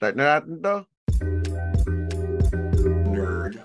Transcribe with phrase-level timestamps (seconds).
[0.00, 0.76] Start na natin to.
[3.12, 3.60] Nerd.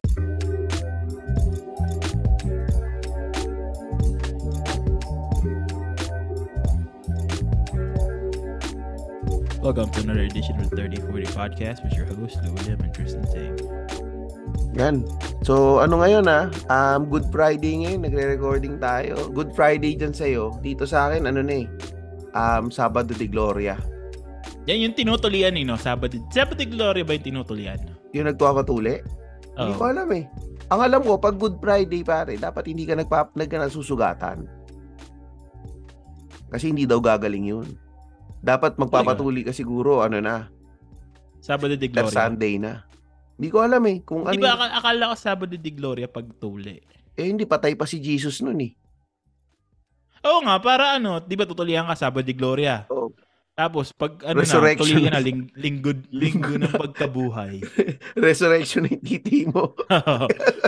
[9.63, 13.23] Welcome to another edition of the 3040 Podcast with your host, Louis Lim and Tristan
[13.31, 13.55] Ting.
[14.75, 15.07] Yan.
[15.47, 16.51] So, ano ngayon ah?
[16.67, 18.03] Um, Good Friday ngayon.
[18.03, 19.31] Nagre-recording tayo.
[19.31, 20.59] Good Friday dyan sa'yo.
[20.59, 21.71] Dito sa akin, ano na eh.
[22.35, 23.94] Um, Sabado de Gloria.
[24.65, 25.77] Yan yung tinutulian eh, no?
[25.77, 27.77] Sabado, Sabado de Gloria ba yung tinutulian?
[28.17, 29.05] Yung nagpapatuli.
[29.55, 29.79] Hindi Oo.
[29.79, 30.25] ko alam eh.
[30.73, 34.49] Ang alam ko, pag Good Friday pare, dapat hindi ka nagpap nagka nasusugatan.
[36.49, 37.67] Kasi hindi daw gagaling yun.
[38.41, 40.49] Dapat magpapatuli ka siguro, ano na,
[41.45, 42.09] Sabado de Gloria.
[42.09, 42.89] Sunday na.
[43.37, 44.01] Hindi ko alam eh.
[44.01, 46.81] Kung Di ano ba akala, akala ko Sabado de Gloria pag tuli?
[47.13, 48.73] Eh, hindi patay pa si Jesus nun eh.
[50.25, 52.89] Oo nga, para ano, di ba tutulian ka Sabado de Gloria?
[53.55, 57.63] Tapos pag ano na, tulian na, ling, linggo, linggo ng pagkabuhay.
[58.19, 59.71] Resurrection ng titi mo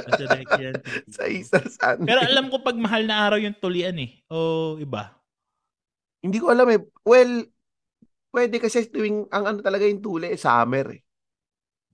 [0.08, 0.72] Resurrection.
[1.16, 2.08] sa Easter Sunday.
[2.08, 4.24] Pero alam ko pag mahal na araw yung tulian eh.
[4.32, 5.12] O iba.
[6.24, 6.80] Hindi ko alam eh.
[7.04, 7.52] Well,
[8.32, 11.04] pwede kasi tuwing, ang ano talaga yung tuli, summer eh.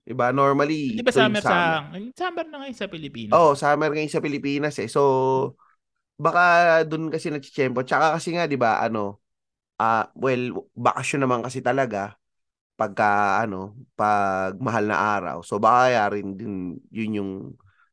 [0.06, 0.30] Diba?
[0.30, 1.90] Normally, Di ba tuwing summer sa...
[2.14, 3.34] Summer na ngayon sa Pilipinas.
[3.34, 4.86] Oo, oh, summer ngayon sa Pilipinas eh.
[4.86, 5.02] So,
[6.22, 7.82] baka dun kasi nagchichempo.
[7.82, 9.23] Tsaka kasi nga, di ba, ano,
[9.80, 12.16] ah well, bakasyon naman kasi talaga
[12.80, 15.38] pagka, ano, pag mahal na araw.
[15.46, 16.54] So, baka kaya rin din
[16.90, 17.32] yun yung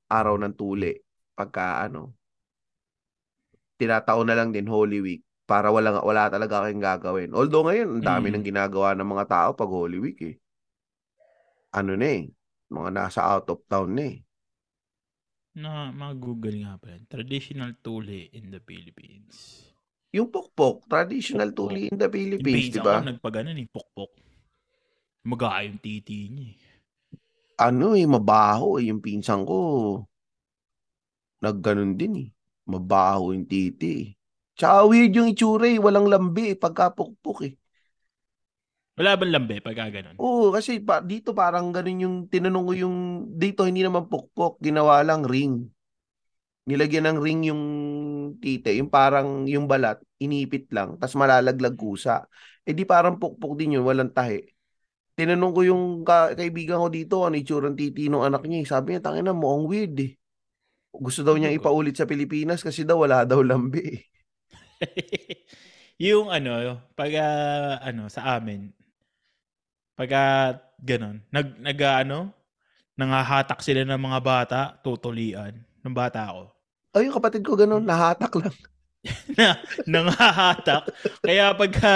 [0.10, 0.94] araw ng tuli.
[1.38, 2.18] Pagka, ano,
[3.80, 7.30] tinataon na lang din Holy Week para wala, wala talaga kayong gagawin.
[7.36, 8.32] Although ngayon, ang dami Mm.
[8.32, 10.36] ng ginagawa ng mga tao pag Holy Week eh.
[11.80, 12.24] Ano na eh,
[12.72, 14.18] mga nasa out of town na eh.
[15.64, 17.04] Na mga Google nga pa yan.
[17.14, 19.71] Traditional tuli in the Philippines.
[20.12, 21.72] Yung pukpok, traditional Pukpok.
[21.72, 23.00] tuli in the Philippines, di ba?
[23.00, 24.12] nagpaganan eh, pukpok.
[25.24, 26.58] Magaa yung titi niya eh.
[27.62, 29.60] Ano eh, mabaho eh, yung pinsan ko.
[31.40, 32.30] Nagganon din eh.
[32.68, 34.08] Mabaho yung titi eh.
[34.58, 37.54] Tsaka weird yung itsura eh, walang lambi eh, pagka pukpok eh.
[39.00, 40.20] Wala bang lambe pagka ganun?
[40.20, 42.98] Oo, kasi pa, dito parang ganun yung, tinanong ko yung,
[43.40, 45.72] dito hindi naman pukpok, ginawa lang ring.
[46.68, 47.64] Nilagyan ng ring yung
[48.40, 52.24] tite, yung parang yung balat, inipit lang, tas malalaglag kusa.
[52.68, 54.40] Eh di parang pukpok din yun, walang tahi.
[55.18, 58.60] Tinanong ko yung ka- kaibigan ko dito, ano itsura ng titi ng anak niya.
[58.64, 58.68] eh.
[58.70, 60.12] Sabi niya, tangina mo, ang weird eh.
[60.92, 64.00] Gusto daw niya Ano ipaulit sa Pilipinas kasi daw wala daw lambi eh.
[66.12, 68.72] yung ano, pag ah, ano, sa amin,
[69.98, 70.48] pag ah,
[70.82, 72.20] ganun, nag, nag ah, ano,
[73.00, 75.54] nangahatak sila ng mga bata, tutulian
[75.84, 76.44] ng bata ako.
[76.92, 78.56] Ay, yung kapatid ko ganun, nahatak lang.
[79.38, 79.58] na
[79.90, 80.94] nangahatak.
[81.26, 81.94] Kaya pagka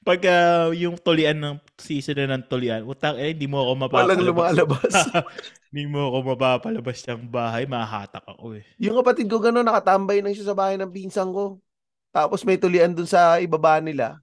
[0.00, 0.36] pagka
[0.72, 4.08] yung tulian ng season na ng tulian, utang eh, hindi mo ako mapapalabas.
[4.08, 4.94] Walang lumalabas.
[5.70, 8.66] Hindi mo ako mapapalabas ng bahay, mahahatak ako eh.
[8.82, 11.62] Yung kapatid ko gano'n, nakatambay lang siya sa bahay ng pinsan ko.
[12.10, 14.18] Tapos may tulian dun sa ibaba nila.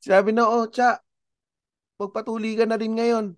[0.00, 1.04] Sabi na, oh, tsa,
[2.00, 3.36] magpatuli ka na rin ngayon.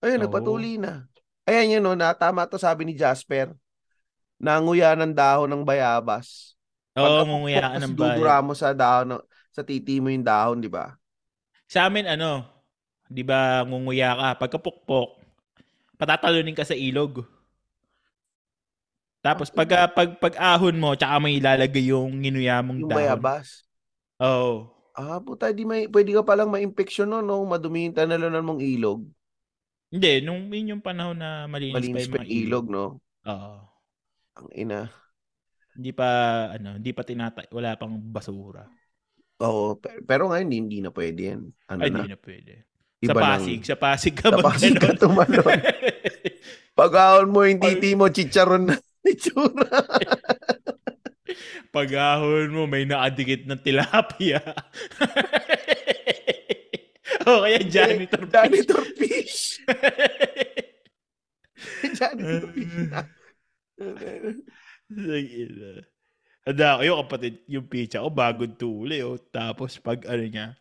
[0.00, 0.24] Ayun, Oo.
[0.24, 1.04] nagpatuli na.
[1.44, 3.52] Ayan yun, no, na tama to sabi ni Jasper.
[4.42, 6.58] Nanguya ng dahon ng bayabas.
[6.98, 7.24] Oo,
[7.72, 8.18] ka pukpok, ng bahay.
[8.18, 10.98] dudura mo sa dahon, ng- sa titi mo yung dahon, di ba?
[11.72, 12.32] Sa amin, ano,
[13.16, 14.28] di ba, ngunguya ka.
[14.42, 15.08] Pagkapukpok,
[16.00, 17.12] patatalunin ka sa ilog.
[19.22, 22.98] Tapos pag, pag, pag ahon mo, tsaka may ilalagay yung ginuya mong Yung dahon.
[22.98, 23.46] bayabas.
[24.22, 24.54] Oo.
[25.00, 27.36] Ah, puta, di may, pwede ka palang ma-infection no, no?
[27.52, 29.00] Madumi yung tanalunan mong ilog.
[29.92, 32.64] Hindi, nung yun yung panahon na malinis, Malinis pa yung mga ilog.
[32.64, 32.84] ilog, no?
[33.28, 33.52] Oo.
[34.38, 34.80] Ang ina.
[35.72, 36.08] Hindi pa,
[36.52, 38.68] ano, hindi pa tinatay, wala pang basura.
[39.40, 41.40] Oo, pe- pero ngayon hindi, hindi na pwede yan.
[41.66, 42.04] Ano Ay, na?
[42.04, 42.52] hindi na pwede.
[43.02, 45.42] Iba sa ng- Pasig, sa Pasig ka Sa Pasig ka tumalon.
[46.78, 48.76] Pag ahon mo yung titi mo, chicharon na
[49.08, 49.66] itsura.
[51.72, 54.44] Pag-ahon mo, may nakadikit ng tilapia.
[57.24, 58.28] o kaya janitor.
[58.28, 59.64] Janitor fish.
[61.96, 63.08] Janitor fish na.
[66.42, 68.98] Handa ko yung kapatid, yung pizza ko, bagong tuli.
[69.06, 69.14] Oh.
[69.14, 70.58] Tapos pag ano niya,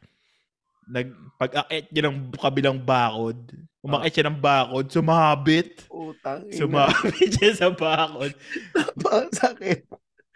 [0.86, 1.08] nag,
[1.42, 3.38] pag akit niya ng kabilang bakod,
[3.82, 5.90] umakit siya ng bakod, sumabit.
[5.90, 6.58] Utang ina.
[6.58, 8.32] Sumabit siya sa bakod.
[8.78, 9.82] Napakasakit.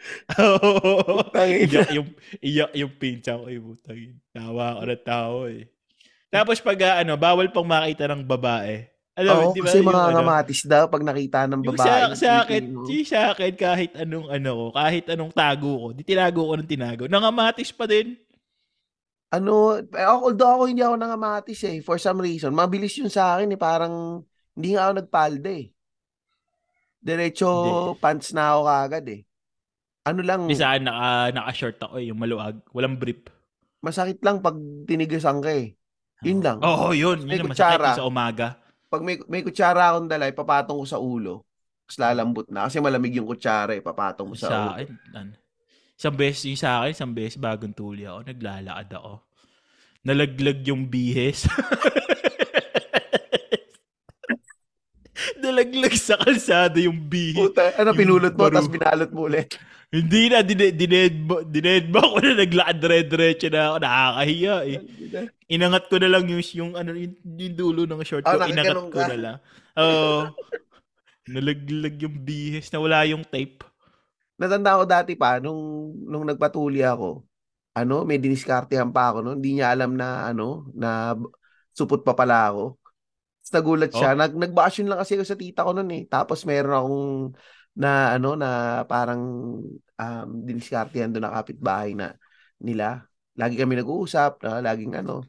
[0.41, 1.29] Oo.
[1.33, 2.09] Iyak yung,
[2.41, 3.49] iyak yung pinsa ko.
[3.49, 4.17] Ay, putang ina.
[4.33, 5.69] Tawa ako na tao eh.
[6.33, 8.94] Tapos pag ah, ano, bawal pang makita ng babae.
[9.15, 9.71] Alam Oo, di ba?
[9.71, 11.88] kasi mga ano, ngamatis daw pag nakita ng Yung babae.
[11.88, 15.88] sa, yung sa akin, yung sa akin, kahit anong ano ko, kahit anong tago ko,
[15.95, 17.03] di tinago ko ng tinago.
[17.07, 18.19] Nangamatis pa din.
[19.31, 22.51] Ano, eh, although ako hindi ako nangamatis eh, for some reason.
[22.51, 24.19] Mabilis yun sa akin eh, parang
[24.51, 25.65] hindi nga ako nagpalda eh.
[27.00, 28.01] Diretso Hindi.
[28.01, 29.21] pants na ako kagad eh.
[30.06, 32.59] Ano lang, Di sa akin, naka, naka-short ako eh, yung maluag.
[32.75, 33.25] Walang brief.
[33.79, 34.57] masakit lang pag
[34.89, 35.77] tinigasan ka eh.
[36.25, 36.57] Yun lang.
[36.59, 37.21] Oo, oh, yun.
[37.29, 38.57] Yun ang masakit sa umaga.
[38.95, 41.44] Pag may, may kutsara akong dala, ipapatong ko sa ulo.
[41.83, 42.71] Tapos lalambot na.
[42.71, 44.71] Kasi malamig yung kutsara, ipapatong ko sa, Sa ulo.
[44.71, 45.36] akin, ano,
[46.00, 49.19] isang beses yung sa akin, isang beses bagong tuli ako, naglalakad ako.
[50.07, 51.44] Nalaglag yung bihes.
[55.39, 57.36] Nalaglag sa kalsada yung bihes.
[57.38, 59.56] Puta, ano, pinulot mo, tapos binalot mo ulit.
[59.93, 63.75] Hindi na, dine- dinedba, dinedba ko na naglakad dire-diretso na ako.
[63.79, 64.79] Nakakahiya eh.
[65.51, 68.35] Inangat ko na lang yung, yung, ano, yung, yung dulo ng short ko.
[68.35, 69.07] Ah, inangat ko ka?
[69.07, 69.37] na lang.
[69.77, 70.33] Oo.
[71.25, 73.65] nalaglag yung bihes na wala yung tape.
[74.35, 77.23] Natanda ko dati pa, nung, nung nagpatuli ako,
[77.75, 79.38] ano, may diniskartehan pa ako noon.
[79.39, 81.15] Hindi niya alam na, ano, na
[81.75, 82.79] supot pa pala ako.
[83.45, 84.11] Tapos nagulat siya.
[84.15, 84.17] Oh.
[84.17, 86.03] Nag, nagbakasyon lang kasi ako sa tita ko noon eh.
[86.09, 87.07] Tapos meron akong,
[87.75, 89.22] na, ano, na parang,
[90.00, 92.16] um, diniskartehan doon na kapitbahay na
[92.60, 93.04] nila.
[93.36, 95.27] Lagi kami nag-uusap, na, laging ano.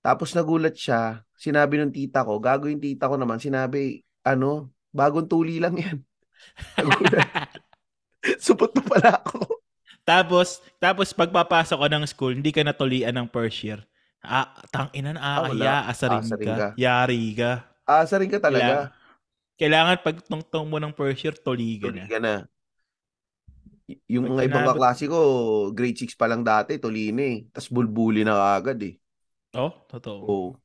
[0.00, 1.20] Tapos nagulat siya.
[1.36, 5.98] Sinabi ng tita ko, gago yung tita ko naman, sinabi, ano, bagong tuli lang yan.
[8.44, 9.60] Supot pa pala ako.
[10.04, 13.80] Tapos, tapos pagpapasok ka ng school, hindi ka natulian ng first year.
[14.20, 15.64] Ah, tangina na, Ah, ah, wala.
[15.64, 16.56] ya, asarin Asarin ka.
[16.56, 16.68] ka.
[16.76, 17.52] Yari ka.
[17.88, 18.92] Asa rin ka talaga.
[19.60, 22.04] Kailangan pag tungtong mo ng first year, tuli ka Tuli na.
[22.10, 22.34] ka na.
[23.90, 25.18] Y- Yung mga ibang kaklase ko,
[25.76, 27.36] grade 6 pa lang dati, tuli na eh.
[27.52, 28.94] Tapos bulbuli na agad eh.
[29.54, 30.32] Oh, totoo.
[30.32, 30.60] Oo.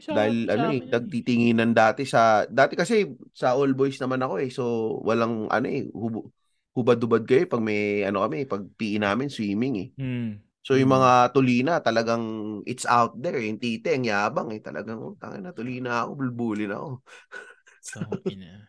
[0.00, 4.34] Sa- Dahil sa ano eh, nagtitinginan dati sa, dati kasi sa all boys naman ako
[4.44, 4.50] eh.
[4.52, 4.62] So,
[5.08, 6.28] walang ano eh, hubu,
[6.76, 9.88] hubad-hubad kayo pag may ano kami, pag PE namin, swimming eh.
[9.96, 10.42] Hmm.
[10.62, 11.00] So, yung Mm.
[11.00, 12.24] mga tulina, talagang
[12.68, 13.36] it's out there.
[13.40, 13.48] eh.
[13.50, 14.60] Yung tite, ang yabang eh.
[14.62, 16.78] Talagang, oh, tangin na, tulina ako, bulbuli na
[17.90, 18.22] ako.
[18.22, 18.68] Tangina.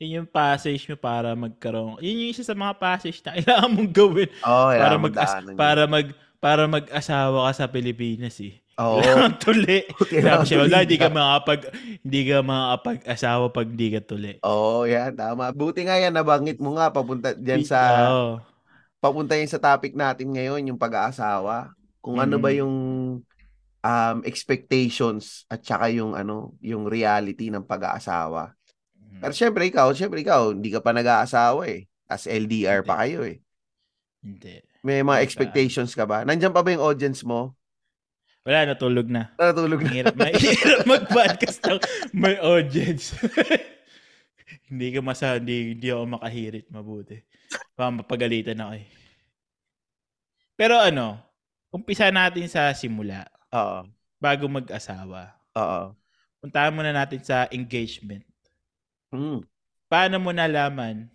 [0.00, 2.00] Yun yung passage mo para magkaroon.
[2.00, 5.14] Yun yung isa sa mga passage na kailangan mong gawin Oh, para mag
[5.54, 6.06] para mag
[6.40, 8.56] para mag-asawa ka sa Pilipinas eh.
[8.80, 8.96] Oo.
[9.04, 9.84] Kailangan tuli.
[10.08, 11.12] Kailangan siya, wala, hindi ka.
[11.12, 11.60] ka makapag
[12.00, 14.32] hindi ka makapag-asawa pag hindi ka tuli.
[14.40, 15.52] Oo, yan, tama.
[15.52, 18.40] Buti nga yan, nabanggit mo nga, papunta dyan sa, Oo.
[18.96, 21.76] papunta yan sa topic natin ngayon, yung pag-aasawa.
[22.00, 22.56] Kung ano ba Mm.
[22.64, 22.74] yung
[23.84, 28.56] um, expectations at saka yung ano, yung reality ng pag-aasawa.
[29.20, 31.84] Pero syempre ikaw, syempre ikaw, hindi ka pa nag-aasawa eh.
[32.10, 33.38] As LDR pa kayo eh.
[34.24, 34.64] Hindi.
[34.80, 36.24] May Hindi mga expectations ka ba?
[36.24, 37.52] Nandiyan pa ba yung audience mo?
[38.40, 39.28] Wala, natulog na.
[39.36, 39.88] Natulog na.
[39.92, 41.78] Mahirap, mahirap mag-podcast ng
[42.16, 43.12] may audience.
[44.72, 47.20] hindi ka masa, hindi, hindi ako makahirit mabuti.
[47.76, 48.86] Baka mapagalitan ako eh.
[50.56, 51.20] Pero ano,
[51.68, 53.28] umpisa natin sa simula.
[53.54, 53.78] Oo.
[54.20, 55.34] Bago mag-asawa.
[55.56, 55.94] Oo.
[56.40, 58.24] Puntahan muna natin sa engagement.
[59.12, 59.42] Hmm.
[59.90, 61.10] Paano mo nalaman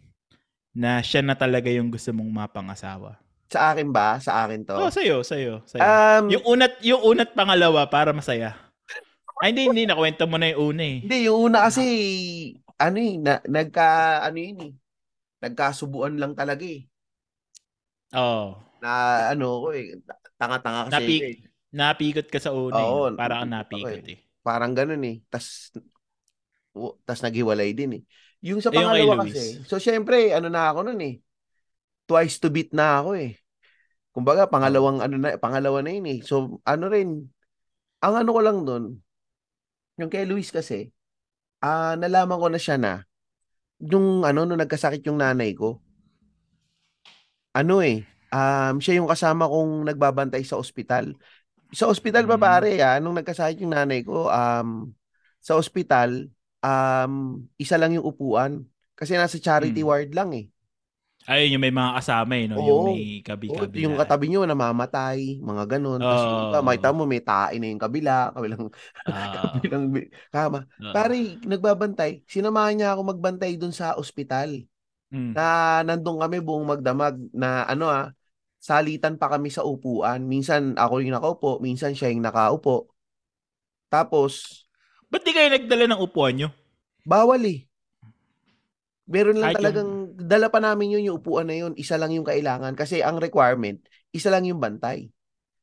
[0.75, 3.15] na siya na talaga yung gusto mong mapangasawa?
[3.47, 4.19] Sa akin ba?
[4.19, 4.75] Sa akin to?
[4.75, 5.81] Oh, sa'yo, sa'yo, sa'yo.
[5.85, 8.57] Um, yung unat, yung unat pangalawa para masaya.
[9.39, 9.83] Ay, hindi, hindi.
[9.87, 10.97] Nakwento mo na yung una eh.
[11.07, 11.83] Hindi, yung una kasi,
[12.75, 14.73] ano eh, na, nagka, ano yun eh,
[15.39, 16.83] nagkasubuan lang talaga eh.
[18.15, 18.59] Oo.
[18.83, 18.91] Na,
[19.31, 19.99] ano ko eh,
[20.35, 21.37] tanga-tanga kasi Napik- eh.
[21.75, 23.19] Napikot ka sa una Oo, eh.
[23.19, 24.19] Para kang napikot ako napikot eh.
[24.39, 25.15] Parang ganun eh.
[25.27, 25.75] Tas,
[26.71, 28.03] o, tas naghiwalay din eh.
[28.45, 29.35] Yung sa Eh, pangalawa Luis.
[29.35, 31.19] kasi, so syempre, ano na ako nun eh,
[32.07, 33.35] twice to beat na ako eh.
[34.15, 36.19] Kumbaga, pangalawang, ano na, pangalawa na yun eh.
[36.23, 37.27] So, ano rin,
[37.99, 39.03] ang ano ko lang dun,
[39.99, 40.91] yung kay Luis kasi,
[41.59, 43.03] ah nalaman ko na siya na,
[43.83, 45.81] yung ano, nung nagkasakit yung nanay ko,
[47.55, 51.15] ano eh, um, siya yung kasama kong nagbabantay sa ospital.
[51.75, 52.43] Sa ospital pa Mm.
[52.43, 54.95] pare, ah, nung nagkasakit yung nanay ko, um,
[55.43, 56.31] sa ospital,
[56.63, 58.63] um, isa lang yung upuan.
[58.95, 59.89] Kasi nasa charity Mm.
[59.91, 60.47] ward lang eh.
[61.25, 62.55] Ayun, yung may mga kasama eh, no?
[62.55, 62.67] Oo.
[62.69, 63.81] Yung may Oo, kabi-kabila.
[63.81, 65.97] yung katabi nyo namamatay, mga ganun.
[65.97, 68.63] Tapos yung makita mo may tae na yung kabila, kabilang,
[69.09, 70.69] Ah, kabilang bi- kama.
[70.79, 70.93] ah.
[70.93, 72.21] Pare, nagbabantay.
[72.29, 74.63] Sinamahan niya ako magbantay dun sa ospital.
[75.09, 75.33] Mm.
[75.33, 75.45] Na
[75.81, 78.13] nandun kami buong magdamag na ano ah,
[78.65, 80.25] salitan pa kami sa upuan.
[80.25, 82.89] Minsan ako yung nakaupo, minsan siya yung nakaupo.
[83.93, 84.65] Tapos,
[85.11, 86.49] Ba't di kayo nagdala ng upuan nyo?
[87.05, 87.59] bawal eh.
[89.05, 92.25] Meron lang Kahit talagang, dala pa namin yun yung upuan na yun, isa lang yung
[92.25, 92.73] kailangan.
[92.73, 93.77] Kasi ang requirement,
[94.09, 95.13] isa lang yung bantay.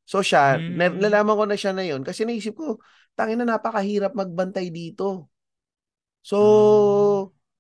[0.07, 0.79] So siya, Hmm.
[0.79, 2.79] na- nalaman ko na siya na yun kasi naisip ko,
[3.19, 5.27] tangin na napakahirap magbantay dito.
[6.23, 6.39] So,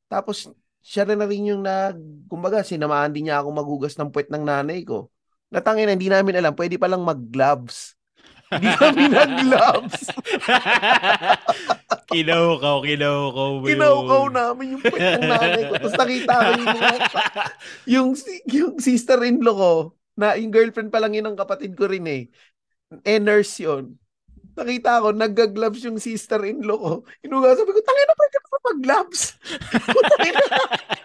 [0.06, 0.46] tapos
[0.82, 1.98] siya rin na rin yung nag,
[2.30, 5.10] kumbaga, sinamahan din niya ako magugas ng puwet ng nanay ko.
[5.52, 7.92] Natangin na, hindi namin alam, pwede palang mag-gloves.
[8.48, 10.00] Hindi kami nag-gloves.
[12.08, 15.72] kinaukaw, kinaukaw Kinaukaw namin yung pwede ng nanay ko.
[15.76, 16.72] Tapos nakita ko yung,
[17.84, 18.08] yung,
[18.48, 19.72] yung sister-in-law ko,
[20.16, 22.22] na yung girlfriend pa lang yun ng kapatid ko rin eh.
[23.04, 23.96] Eh, nurse yun.
[24.52, 26.92] Nakita ko, nag-gloves yung sister-in-law ko.
[27.24, 29.22] Inuga, sabi ko, tangin na pwede pa mag-gloves.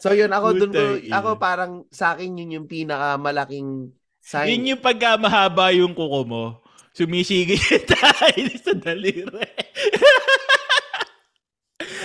[0.00, 3.92] so yun, ako dun ko, ako parang sa akin yun yung pinakamalaking
[4.24, 4.48] sign.
[4.48, 6.44] Yun yung pagka mahaba yung kuko mo,
[6.96, 7.60] sumisigil
[7.92, 9.28] tayo sa daliri.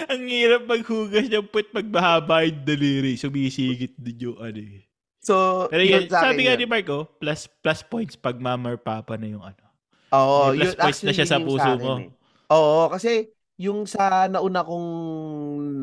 [0.06, 3.18] Ang hirap maghugas ng put pag mahaba yung daliri.
[3.20, 4.86] Sumisigit din yung ano eh.
[5.26, 9.26] So, Pero yun, sabi nga ni Marco, plus plus points pag mama or papa na
[9.26, 9.66] yung ano.
[10.14, 11.94] Oo, May plus yun, points na siya sa puso mo.
[11.98, 12.08] Eh.
[12.54, 14.90] Oo, kasi yung sa nauna kong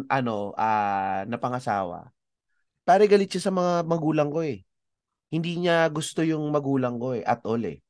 [0.08, 2.12] ano, ah napangasawa,
[2.84, 4.64] pare galit siya sa mga magulang ko eh.
[5.32, 7.80] Hindi niya gusto yung magulang ko eh, at all eh.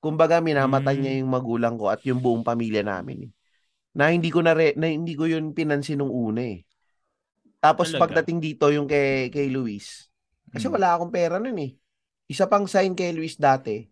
[0.00, 1.02] Kumbaga minamatay Mm.
[1.02, 3.32] niya yung magulang ko at yung buong pamilya namin eh.
[3.96, 6.62] Na hindi ko na, re, na hindi ko yun pinansin nung una eh.
[7.60, 8.20] Tapos Talaga?
[8.24, 10.08] pagdating dito yung kay kay Luis,
[10.52, 10.74] kasi Mm.
[10.76, 11.76] wala akong pera nun eh.
[12.28, 13.84] Isa pang sign kay Luis dati.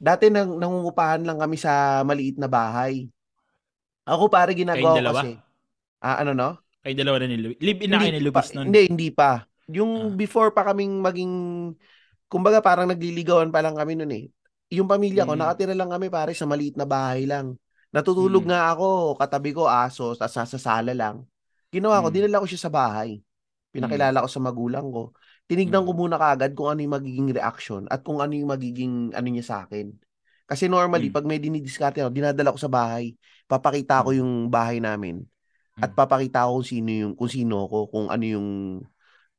[0.00, 3.08] Dati nang nangungupahan lang kami sa maliit na bahay.
[4.06, 5.38] Ako pare ginagawa ko kasi.
[6.02, 6.58] Ah, ano no?
[6.82, 7.58] Kayo dalawa na ni Luis.
[7.62, 8.66] Live-in na kayo ni Luis nun.
[8.66, 9.46] hindi, hindi pa.
[9.70, 10.14] Yung Ah.
[10.18, 11.32] before pa kaming maging,
[12.26, 14.26] kumbaga parang nagliligawan pa lang kami nun eh.
[14.74, 15.40] Yung pamilya ko, Mm.
[15.40, 17.54] nakatira lang kami pare sa maliit na bahay lang.
[17.94, 18.50] Natutulog Mm.
[18.50, 21.22] nga ako, katabi ko aso, tapos nasa sala lang.
[21.70, 22.14] Ginawa ko, Mm.
[22.18, 23.22] dinala ko siya sa bahay.
[23.70, 25.14] Pinakilala ko sa magulang ko.
[25.46, 25.88] Tinignan Mm.
[25.88, 29.44] ko muna kaagad kung ano yung magiging reaction at kung ano yung magiging ano niya
[29.46, 29.92] sa akin.
[30.48, 31.14] Kasi normally, Mm.
[31.14, 33.14] pag may dinidiskarte ako, dinadala ko sa bahay,
[33.48, 34.18] papakita ko Mm.
[34.20, 35.24] yung bahay namin
[35.80, 35.96] at Mm.
[35.96, 38.48] papakita ko kung sino yung kung sino ko, kung ano yung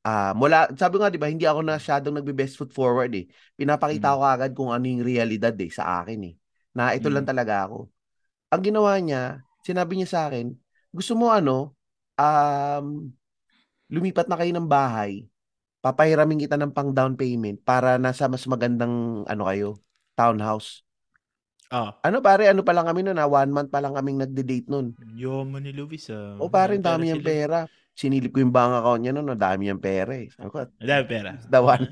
[0.03, 3.25] ah mula sabi nga 'di ba, hindi ako nasyadong nagbe-best foot forward eh.
[3.55, 4.17] Pinapakita Mm.
[4.19, 6.33] ko agad kung ano yung realidad eh sa akin eh.
[6.75, 7.31] Na ito lang Mm.
[7.31, 7.87] talaga ako.
[8.51, 9.23] Ang ginawa niya,
[9.63, 10.51] sinabi niya sa akin,
[10.91, 11.73] gusto mo ano,
[12.19, 13.09] um,
[13.89, 15.25] lumipat na kayo ng bahay,
[15.85, 19.69] papahiramin kita ng pang down payment para nasa mas magandang ano kayo,
[20.17, 20.81] townhouse.
[21.73, 21.97] Ah.
[22.05, 24.93] Ano pare, ano pa lang kami noon, ah, one month pa lang kaming nagde-date noon.
[25.17, 26.37] Yaman ni Luis ah.
[26.37, 27.31] O pare, May dami niyang sila.
[27.33, 27.59] pera.
[27.93, 30.29] Sinilip ko yung bank account niya noon, dami niyang pera eh.
[30.29, 31.31] Sabi ko, Ang dami pera.
[31.49, 31.85] The one.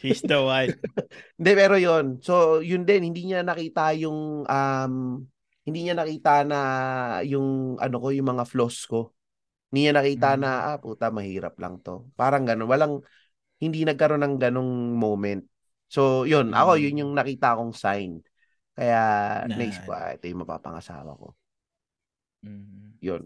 [0.00, 0.72] He's the one.
[1.36, 4.94] Hindi, pero yon So, yun din, hindi niya nakita yung, um,
[5.68, 6.58] hindi niya nakita na
[7.28, 9.12] yung, ano ko, yung mga flaws ko.
[9.68, 10.40] Hindi niya nakita Mm.
[10.40, 12.08] na, ah, puta, mahirap lang to.
[12.16, 12.68] Parang ganun.
[12.70, 12.94] Walang,
[13.60, 15.44] hindi nagkaroon ng ganong moment.
[15.88, 16.82] So, yun, ako, Mm.
[16.84, 18.20] yun yung nakita kong sign.
[18.76, 19.00] Kaya,
[19.48, 21.32] Na- naisip ko, ah, ito yung mapapangasawa ko.
[22.44, 23.00] Mm.
[23.00, 23.22] Yun.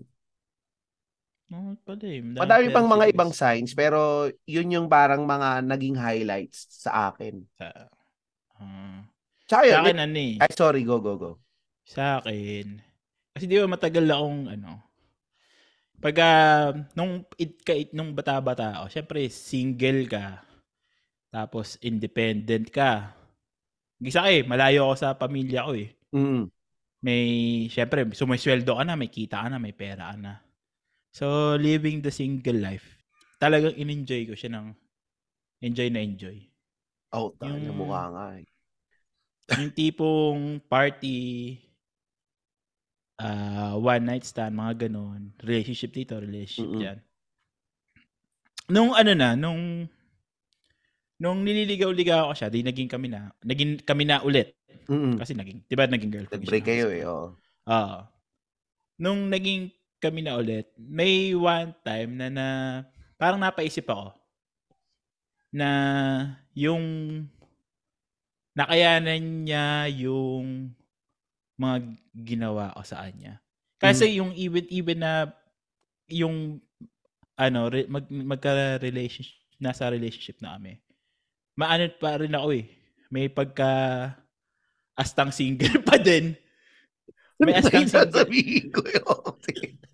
[1.51, 2.23] Oh, eh.
[2.23, 3.15] Madami pera pang mga Luis.
[3.19, 7.43] ibang signs, pero yun yung parang mga naging highlights sa akin.
[7.59, 7.67] Sa,
[8.63, 9.03] ah.
[9.51, 10.35] Tsaka yun, sa akin ano eh.
[10.39, 11.33] ay, sorry, go, go, go.
[11.83, 12.79] Sa akin.
[13.35, 14.71] Kasi di ba matagal akong ano.
[15.99, 16.31] Pagka,
[16.95, 20.47] nung, it, ka, it, nung bata-bata ako, syempre single ka.
[21.35, 23.20] Tapos independent ka.
[24.01, 25.93] Gisa eh, malayo ako sa pamilya ko eh.
[26.17, 26.49] Mm.
[27.05, 27.23] May,
[27.69, 30.41] syempre, sumisweldo ka na, may kita ka na, may pera ka na.
[31.13, 32.97] So, living the single life,
[33.37, 34.73] talagang in-enjoy ko siya ng
[35.61, 36.39] enjoy na enjoy.
[37.13, 38.47] Oh, tayo Yung- mukha nga eh.
[39.51, 41.59] yung tipong party,
[43.21, 45.35] ah one night stand, mga ganon.
[45.43, 46.81] Relationship dito, relationship Mm-mm.
[46.81, 46.99] dyan.
[48.71, 49.91] Nung ano na, nung
[51.21, 54.57] nung nililigaw-ligaw ako siya, di naging kami na, naging kami na ulit.
[54.89, 55.21] Mm.
[55.21, 57.37] Kasi naging, di ba naging girlfriend Nag-break kayo eh, oo.
[57.69, 57.99] Oo.
[58.97, 59.69] Nung naging
[60.01, 62.47] kami na ulit, may one time na, na
[63.21, 64.17] parang napaisip ako
[65.53, 65.69] na
[66.57, 66.83] yung
[68.57, 70.73] nakayanan niya yung
[71.61, 71.77] mga
[72.17, 73.45] ginawa ko sa kanya.
[73.77, 75.29] Kasi yung even even na
[76.09, 76.61] yung
[77.37, 80.81] ano re, mag magka-relationship nasa relationship na kami.
[81.61, 82.65] Maano pa rin ako eh.
[83.13, 83.69] May pagka
[84.97, 86.33] astang single pa din.
[87.37, 88.25] May astang single.
[88.73, 89.77] ko yun.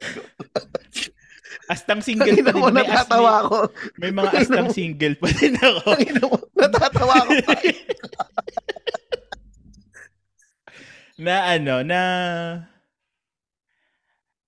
[1.66, 2.62] Astang single pa din.
[2.62, 3.58] mo, May, as, natatawa may, ako.
[3.98, 4.74] may mga Tangina astang mo.
[4.74, 5.82] single pa din ako.
[5.90, 7.32] Tangina mo, natatawa ako.
[11.26, 12.00] na ano, na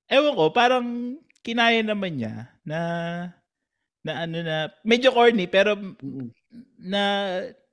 [0.06, 0.86] ewan ko, parang
[1.42, 2.78] kinaya naman niya na
[4.06, 5.74] na ano na medyo corny pero.
[6.78, 7.02] Na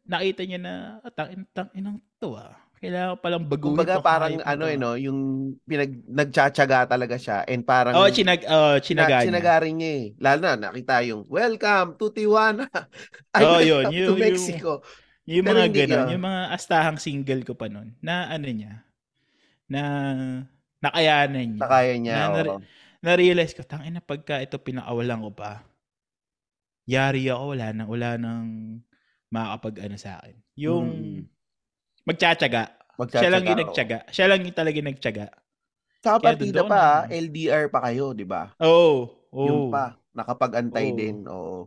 [0.03, 2.53] nakita niya na "Ah, tang tang inang to ah.
[2.75, 5.19] Kailangan ko palang baguhin Kumbaga parang na ano to, eh ah." no, yung
[5.63, 9.25] pinag nagtsatsaga talaga siya and parang Oh, chinag oh, na, chinaga
[9.65, 9.81] niya.
[9.81, 10.03] eh.
[10.19, 12.67] Lalo na nakita yung welcome to Tijuana.
[13.35, 14.83] Oh, yun, to yun, yung- Mexico.
[15.25, 18.85] Yung Pero mga ka- yung mga astahang single ko pa nun, na ano niya,
[19.65, 19.81] na
[20.79, 21.61] nakayanan niya.
[21.65, 22.63] Nakaya niya, Na- na-
[23.01, 25.61] Na-realize ko, tangina pagka ito pinakawalan ko pa,
[26.85, 28.47] yari ako, wala nang, wala nang
[29.29, 30.35] makakapag ano sa akin.
[30.55, 31.21] Yung Mm.
[32.05, 32.63] magtsatsaga.
[32.95, 33.97] Magtsatsaga, Siya lang yung nagtsaga.
[34.07, 35.25] Siya lang yung talaga nagtsaga.
[35.99, 38.53] Kaya partida pa, na- LDR pa kayo, di ba?
[38.61, 39.09] Oo.
[39.35, 40.95] Oh, Yung pa, nakapag-antay Oo.
[40.95, 41.57] din, oo.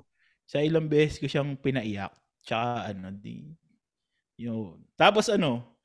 [0.49, 2.15] Sa ilang beses ko siyang pinaiyak.
[2.41, 3.45] Tsaka ano, di,
[4.41, 4.81] yun.
[4.95, 5.77] Tapos ano,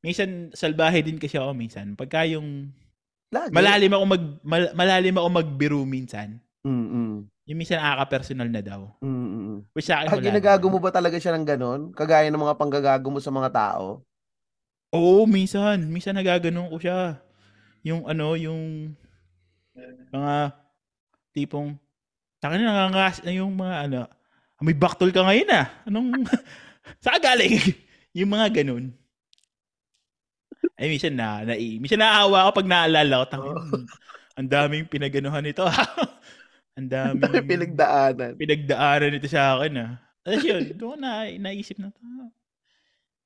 [0.00, 1.94] minsan salbahe din kasi ako minsan.
[1.94, 2.72] Pagka yung
[3.30, 3.52] Lagi.
[3.52, 6.40] malalim ako mag mal- malalim ako magbiro minsan.
[6.66, 7.28] Mm-mm.
[7.48, 8.92] Yung minsan nakaka-personal na daw.
[9.00, 9.64] Mm-mm.
[9.72, 11.80] Which sa akin wala ginagago mo ba talaga siya ng ganon?
[11.96, 14.04] Kagaya ng mga panggagago mo sa mga tao?
[14.92, 15.88] Oo, minsan.
[15.88, 17.24] Minsan nagaganon ko siya.
[17.88, 18.92] Yung ano, yung
[20.12, 20.52] mga
[21.32, 21.80] tipong
[22.38, 24.00] Takin na nangangas yung mga ano,
[24.62, 25.66] may baktol ka ngayon ah.
[25.90, 26.22] Anong,
[27.02, 27.58] saan galing?
[28.18, 28.94] yung mga ganun.
[30.78, 33.26] Ay, minsan na, na minsan naawa ako pag naalala ko.
[33.26, 33.78] Tangin, Oo.
[34.38, 35.66] ang daming pinaganuhan nito.
[36.78, 38.38] ang dami pinagdaanan.
[38.38, 39.92] pinagdaanan nito sa akin ah.
[40.22, 42.00] Tapos yun, doon na naisip na to.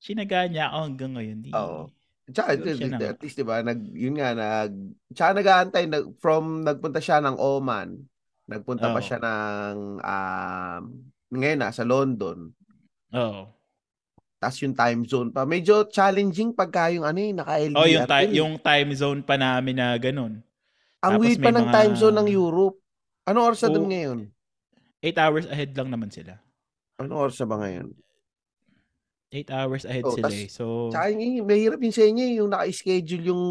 [0.01, 1.37] Sinaga niya ako hanggang ngayon.
[1.45, 1.87] Di, Oo.
[2.23, 4.71] Tsaka, na at least, di ba, nag, yun nga, nag,
[5.11, 7.99] tsaka nag-aantay, nag, from, nagpunta siya ng Oman,
[8.47, 9.03] nagpunta pa Oo.
[9.03, 10.81] siya ng, um,
[11.35, 12.55] ngayon, nasa London,
[13.11, 13.51] Oo.
[14.39, 15.43] tapos yung time zone pa.
[15.43, 17.79] Medyo challenging pagka yung, ano eh, naka-LDR.
[17.79, 20.39] Oh, yung, ti- yung time zone pa namin na ganun.
[21.03, 22.82] Ang tapos weird pa may ng mga- time zone ng Europe.
[23.23, 23.75] Anong oras na Oo.
[23.79, 24.19] doon ngayon?
[25.03, 26.39] 8 hours ahead lang naman sila.
[26.99, 27.87] Anong oras na ba ngayon?
[29.33, 30.47] 8 hours ahead Oh, sila tas- eh.
[30.51, 33.43] So, Tsaka yung, mahirap yung sa inyo, eh, yung naka-schedule yung,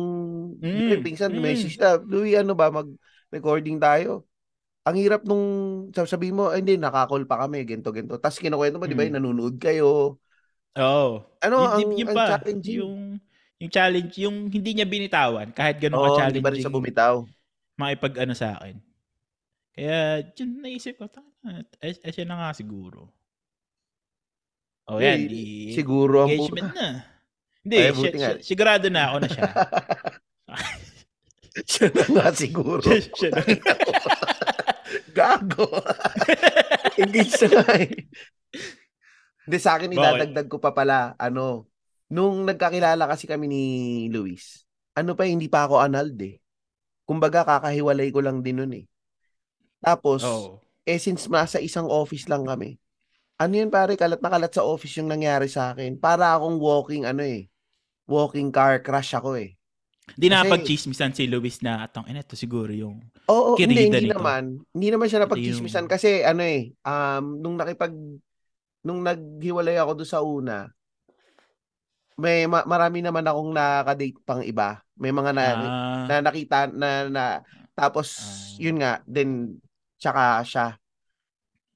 [0.62, 1.43] Mm, mm, pinsan, mm.
[1.43, 4.23] message na, Louie, ano ba, mag-recording tayo.
[4.87, 5.45] Ang hirap nung,
[5.95, 8.19] sabi mo, "Ay, hindi, nakakall pa kami, gento, gento.
[8.21, 9.09] Tapos kinukwento mo, di ba, Mm.
[9.11, 10.19] yung nanonood kayo.
[10.79, 11.09] Oo.
[11.43, 12.76] Ano, Yun- ang, yun- yun ang pa, challenging.
[12.79, 12.95] Yung,
[13.59, 16.73] yung challenge, yung hindi niya binitawan, kahit ganun Oo, ka hindi ba rin challenging, siya
[16.73, 17.14] bumitaw?
[17.76, 18.76] makipag ano sa akin.
[19.73, 21.08] Kaya, yun, naisip ko,
[21.80, 23.08] eh, eh, siya na nga siguro.
[24.85, 26.89] O Eh, yan, di, siguro ang engagement na.
[27.63, 29.43] Hindi, Ay, siya, siya- sigurado na ako na siya.
[31.73, 32.82] siya na nga siguro.
[32.85, 33.43] siya, siya na.
[35.17, 35.69] Gago.
[37.00, 37.93] Engage na nga eh.
[39.49, 41.71] Hindi, sa akin, idadagdag ko pa pala, ano,
[42.13, 43.65] nung nagkakilala kasi kami ni
[44.13, 46.37] Luis, ano pa, hindi pa ako annulled eh.
[47.08, 48.85] Kumbaga, kakahiwalay ko lang din nun eh.
[49.82, 50.62] Tapos, Oo.
[50.86, 52.78] eh, since nasa isang office lang kami,
[53.36, 55.99] ano yun pare, kalat na kalat sa office yung nangyari sa akin.
[55.99, 57.50] Para akong walking, ano eh,
[58.06, 59.58] walking car crash ako eh.
[60.14, 64.10] Hindi na pag-chismisan si Luis na, atong, ina, to siguro yung, Oo, hindi, Kirida hindi
[64.10, 64.18] nito.
[64.18, 64.42] naman.
[64.71, 67.95] Hindi naman siya napagchismisan yung- kasi ano eh, um, nung nakipag,
[68.82, 70.71] nung naghiwalay ako doon sa una,
[72.18, 74.78] may ma- marami naman akong nakaka-date pang iba.
[74.95, 77.25] May mga na, ah, na nakita na, na
[77.73, 78.60] tapos Ah.
[78.60, 79.58] yun nga, then
[80.02, 80.67] tsaka siya.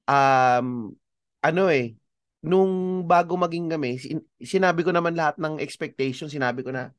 [0.07, 0.95] Um,
[1.43, 1.95] ano eh,
[2.43, 6.95] nung bago maging kami, sin- sinabi ko naman lahat ng expectation, sinabi ko na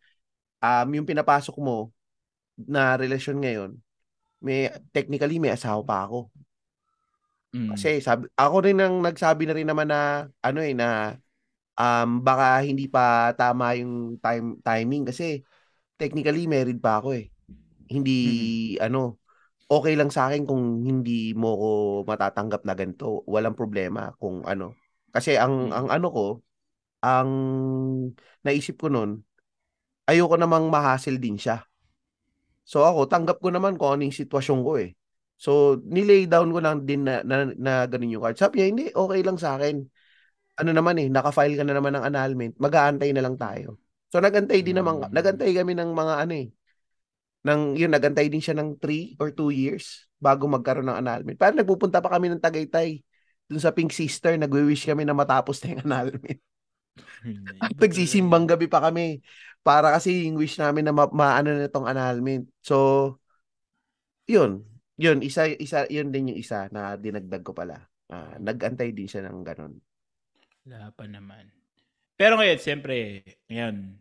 [0.62, 1.92] um, yung pinapasok mo
[2.58, 3.70] na relasyon ngayon,
[4.44, 6.30] may technically may asawa pa ako.
[7.54, 11.16] mm, Kasi sabi, ako rin ang nagsabi na rin naman na ano eh na
[11.78, 15.42] um, baka hindi pa tama yung time timing kasi
[16.00, 17.26] technically married pa ako eh.
[17.90, 18.12] Hindi
[18.82, 19.17] ano
[19.68, 21.68] okay lang sa akin kung hindi mo ko
[22.08, 23.24] matatanggap na ganito.
[23.28, 24.76] Walang problema kung ano.
[25.12, 25.76] Kasi ang Mm.
[25.76, 26.26] ang ano ko
[27.04, 27.30] ang
[28.44, 29.22] naisip ko noon
[30.08, 31.62] ayoko namang ma-hassle din siya.
[32.68, 34.92] So ako tanggap ko naman kung ano yung sitwasyon ko eh.
[35.38, 38.34] So, nilay down ko lang din na, na, na ganun yung card.
[38.34, 39.86] Sabi niya, hindi, okay lang sa akin.
[40.58, 43.78] Ano naman eh, naka-file ka na naman ng annulment, mag-aantay na lang tayo.
[44.10, 45.14] So, nagantay din naman, Mm.
[45.14, 46.50] nagantay kami ng mga ano eh,
[47.46, 51.38] ng, yun, nagantay din siya ng 3 or 2 years bago magkaroon ng annulment.
[51.38, 53.02] Parang nagpupunta pa kami ng Tagaytay.
[53.48, 56.40] Dun sa Pink Sister, nagwi-wish kami na matapos na yung annulment.
[57.58, 59.22] At nagsisimbang gabi pa kami
[59.62, 62.46] para kasi yung wish namin na ma- maano na itong annulment.
[62.62, 62.76] So,
[64.28, 64.64] yun.
[64.98, 67.86] Yun, isa, isa, yun din yung isa na dinagdag ko pala.
[68.10, 69.78] Ah, nagantay din siya ng ganun.
[70.66, 71.48] Wala pa naman.
[72.18, 73.94] Pero ngayon, siyempre, ngayon,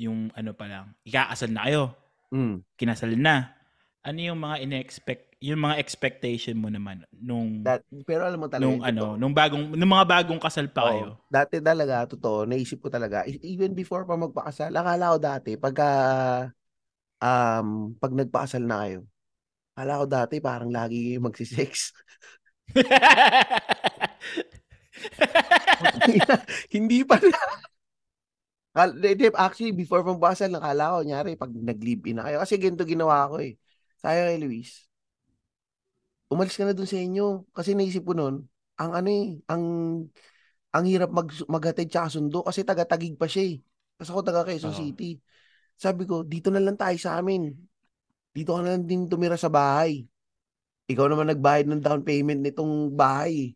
[0.00, 1.92] yung ano pa lang, ikakasal na kayo.
[2.30, 2.62] Mm.
[2.78, 3.54] Kinasal na.
[4.00, 8.64] Ano yung mga in-expect, yung mga expectation mo naman nung, That, pero alam mo talaga,
[8.64, 9.20] nung ano, totoo.
[9.20, 10.88] nung bagong, nung mga bagong kasal pa Oo.
[10.88, 11.06] kayo.
[11.28, 15.88] Dati talaga, totoo, naisip ko talaga, e- even before pa magpakasal, akala ko dati, pagka,
[17.20, 19.00] um, pag nagpakasal na kayo,
[19.76, 21.92] akala ko dati parang lagi magsisex.
[26.74, 27.69] hindi pa na.
[28.70, 32.38] Actually, before pagpasal, nakala ko, nyari, pag nag-live in na kayo.
[32.38, 33.58] Kasi ganito ginawa ko eh.
[33.98, 34.86] Sayo kay Luis,
[36.30, 37.50] umalis ka na dun sa inyo.
[37.50, 38.46] Kasi naisip ko nun,
[38.78, 39.64] ang ano eh, ang
[40.70, 43.56] ang hirap mag, maghatid tsaka sundo kasi taga-tagig pa siya eh.
[43.98, 44.78] Kasi ako taga Quezon Oo.
[44.78, 45.18] City.
[45.74, 47.50] Sabi ko, dito na lang tayo sa amin.
[48.30, 50.06] Dito ka na lang din tumira sa bahay.
[50.86, 53.52] Ikaw naman nagbayad ng down payment nitong bahay.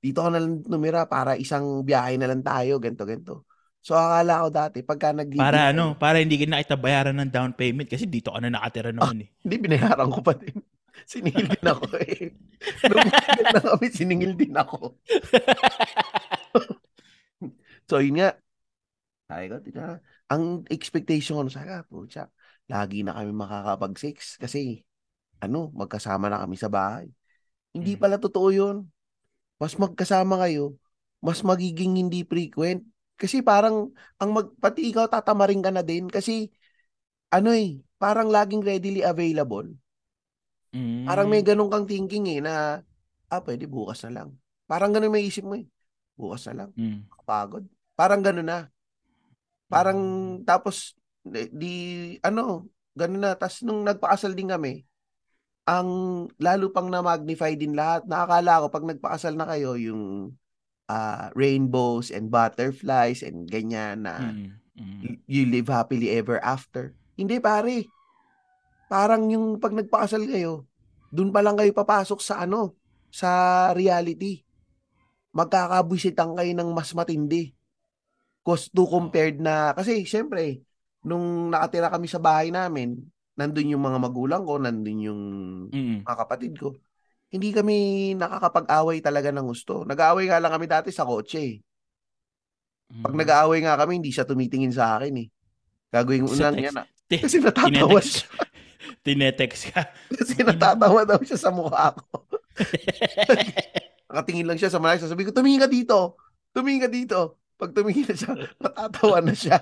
[0.00, 3.44] Dito ka na lang tumira para isang biyahe na lang tayo, ganto ganto.
[3.86, 7.30] So akala ko dati, pagka nag Para ano, para hindi ka na kita bayaran ng
[7.30, 9.28] down payment kasi dito ka na nakatira noon eh.
[9.46, 10.58] Hindi, binayaran ko pa din.
[11.06, 12.34] Siningil din ako eh.
[12.90, 13.06] Nung
[13.54, 14.98] na kami, siningil din ako.
[17.86, 18.34] so, yun nga.
[19.30, 20.02] Sabi ko, tika,
[20.34, 22.26] ang expectation ko, sabi ko, pucha,
[22.66, 24.82] lagi na kami makakapag-sex kasi,
[25.38, 27.06] ano, magkasama na kami sa bahay.
[27.70, 28.00] Hindi Mm.
[28.02, 28.76] pala totoo yun.
[29.62, 30.74] Mas magkasama kayo,
[31.22, 32.82] mas magiging hindi frequent.
[33.16, 36.52] Kasi parang, ang mag, pati ikaw tatamarin ka na din kasi,
[37.32, 39.72] ano eh, parang laging readily available.
[40.76, 41.08] Mm.
[41.08, 42.84] Parang may ganun kang thinking eh na,
[43.32, 44.28] ah, pwede bukas na lang.
[44.68, 45.64] Parang ganun may isip mo eh.
[46.12, 46.70] Bukas na lang.
[46.76, 47.08] Mm.
[47.08, 47.64] Kapagod.
[47.96, 48.68] Parang ganun na.
[49.72, 50.44] Parang, Mm.
[50.44, 50.92] tapos,
[51.24, 51.74] di, di,
[52.20, 53.32] ano, ganun na.
[53.32, 54.84] Tapos nung nagpakasal din kami,
[55.66, 55.90] ang
[56.38, 58.06] lalo pang na-magnify din lahat.
[58.06, 60.30] Nakakala ko, pag nagpakasal na kayo, yung
[60.86, 64.54] ah, rainbows and butterflies and ganyan na Mm.
[64.76, 65.00] Mm.
[65.02, 66.94] y- you live happily ever after.
[67.16, 67.88] Hindi pare.
[68.86, 70.68] Parang yung pag nagpakasal kayo,
[71.10, 72.76] dun pa lang kayo papasok sa ano,
[73.10, 73.30] sa
[73.72, 74.44] reality.
[75.32, 77.50] Magkakabwisitan kayo ng mas matindi.
[78.40, 80.62] Cause to compared na, kasi syempre,
[81.02, 82.94] nung nakatira kami sa bahay namin,
[83.34, 85.22] nandun yung mga magulang ko, nandun yung
[85.74, 86.06] Mm.
[86.06, 86.78] mga kapatid ko.
[87.26, 87.76] Hindi kami
[88.14, 89.82] nakakapag-away talaga ng gusto.
[89.82, 91.56] Nag-aaway nga lang kami dati sa kotse eh.
[93.02, 93.20] Pag Mm.
[93.20, 95.28] nag-aaway nga kami, hindi siya tumitingin sa akin eh.
[95.90, 96.86] Gagawin ko yan ah.
[97.06, 98.14] Ti- Kasi natatawa Tinetext.
[98.14, 98.28] siya.
[99.04, 99.82] Tinetext ka.
[100.12, 102.26] Kasi natatawa daw siya sa mukha ko.
[104.10, 105.02] Nakatingin lang siya sa malayo.
[105.02, 106.14] Sabi ko, tumingin ka dito.
[106.54, 107.20] Tumingin ka dito.
[107.56, 109.58] Pag tumingin na siya, matatawa na siya.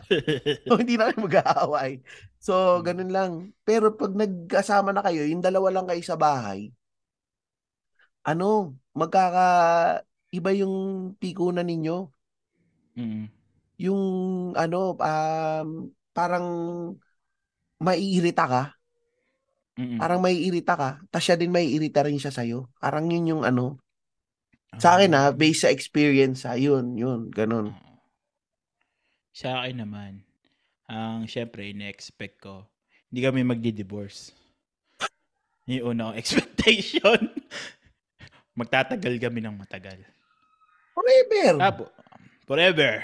[0.66, 2.03] So, hindi na kayo mag-aaway.
[2.37, 3.33] So, ganun lang.
[3.62, 6.68] Pero pag nagkasama na kayo, yung dalawa lang kayo sa bahay,
[8.24, 9.46] ano, magkaka...
[10.34, 10.74] Iba yung
[11.22, 12.10] pikunan ninyo.
[12.96, 13.24] mm.
[13.82, 14.02] Yung,
[14.54, 15.68] ano, um,
[16.14, 16.46] parang
[17.84, 18.62] maiirita ka.
[19.78, 19.98] Mm.
[19.98, 20.90] Parang maiirita ka.
[21.10, 22.70] Tapos siya din maiirita rin siya sa'yo.
[22.82, 23.78] Parang yun yung ano,
[24.82, 25.34] Sa akin ha, Ah.
[25.40, 27.66] based sa experience ha, yun, yun, ganun.
[29.34, 30.12] Sa akin naman,
[30.90, 32.54] ang syempre, ina-expect ko,
[33.10, 34.34] hindi kami magdi-divorce.
[35.70, 37.20] Yung una kong expectation.
[38.54, 39.98] Magtatagal kami ng matagal.
[40.94, 41.58] Forever.
[41.58, 41.84] Tapo,
[42.46, 43.02] forever.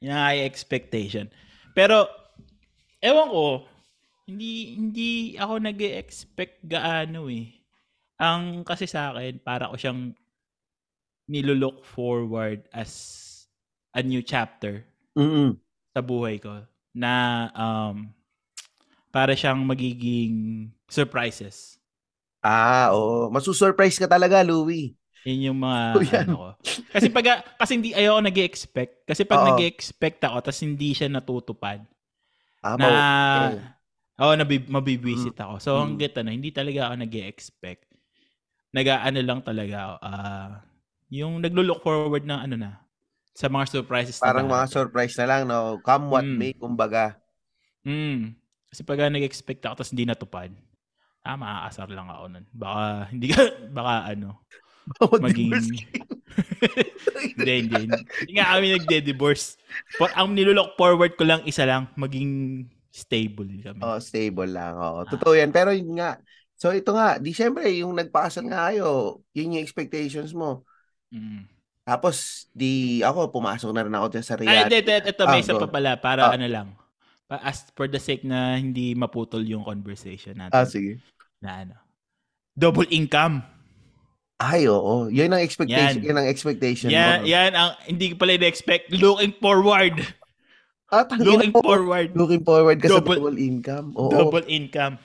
[0.00, 1.28] Yan ang high expectation.
[1.76, 2.08] Pero,
[3.04, 3.46] ewan ko,
[4.30, 7.50] hindi hindi ako nag expect gaano eh.
[8.20, 10.12] Ang kasi sa akin, para ko siyang
[11.30, 12.92] nilulook forward as
[13.94, 14.82] a new chapter
[15.14, 15.58] Mm-mm.
[15.94, 16.62] sa buhay ko
[16.94, 18.10] na um,
[19.10, 21.79] para siyang magiging surprises.
[22.40, 23.28] Ah, oo.
[23.28, 24.96] Masusurprise ka talaga, Louie.
[25.28, 26.24] Yun yung mga Oh, yan.
[26.24, 26.48] ano ko.
[26.88, 29.04] Kasi pag kasi hindi ayoko nag-expect.
[29.04, 29.48] Kasi pag Oo.
[29.52, 31.84] nag-expect ako tapos hindi siya natutupad
[32.64, 33.60] Ah, na okay.
[34.20, 35.54] Oo, nabib- mabibwisit ako.
[35.60, 35.80] So, Mm.
[35.96, 37.84] hanggat ano, hindi talaga ako nag expect
[38.70, 39.94] Nag-ano lang talaga ako.
[40.00, 40.50] ah,
[41.10, 42.80] yung naglo-look forward na ano na,
[43.34, 44.76] sa mga surprises na Parang mga darating.
[44.76, 45.80] surprise na lang, no?
[45.82, 46.36] Come what Mm.
[46.38, 47.16] may, kumbaga.
[47.82, 48.36] Mm.
[48.70, 50.48] Kasi pag nag-expect ako tapos hindi natupad,
[51.24, 52.46] ah, maaasar lang ako nun.
[52.52, 53.40] Baka, hindi ka,
[53.78, 54.40] baka ano,
[54.90, 55.86] Mag-divorce maging...
[57.38, 57.82] hindi, hindi.
[58.26, 59.54] Hindi nga kami nagde-divorce.
[59.98, 63.80] For, ang nilulook forward ko lang, isa lang, maging stable kami.
[63.82, 64.74] Oh, stable lang.
[64.74, 65.06] Oo.
[65.06, 65.54] Totoo yan.
[65.54, 66.18] Pero yun nga.
[66.58, 67.22] So, ito nga.
[67.22, 70.66] Di syempre, yung nagpakasal nga kayo, yun yung expectations mo.
[71.14, 71.46] Mm.
[71.86, 74.78] Tapos, di ako, pumasok na rin ako dyan sa Ay, reality.
[74.78, 76.34] ito, ito, ito, may Ah, isa pa pala, para Ah.
[76.34, 76.68] ano lang.
[77.32, 80.50] As for the sake na hindi maputol yung conversation natin.
[80.52, 80.98] Ah, sige.
[81.38, 81.76] Na ano.
[82.52, 83.46] Double income.
[84.36, 85.06] Ay, oo.
[85.06, 86.00] Yan ang expectation.
[86.00, 86.06] Yan.
[86.06, 87.28] Yan, ang expectation Yan, mo.
[87.28, 88.90] yan ang hindi pala na-expect.
[88.90, 90.00] Looking forward.
[90.88, 91.62] Ah, Looking mo.
[91.62, 92.10] forward.
[92.18, 93.94] Looking forward ka Double- double income.
[93.94, 94.10] Oo.
[94.10, 94.98] Double income.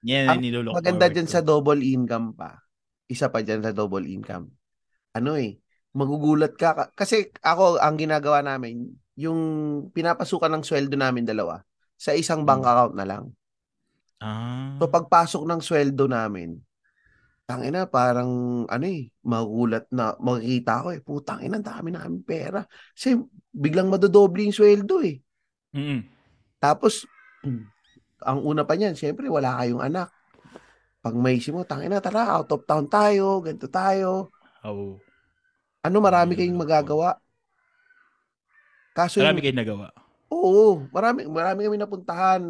[0.00, 1.32] Yan ang Ang nilulook Maganda dyan ko.
[1.32, 2.56] sa double income pa.
[3.04, 4.48] Isa pa dyan sa double income.
[5.12, 5.60] Ano eh,
[5.92, 9.40] magugulat ka- Kasi ako, ang ginagawa namin, yung
[9.94, 11.62] pinapasukan ng sweldo namin dalawa,
[11.94, 12.70] sa isang bank Hmm.
[12.70, 13.24] account na lang.
[14.18, 14.74] Ah.
[14.78, 16.58] So pagpasok ng sweldo namin,
[17.44, 22.64] Tangina, parang ano eh, magulat na makikita ko eh, putang ina, dami namin pera.
[22.96, 23.20] Kasi
[23.52, 25.20] biglang madodoble yung sweldo eh.
[25.76, 26.08] Mm.
[26.56, 27.04] Tapos,
[28.28, 30.08] ang una pa niyan, syempre wala kayong anak.
[31.04, 34.32] Pag may mo, tangina, tara, out of town tayo, ganito tayo.
[34.64, 34.96] Oh.
[35.84, 37.20] Ano, marami kayong magagawa.
[38.94, 39.88] Kaso Marami yung, kayo nagawa.
[40.32, 42.42] oo, marami, marami kami napuntahan.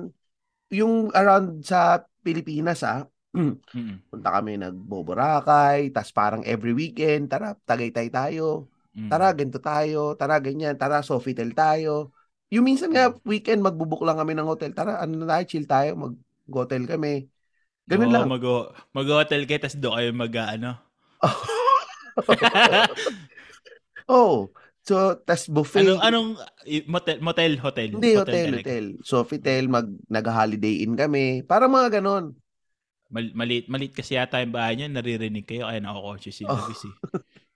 [0.74, 3.04] Yung around sa Pilipinas, ah,
[3.74, 3.98] Mm.
[4.10, 9.10] punta kami nagboborakay, tas parang every weekend, tara, Tagaytay tayo, Mm.
[9.10, 12.14] tara, ganito tayo, tara, ganyan, tara, Sofitel tayo.
[12.54, 15.90] Yung minsan nga, weekend, magbubuk lang kami ng hotel, tara, ano na tayo, chill tayo,
[15.98, 17.26] mag-hotel kami.
[17.90, 18.26] Ganun Oo, lang.
[18.30, 18.44] Mag,
[18.96, 20.70] mag-hotel kayo, tapos doon kayo mag, ano.
[24.08, 24.50] oh,
[24.84, 25.82] so, tas buffet.
[25.82, 26.28] anong, anong,
[26.86, 27.88] motel, motel, hotel?
[27.96, 28.60] Hindi, hotel, talaga.
[28.60, 28.84] hotel.
[29.00, 31.40] Sofitel, mag, nag-holiday in kami.
[31.42, 32.36] Para mga ganon.
[33.08, 36.56] Mal, malit, malit kasi yata yung bahay niya, naririnig kayo, kaya nako-conscious si Oh.
[36.56, 36.92] Eh.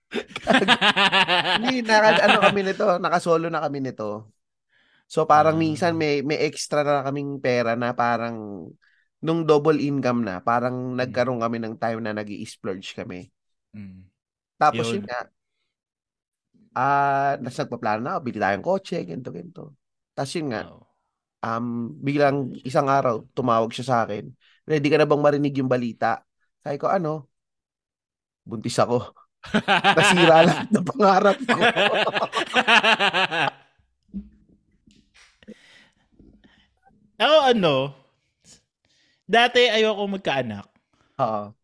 [1.61, 4.33] Hindi, naka, ano kami nito, nakasolo na kami nito.
[5.09, 5.61] So parang Ah.
[5.61, 8.69] minsan may may extra na kaming pera na parang
[9.25, 13.29] nung double income na, parang nagkaroon kami ng time na nag splurge kami.
[13.73, 14.05] Mm.
[14.61, 15.01] Tapos Yun.
[15.01, 15.21] yun nga,
[16.75, 19.63] ah, nas nagpaplano na, ako, bili tayong kotse, ganito, ganito.
[20.13, 20.85] Tapos yun nga, Oo.
[21.45, 21.67] um,
[22.03, 24.29] biglang isang araw, tumawag siya sa akin,
[24.69, 26.23] ready ka na bang marinig yung balita?
[26.65, 27.29] Sabi ko, ano?
[28.49, 29.13] Buntis ako.
[29.97, 31.59] Nasira lahat ng pangarap ko.
[37.19, 37.75] Ako ano,
[39.27, 40.67] dati ayoko magkaanak.
[41.19, 41.58] Oo.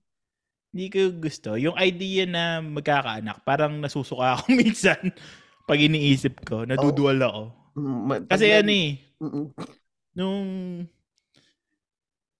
[0.74, 1.54] Hindi ko gusto.
[1.54, 5.14] Yung idea na magkakaanak, parang nasusuka ako minsan
[5.70, 7.42] pag iniisip ko, naduduwal ako.
[7.78, 8.90] Mm, Kasi ano eh,
[10.18, 10.46] nung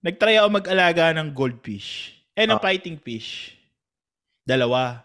[0.03, 2.63] nagtry ako mag-alaga ng goldfish, eh ng Ah.
[2.63, 3.55] fighting fish,
[4.43, 4.99] dalawa.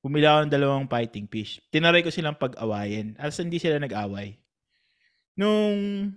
[0.00, 1.58] Bumili ako ng dalawang fighting fish.
[1.74, 3.18] Tinaray ko silang pag-awayin.
[3.18, 4.38] As hindi sila nag-away.
[5.34, 6.14] Nung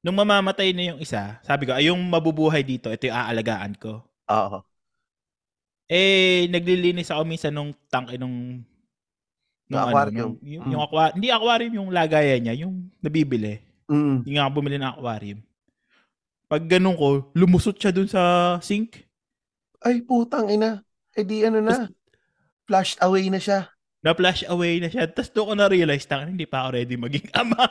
[0.00, 4.00] nung mamamatay na yung isa, sabi ko, ay yung mabubuhay dito, ito yung aalagaan ko.
[4.32, 4.64] Oo.
[5.86, 8.62] Eh, naglilinis ako minsan nung tangke nung
[9.66, 10.14] Yung nung aquarium.
[10.14, 10.70] Ano, nung, yung, Mm.
[10.70, 13.58] yung aqua- hindi aquarium yung lagayan niya, yung nabibili.
[13.86, 14.22] Mm.
[14.22, 15.40] Hindi nga ako bumili ng aquarium.
[16.46, 18.22] Pag ganun ko, lumusot siya dun sa
[18.60, 19.02] sink.
[19.82, 20.82] Ay, putang ina.
[21.10, 21.90] Eh di ano na.
[22.66, 23.70] Flushed away na siya.
[24.02, 25.10] Na-flash away na siya.
[25.10, 27.66] Tapos doon ko na-realize, tangin, hindi pa ako ready maging ama.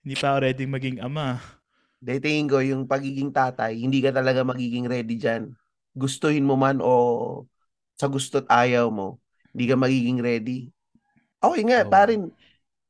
[0.00, 1.36] hindi pa ako ready maging ama.
[1.98, 5.52] Dahil tingin ko, yung pagiging tatay, hindi ka talaga magiging ready dyan.
[5.96, 7.48] Gustuhin mo man o
[7.96, 9.16] sa gusto't ayaw mo,
[9.56, 10.68] hindi ka magiging ready.
[11.40, 11.90] Okay nga, Oo.
[11.90, 12.28] parin.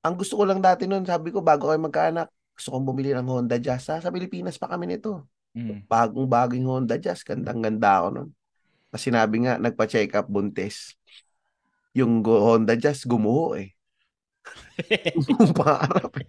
[0.03, 2.27] Ang gusto ko lang dati nun, sabi ko, bago kayo magkaanak,
[2.59, 3.87] gusto kong bumili ng Honda Jazz.
[3.87, 5.31] Sa, sa Pilipinas pa kami nito.
[5.55, 5.87] Mm.
[5.87, 7.23] Bagong bagong Honda Jazz.
[7.23, 8.29] Gandang-ganda ako nun.
[8.91, 10.99] Tapos sinabi nga, nagpa-check up buntis.
[11.95, 13.77] Yung go- Honda Jazz, gumuho eh.
[15.31, 16.29] Yung pangarap eh.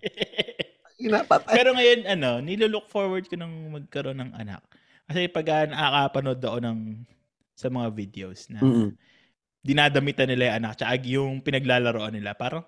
[0.97, 1.53] Inapatay.
[1.53, 4.61] Pero ngayon, ano, nilolook forward ko nang magkaroon ng anak.
[5.07, 6.79] Kasi pag uh, nakakapanood ako ng
[7.57, 8.97] sa mga videos na Mm-mm.
[9.65, 12.63] dinadamitan nila yung anak tsaka yung pinaglalaroan nila, parang,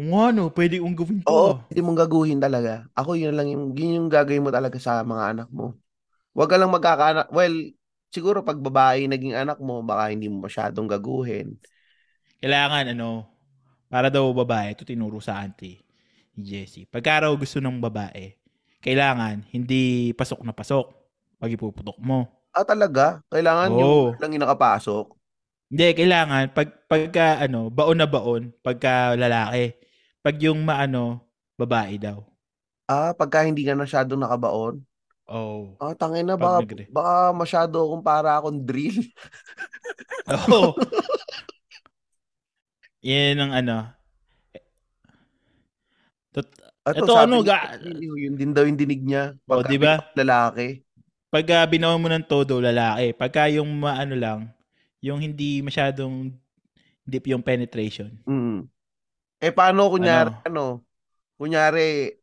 [0.00, 1.36] "Oo, ano, pwede kong gawin to.
[1.36, 2.86] Oo, hindi mong gaguhin talaga.
[2.94, 5.74] Ako yun lang yung, yun yung gagawin mo talaga sa mga anak mo.
[6.36, 7.28] Huwag ka lang magkakaanak.
[7.34, 7.54] Well,
[8.14, 11.58] siguro pag babae naging anak mo, baka hindi mo masyadong gaguhin.
[12.40, 13.24] Kailangan, ano,
[13.92, 15.80] para daw babae, ito tinuro sa auntie
[16.36, 16.86] ni Jessie.
[16.88, 18.34] Pagka raw gusto ng babae,
[18.84, 20.86] kailangan hindi pasok na pasok
[21.36, 22.28] pag ipuputok mo.
[22.56, 23.20] Ah, talaga?
[23.28, 23.80] Kailangan Oo.
[23.80, 25.12] yung lang yung nakapasok.
[25.66, 29.74] Hindi, kailangan, pag, pagka, ano, baon na baon, pagka lalaki.
[30.22, 31.26] Pag yung maano,
[31.58, 32.22] babae daw.
[32.86, 34.78] Ah, pagka hindi ka masyadong nakabaon.
[35.26, 35.74] Oh.
[35.82, 39.02] Ah, tangin na, Pag baka, baka masyado akong para akong drill.
[40.54, 40.78] Oo.
[43.02, 43.76] Yan ang ano.
[46.30, 49.34] Tot- Ito, Ito, sabi ano, ga- yun din daw yung dinig niya.
[49.50, 49.98] Oh, Pagka di ba?
[50.14, 50.85] lalaki.
[51.26, 53.12] Pag uh, binawan mo ng todo, lalaki.
[53.12, 54.40] Pagka yung maano lang,
[55.02, 56.30] yung hindi masyadong
[57.06, 58.14] deep yung penetration.
[58.26, 58.66] Mm.
[59.42, 60.82] Eh, paano kunyari, ano,
[61.36, 62.16] kunyari,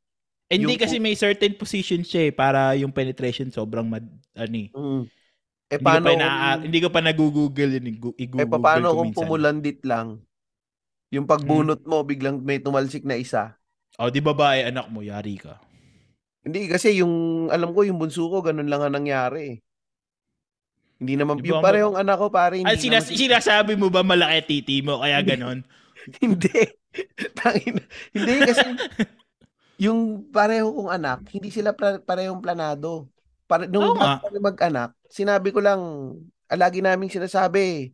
[0.52, 4.06] Eh, hindi kasi may certain position siya eh, para yung penetration sobrang mad,
[4.38, 4.70] ano eh.
[4.70, 5.02] mm.
[5.72, 7.86] eh, Hindi ko paano pa, kung, ina- hindi ko pa nag-google yun.
[7.90, 7.96] eh.
[7.98, 9.18] Gu- eh, I-google paano ko kung minsan.
[9.18, 10.08] pumulandit lang?
[11.14, 13.54] Yung pagbunot mo, biglang may tumalsik na isa.
[14.02, 15.62] Oh, di babae anak mo, yari ka.
[16.44, 19.56] Hindi, kasi yung, alam ko, yung bunso ko, ganun lang ang nangyari.
[19.56, 19.58] eh.
[21.00, 23.88] Hindi naman, Di ba yung parehong anak ko, pare, hindi Ay, sinas- naman- sinasabi mo
[23.88, 25.64] ba malaki titi mo, kaya ganon?
[26.20, 26.52] hindi.
[28.14, 28.62] Hindi, kasi,
[29.84, 33.10] yung pareho kong anak, hindi sila pra- parehong planado.
[33.50, 35.82] Para, nung kami mag-anak, sinabi ko lang,
[36.48, 37.90] ah, lagi namin sinasabi,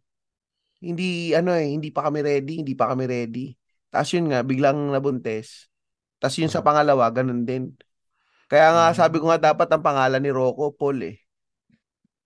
[0.83, 3.55] hindi, ano eh, hindi pa kami ready, hindi pa kami ready.
[3.87, 5.71] Tapos yun nga, biglang nabuntes.
[6.19, 7.71] Tapos yun sa pangalawa, ganun din.
[8.49, 8.97] Kaya nga, Mm.
[8.97, 11.15] sabi ko nga, dapat ang pangalan ni Rocco, Paul eh.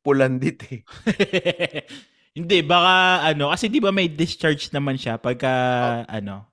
[0.04, 0.80] Pulandit eh.
[2.38, 5.54] Hindi, baka ano, kasi di ba may discharge naman siya pagka
[6.10, 6.50] ano,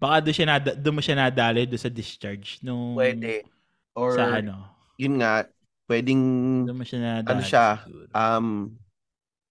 [0.00, 3.44] baka doon siya nada, doon mo siya nadali doon sa discharge nung Pwede.
[3.94, 5.44] Or, sa ano, yun nga,
[5.86, 6.22] pwedeng,
[6.66, 7.30] doon mo siya nadali.
[7.30, 8.06] ano siya, siguro.
[8.16, 8.46] um,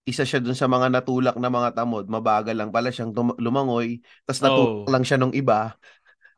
[0.04, 4.02] isa siya dun sa mga natulak na mga tamod, mabagal lang pala siyang tum- lumangoy,
[4.26, 4.90] tapos natulak Oh.
[4.90, 5.78] lang siya nung iba.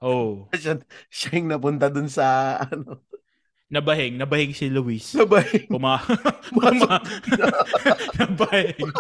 [0.03, 3.01] Oh, siya, siya yung napunta dun sa, ano,
[3.73, 5.17] nabahing, nabahing si Luis.
[5.17, 5.65] sabay.
[5.71, 6.03] Puma,
[6.53, 7.01] puma,
[8.21, 8.91] nabahing,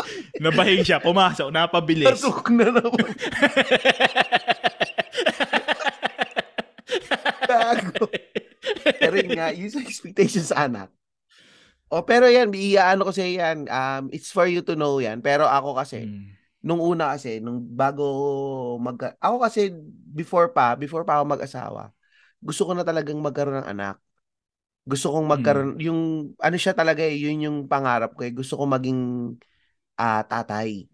[0.40, 2.08] nabahing siya, pumasok, napabilis.
[2.08, 3.12] Pasok na naman.
[7.44, 8.06] Gago.
[8.96, 10.88] Pero yun nga, sa expectations sa anak.
[11.92, 13.68] O, pero yan, iyaano ko sa yan.
[13.68, 15.20] Um, it's for you to know yan.
[15.20, 16.41] Pero ako kasi, Mm.
[16.62, 18.06] Nung una kasi, nung bago
[18.78, 19.18] mag...
[19.18, 19.74] Ako kasi,
[20.14, 21.90] before pa, before pa ako mag-asawa,
[22.38, 23.98] gusto ko na talagang magkaroon ng anak.
[24.82, 28.34] Gusto kong magkaroon, yung, ano siya talaga eh, yun yung pangarap ko eh.
[28.34, 29.34] Gusto ko maging
[29.98, 30.86] ah, tatay.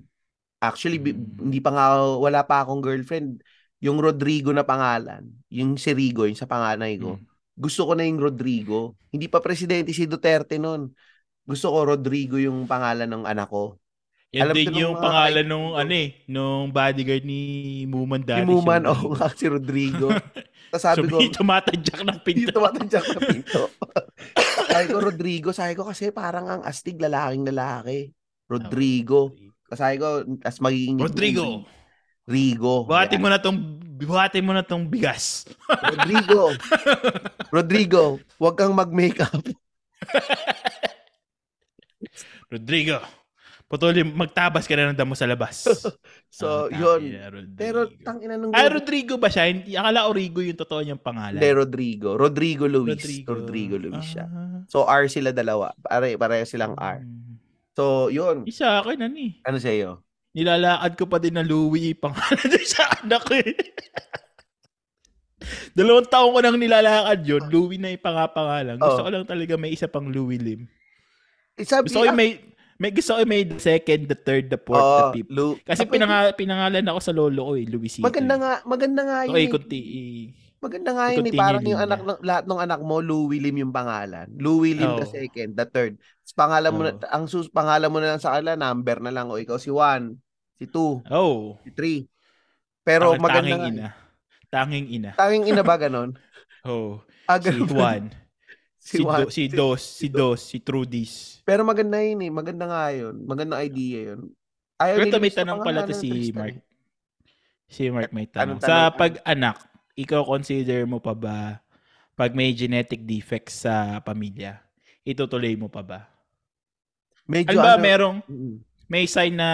[0.58, 1.48] Actually, bi- Mm.
[1.48, 1.86] hindi pa nga,
[2.18, 3.40] wala pa akong girlfriend.
[3.78, 5.22] Yung Rodrigo na pangalan,
[5.54, 7.16] yung si Rigo, yung sa panganay ko.
[7.16, 7.24] Mm.
[7.54, 8.98] Gusto ko na yung Rodrigo.
[9.14, 10.90] Hindi pa presidente si Duterte noon.
[11.46, 13.78] Gusto ko Rodrigo yung pangalan ng anak ko.
[14.28, 15.80] Yan Alam ko din yung mga pangalan nung ko.
[15.80, 17.40] ano eh, nung bodyguard ni
[17.88, 18.44] Muman dati.
[18.44, 20.12] Si Muman, oo nga, si Rodrigo.
[20.68, 22.40] Tapos sabi ko, Sabi, tumatadyak ng pinto.
[22.44, 23.62] Dito tumatadyak sa pinto.
[24.68, 25.48] sabi ko, Rodrigo.
[25.56, 28.12] Sabi ko kasi parang ang astig lalaking lalaki.
[28.52, 29.32] Rodrigo.
[29.64, 30.08] Tapos sabi ko,
[30.44, 31.00] as magiging...
[31.00, 31.64] Rodrigo.
[32.28, 32.84] Rigo.
[32.84, 35.48] Buhati mo na tong buhati mo na tong bigas.
[35.64, 36.52] Rodrigo.
[37.48, 39.40] Rodrigo, huwag kang mag-makeup.
[42.52, 43.00] Rodrigo.
[43.68, 45.62] Patuloy magtabas ka na ng damo sa labas.
[46.28, 47.08] So, Ah, yun.
[47.20, 47.56] Rodrigo.
[47.56, 48.52] Pero tangina nung...
[48.52, 49.48] Ay, Rodrigo ba siya?
[49.48, 51.36] Hindi, akala Origo yung totoo niyang pangalan.
[51.36, 52.16] Hindi, Rodrigo.
[52.16, 53.00] Rodrigo Luis.
[53.24, 54.24] Rodrigo, Luis siya.
[54.24, 54.60] Ah.
[54.68, 55.72] So, R sila dalawa.
[55.78, 57.00] Pare, pareho silang R.
[57.00, 57.40] Mm.
[57.72, 58.44] So, yun.
[58.44, 59.32] Isa akin, ano eh.
[59.42, 60.00] Ano sa'yo?
[60.32, 63.52] Nilalakad ko pa din na Louie pangalan doon sa anak ko eh.
[65.72, 67.42] Dalawang taon ko nang nilalakad yun.
[67.48, 68.76] Louie na yung pangapangalan.
[68.76, 69.06] Gusto Oh.
[69.06, 70.66] ko lang talaga may isa pang Louie Lim.
[71.58, 72.42] Sabi, Gusto ko yung may,
[72.78, 75.30] may gusto ko may the second, the third, the fourth, the Oh, fifth.
[75.30, 78.06] Lu- Kasi Ah, pinanga, pinangalan ako sa lolo ko eh, Luisito.
[78.06, 79.36] Maganda nga, maganda nga So, yun.
[79.36, 79.50] eh, eh.
[79.50, 80.22] kunti, eh.
[80.58, 81.22] Maganda nga yun eh.
[81.28, 84.26] continue Parang yung anak, ng- lahat ng anak mo, Louie Lim yung pangalan.
[84.32, 85.10] Lim the Oh.
[85.12, 85.92] second, the third.
[85.98, 87.10] Tapos pangalan mo na, Oh.
[87.12, 89.26] ang sus, pangalan mo na lang sa kanila, number na lang.
[89.26, 90.18] O ikaw si one,
[90.54, 91.58] si two, Oh.
[91.62, 92.06] si three.
[92.80, 93.70] Pero Tanging- maganda tanging nga.
[93.70, 93.88] ina.
[94.48, 95.10] Tanging ina.
[95.14, 96.14] Tanging ina ba ganon?
[96.64, 97.00] Oh.
[97.24, 97.72] Ah, Si ganun ba?
[97.72, 98.02] Juan.
[98.88, 99.04] Si si.
[99.04, 101.12] Do, si Dos, si Dos, si Trudis.
[101.44, 102.32] Pero maganda yun eh.
[102.32, 103.28] Maganda nga yun.
[103.28, 104.32] Magandang idea yun.
[104.80, 106.54] Ayaw Pero may tanong pala to si Tristan Mark.
[106.56, 106.64] eh.
[107.68, 108.56] Si Mark may tanong.
[108.56, 109.60] Anong Sa pag-anak,
[109.92, 111.60] ikaw consider mo pa ba
[112.18, 114.58] pag may genetic defects sa pamilya,
[115.06, 116.00] itutuloy mo pa ba?
[117.30, 118.18] Medyo Ano ba, ano, merong,
[118.90, 119.50] may sign na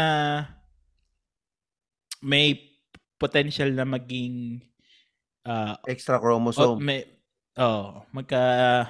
[2.25, 2.57] may
[3.20, 4.64] potential na maging
[5.44, 6.81] uh, extra chromosome.
[6.81, 7.05] may,
[7.59, 8.38] oh, magka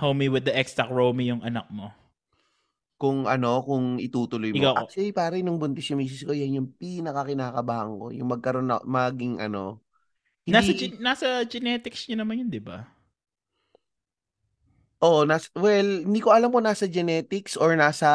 [0.00, 1.92] homie with the extra chromie yung anak mo.
[3.00, 4.70] kung ano, kung itutuloy mo.
[4.70, 8.04] Ikaw- Actually, pare, nung buntis yung misis ko, yan yung pinakakinakabahan ko.
[8.14, 9.82] Yung magkaroon na, maging ano.
[10.48, 12.86] Nasa, Hindi, gen- nasa genetics niya naman yun, di ba?
[15.04, 18.08] Oo, nas, well, hindi ko alam kung nasa genetics or nasa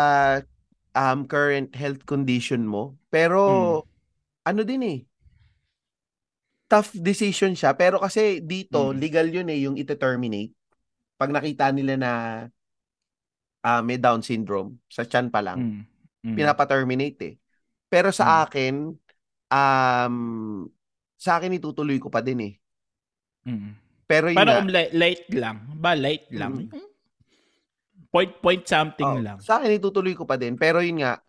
[0.97, 2.97] um, current health condition mo.
[3.13, 3.81] Pero, Hmm.
[4.45, 4.97] ano din eh.
[6.69, 7.73] Tough decision siya.
[7.73, 8.97] Pero kasi dito, Hmm.
[9.01, 10.53] legal yun eh, yung ite-terminate.
[11.17, 12.11] Pag nakita nila na
[13.59, 16.31] ah, may Down syndrome, sa chan pa lang, Mm.
[16.31, 16.35] Mm.
[16.39, 17.35] pinapa-terminate eh.
[17.91, 18.41] Pero sa Hmm.
[18.47, 18.73] akin,
[19.51, 20.15] um,
[21.19, 22.53] sa akin itutuloy ko pa din eh.
[23.43, 23.75] Mm.
[24.07, 25.57] Pero yun kung light, light lang?
[25.75, 26.71] Ba, light lang?
[26.71, 26.87] Mm.
[28.09, 29.37] Point, point something oh, lang.
[29.43, 30.55] sa akin itutuloy ko pa din.
[30.55, 31.19] Pero yun nga,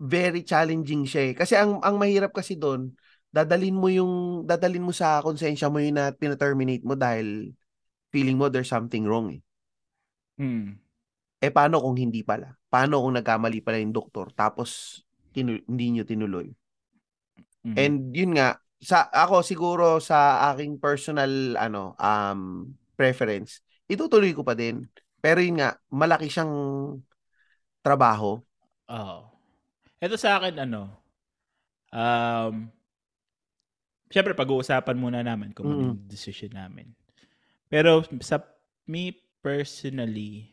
[0.00, 1.34] very challenging siya eh.
[1.36, 2.90] Kasi ang, ang mahirap kasi doon,
[3.28, 7.52] dadalin mo yung, dadalin mo sa konsensya mo yun na pina-terminate mo dahil
[8.08, 9.40] feeling mo there's something wrong eh.
[10.38, 10.78] Mm.
[11.38, 12.56] Eh paano kung hindi pala?
[12.66, 15.00] Paano kung nagkamali pala yung doktor tapos
[15.30, 16.48] tinu- hindi nyo tinuloy?
[17.66, 17.74] Mm.
[17.76, 24.54] And yun nga, sa ako siguro sa aking personal ano um preference, itutuloy ko pa
[24.54, 24.86] din.
[25.18, 26.54] Pero yun nga, malaki siyang
[27.82, 28.38] trabaho.
[28.90, 29.18] Oo.
[29.98, 30.94] Ito sa akin, ano,
[31.90, 32.70] um,
[34.08, 35.88] syempre, pag-uusapan muna namin kung ano Mm.
[35.92, 36.92] yung decision namin.
[37.68, 38.40] Pero sa
[38.88, 39.12] me
[39.44, 40.48] personally,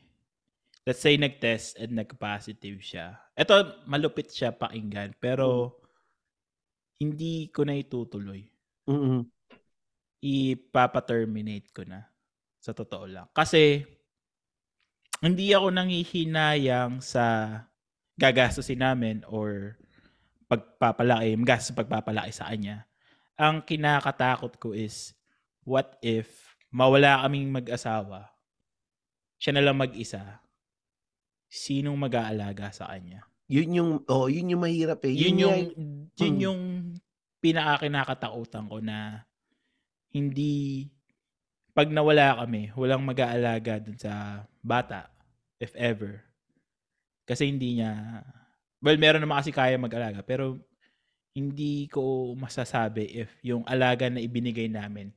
[0.86, 3.18] let's say nag-test and nag-positive siya.
[3.34, 5.80] Ito, malupit siya pakinggan, pero
[7.02, 8.46] hindi ko na itutuloy.
[8.88, 9.26] Mm-mm.
[10.22, 12.06] Ipapa-terminate ko na.
[12.62, 13.28] Sa totoo lang.
[13.34, 13.84] Kasi,
[15.22, 17.26] hindi ako nanghihinayang sa
[18.16, 19.76] gagastusin namin or
[20.48, 22.86] pagpapalaki, sa pagpapalaki sa kanya.
[23.36, 25.12] Ang kinakatakot ko is,
[25.68, 28.32] what if mawala kaming mag-asawa,
[29.36, 30.40] siya na lang mag-isa,
[31.52, 33.28] sinong mag-aalaga sa kanya?
[33.52, 35.14] Yun yung, oh, yun yung mahirap eh.
[35.14, 35.60] Yun, yung,
[36.16, 36.42] yun Hmm.
[36.42, 36.62] yung
[37.44, 39.28] pinaka-kinakatakutan ko na
[40.16, 40.88] hindi,
[41.76, 45.12] pag nawala kami, walang mag-aalaga dun sa bata,
[45.60, 46.24] if ever.
[47.28, 48.24] Kasi hindi niya,
[48.80, 50.56] well, meron naman kasi kaya mag-alaga, pero
[51.36, 55.12] hindi ko masasabi if yung alaga na ibinigay namin,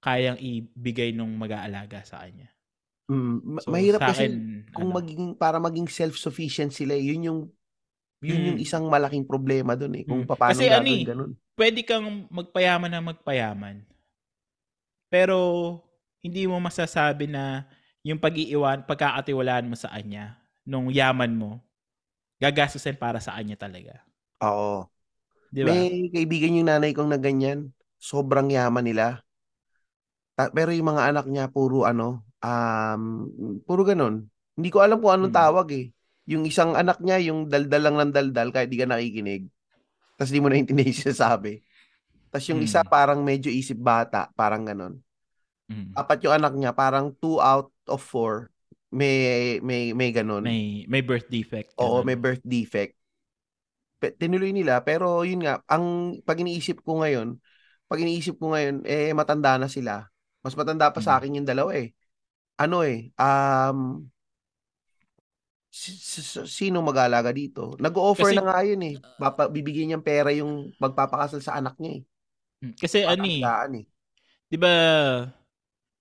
[0.00, 2.48] kayang ibigay nung mag-aalaga sa kanya.
[3.08, 4.32] Mm, ma- So, mahirap kasi akin,
[4.76, 7.40] kung ano, maging para maging self-sufficient sila, eh, yun yung
[8.24, 8.62] yun yung Mm.
[8.62, 10.04] isang malaking problema doon eh.
[10.08, 10.26] Kung Mm.
[10.26, 11.32] paano Kasi gagawin eh, ganun.
[11.58, 13.84] pwede kang magpayaman na magpayaman.
[15.12, 15.38] Pero
[16.20, 17.64] hindi mo masasabi na
[18.04, 20.36] yung pag-iiwan, pagkakatiwalaan mo sa kanya,
[20.68, 21.50] nung yaman mo,
[22.42, 24.04] gagastusin para sa kanya talaga.
[24.40, 24.88] Oo.
[25.48, 25.72] Di ba?
[25.72, 27.72] May kaibigan yung nanay kong na ganyan.
[27.96, 29.24] Sobrang yaman nila.
[30.38, 33.02] Ta- pero yung mga anak niya puro ano, um,
[33.64, 34.28] puro ganun.
[34.54, 35.40] Hindi ko alam kung anong Mm.
[35.40, 35.86] tawag eh.
[36.28, 39.48] Yung isang anak niya, yung daldal lang ng daldal kahit di ka nakikinig.
[40.18, 41.62] Tapos di mo naintindihan yung sinasabi.
[42.28, 42.90] Tapos yung isa Mm.
[42.90, 45.00] parang medyo isip bata, parang ganun.
[45.70, 45.96] Mm.
[45.96, 48.52] Apat yung anak niya, parang two out of four
[48.88, 50.40] may may may ganun.
[50.40, 51.76] May, may birth defect.
[51.76, 52.06] Oo, ganun.
[52.08, 52.96] may birth defect.
[53.98, 57.34] Tinuloy nila, pero yun nga, ang pag iniisip ko ngayon,
[57.90, 60.06] pag iniisip ko ngayon, eh matanda na sila.
[60.44, 61.18] Mas matanda pa sa Mm.
[61.18, 61.90] akin yung dalawa eh.
[62.58, 64.06] Ano eh, um,
[65.70, 67.74] si- si- sino mag-aalaga dito?
[67.78, 68.94] Nag-offer Kasi- na nga yun eh.
[69.18, 72.02] Papa, bibigyan niyang pera yung magpapakasal sa anak niya eh.
[72.58, 72.74] Mm.
[72.74, 73.42] Kasi ano eh,
[73.78, 73.84] eh.
[74.50, 74.72] di ba,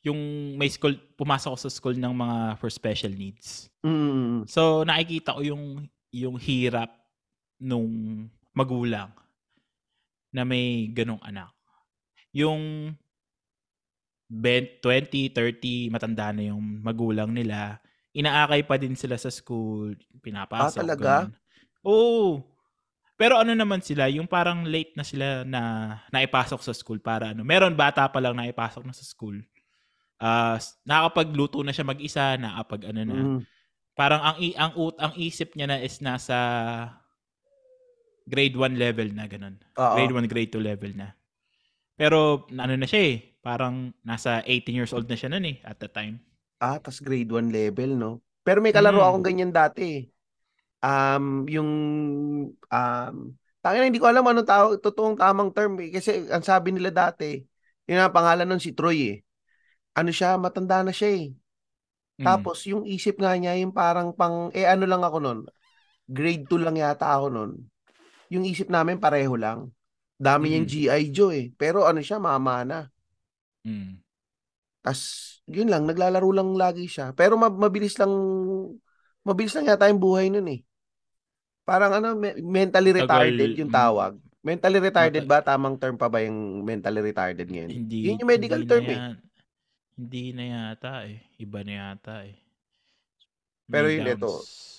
[0.01, 3.69] yung may school, pumasok ako sa school ng mga for special needs.
[3.85, 6.96] Mm, So, nakikita ko yung, yung hirap
[7.57, 9.09] nung magulang
[10.33, 11.53] na may ganong anak.
[12.33, 12.93] Yung
[14.27, 17.79] 20, 20, 30, matanda na yung magulang nila,
[18.11, 20.77] inaakay pa din sila sa school, pinapasok.
[20.77, 21.11] Ah, talaga?
[21.23, 21.33] ganun.
[21.87, 22.43] Oo.
[23.17, 25.61] Pero ano naman sila, yung parang late na sila na
[26.13, 27.41] naipasok sa school para ano.
[27.41, 29.41] Meron bata pa lang naipasok na sa school.
[30.21, 33.17] Ah, s- nakakapagluto na siya mag-isa, nakapag ano na.
[33.17, 33.41] mm.
[33.97, 36.37] Parang ang ang ut ang isip niya na is nasa
[38.28, 39.55] grade 1 level na ganun.
[39.80, 39.95] Oo.
[39.95, 41.15] Grade 1, grade 2 level na.
[41.97, 45.80] Pero ano na siya eh, parang nasa 18 years old na siya nun eh at
[45.80, 46.19] the time.
[46.59, 48.11] Ah, tas grade 1 level, no?
[48.45, 49.07] Pero may kalaro Mm.
[49.07, 49.84] akong ganyan dati.
[49.86, 50.01] eh.
[50.78, 51.69] Um, yung
[52.53, 53.15] um,
[53.65, 55.89] tangina hindi ko alam anong tawag, totoong tamang term eh.
[55.89, 57.41] Kasi ang sabi nila dati,
[57.89, 59.17] yun ang pangalan nun si Troy eh.
[59.97, 61.25] Ano siya, matanda na siya eh.
[62.21, 62.25] Mm.
[62.25, 65.39] Tapos yung isip nga niya, yung parang pang, eh ano lang ako nun,
[66.09, 67.51] grade 2 lang yata ako nun.
[68.34, 69.71] Yung isip namin pareho lang.
[70.17, 70.65] Dami Mm.
[70.65, 71.03] G.I.
[71.13, 71.47] Joe eh.
[71.53, 72.80] Pero ano siya, mama na.
[73.61, 74.01] Mm.
[74.82, 75.01] Tas,
[75.45, 77.13] yun lang, naglalaro lang lagi siya.
[77.13, 78.09] Pero ma- mabilis lang,
[79.21, 80.65] mabilis lang yata yung buhay nun eh.
[81.67, 83.78] Parang ano, me- mentally Tagal, retarded yung mm.
[83.78, 84.13] tawag.
[84.41, 85.43] Mentally retarded ba?
[85.43, 87.67] Tamang term pa ba yung mentally retarded ngayon?
[87.67, 89.01] Hindi Yun yung medical hindi term eh.
[89.97, 91.19] Hindi na yata eh.
[91.36, 92.38] Iba na yata eh.
[93.67, 94.32] Pero May yun, ito.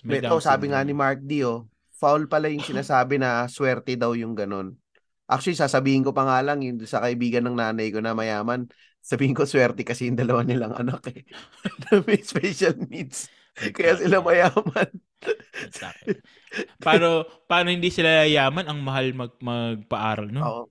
[0.09, 0.97] May Ito, Down sabi nga ni.
[0.97, 1.69] Mark D, oh,
[1.99, 4.79] foul pala yung sinasabi na swerte daw yung ganun.
[5.29, 8.71] Actually, sasabihin ko pa nga lang yung sa kaibigan ng nanay ko na mayaman,
[9.05, 11.27] sabihin ko swerte kasi yung dalawa nilang anak eh.
[11.91, 13.29] na may special needs.
[13.75, 14.89] Kaya sila mayaman.
[16.79, 20.41] Paano, paano hindi sila yaman ang mahal mag, magpaaral no?
[20.47, 20.63] Oo.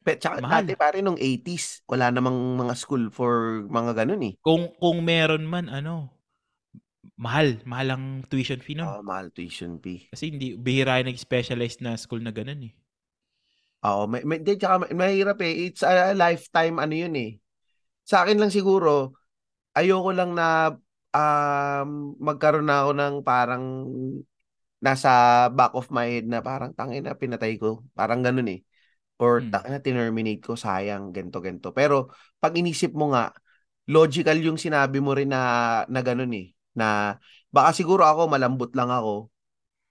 [0.00, 0.64] Pe, tsaka Mahal.
[0.64, 4.34] dati pare nung 80s, wala namang mga school for mga ganun eh.
[4.40, 6.08] Kung kung meron man ano,
[7.24, 8.90] mahal, mahal ang tuition fee nun.
[8.90, 10.00] Oo, mahal tuition fee.
[10.12, 12.72] Kasi hindi bihira yung nag-specialize na school na ganun eh.
[13.80, 15.52] Oo, may, may, di, tsaka ma- mahirap eh.
[15.72, 17.30] It's a lifetime ano yun eh.
[18.04, 19.16] Sa akin lang siguro,
[19.76, 20.74] ayoko lang na
[21.14, 21.90] um,
[22.20, 23.64] magkaroon na ako ng parang
[24.80, 25.10] nasa
[25.52, 27.84] back of my head na parang tangin na pinatay ko.
[27.92, 28.60] Parang ganun eh.
[29.20, 29.50] Or Hmm.
[29.52, 33.32] tangin na tinerminate ko, sayang, gento gento Pero pag inisip mo nga,
[33.90, 36.52] logical yung sinabi mo rin na, na ganun eh.
[36.76, 37.18] Na
[37.50, 39.28] baka siguro ako, malambot lang ako.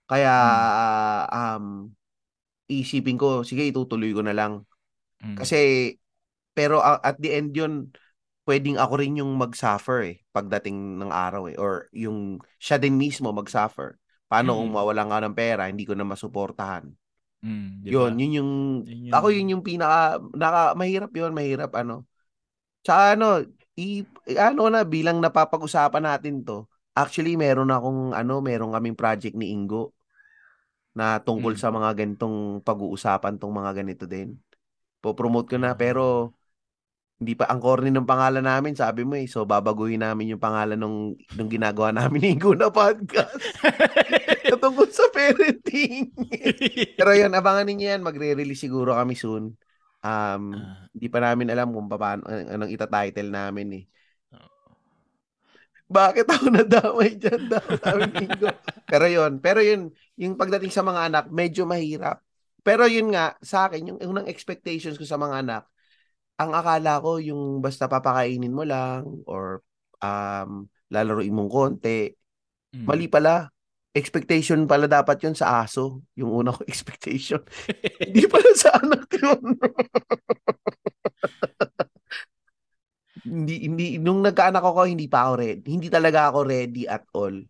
[0.10, 0.34] Kaya
[1.30, 1.92] um,
[2.70, 4.66] isipin ko, sige itutuloy ko na lang.
[5.22, 5.38] Mm.
[5.38, 5.94] Kasi,
[6.56, 7.92] pero uh, at the end yun,
[8.50, 11.58] pwedeng ako rin yung mag-suffer eh, pagdating ng araw eh.
[11.62, 14.00] Or yung siya din mismo mag-suffer.
[14.30, 14.78] Paano kung Mm.
[14.78, 16.86] mawalan ka ng pera, hindi ko na masuportahan.
[17.40, 18.52] Mm, di Yun, yun yung,
[18.84, 22.04] Yun yung- ako yun yung pinaka, naka, mahirap yun, mahirap ano.
[22.84, 23.42] Tsaka ano,
[23.80, 24.04] i,
[24.36, 29.96] ano na, bilang napapag-usapan natin to, actually meron akong, ano, meron kaming project ni Ingo
[30.92, 31.62] na tungkol Mm.
[31.62, 34.36] sa mga ganitong pag-uusapan tong mga ganito din.
[35.00, 35.80] Po-promote ko na, Ah.
[35.80, 36.34] pero
[37.20, 39.28] hindi pa ang corny ng pangalan namin, sabi mo eh.
[39.28, 43.36] So babaguhin namin yung pangalan nung nung ginagawa namin ni Ingo na podcast.
[44.60, 46.16] Tungkol sa parenting.
[47.00, 48.02] Pero yun, abangan ninyo yan.
[48.04, 49.52] Magre-release siguro kami soon.
[50.00, 50.88] Um, Ah.
[50.96, 53.86] hindi pa namin alam kung paano, anong ita-title namin eh.
[55.90, 57.66] Bakit ako nadamay dyan daw?
[57.82, 58.54] Sabi ni Ingo.
[58.86, 59.90] Pero yun, pero yun,
[60.22, 62.22] yung pagdating sa mga anak, medyo mahirap.
[62.62, 65.64] Pero yun nga, sa akin, yung unang expectations ko sa mga anak,
[66.38, 69.66] ang akala ko yung basta papakainin mo lang or
[70.00, 72.14] um, lalaruin mong konti.
[72.78, 72.86] Mm.
[72.86, 73.50] Mali pala.
[73.90, 76.06] Expectation pala dapat yun sa aso.
[76.14, 77.42] Yung una ko expectation.
[78.06, 79.58] Hindi pala sa anak yun.
[83.30, 85.68] hindi, hindi, nung nagkaanak ako, hindi pa ako ready.
[85.70, 87.46] Hindi talaga ako ready at all.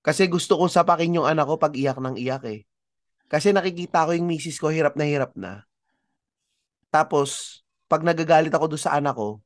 [0.00, 2.60] Kasi gusto kong sapakin yung anak ko pag iyak ng iyak eh.
[3.28, 5.68] Kasi nakikita ko yung misis ko, hirap na hirap na.
[6.88, 9.44] Tapos, pag nagagalit ako doon sa anak ko,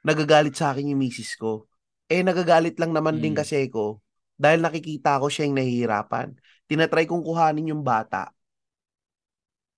[0.00, 1.68] nagagalit sa akin yung misis ko.
[2.08, 3.40] Eh, nagagalit lang naman din Mm.
[3.44, 4.00] kasi ko
[4.40, 6.32] dahil nakikita ko siya yung nahihirapan.
[6.64, 8.32] Tinatry kong kuhanin yung bata.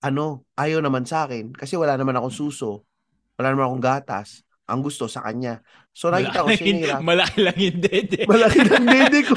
[0.01, 2.87] Ano, ayaw naman sa akin kasi wala naman akong suso.
[3.35, 4.45] Wala naman akong gatas.
[4.69, 5.63] Ang gusto sa kanya.
[5.91, 7.03] So, nakita ko nahihirapan.
[7.03, 8.19] Malaki lang yung dede.
[8.31, 9.35] Malaki ng dede ko.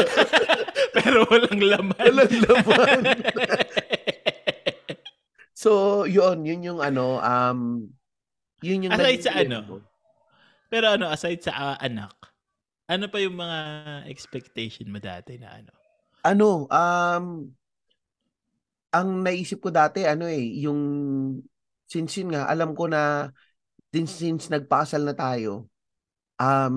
[0.96, 2.00] Pero walang laman.
[2.00, 3.00] Walang laman.
[5.62, 6.44] so, yun.
[6.44, 7.88] Yun yung ano, um,
[8.60, 9.80] yun yung Aside sa ano?
[10.66, 12.10] Pero ano, aside sa ah, anak,
[12.90, 13.58] ano pa yung mga
[14.10, 15.70] expectation mo dati na ano?
[16.26, 17.26] ano, um,
[18.90, 20.80] ang naisip ko dati, ano eh, yung,
[21.86, 23.30] since yun nga, alam ko na,
[23.92, 25.68] din since nagpakasal na tayo,
[26.40, 26.76] um,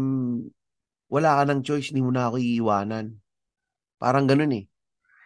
[1.10, 3.18] wala ka ng choice, hindi mo na ako iiwanan.
[3.98, 4.66] Parang ganun eh.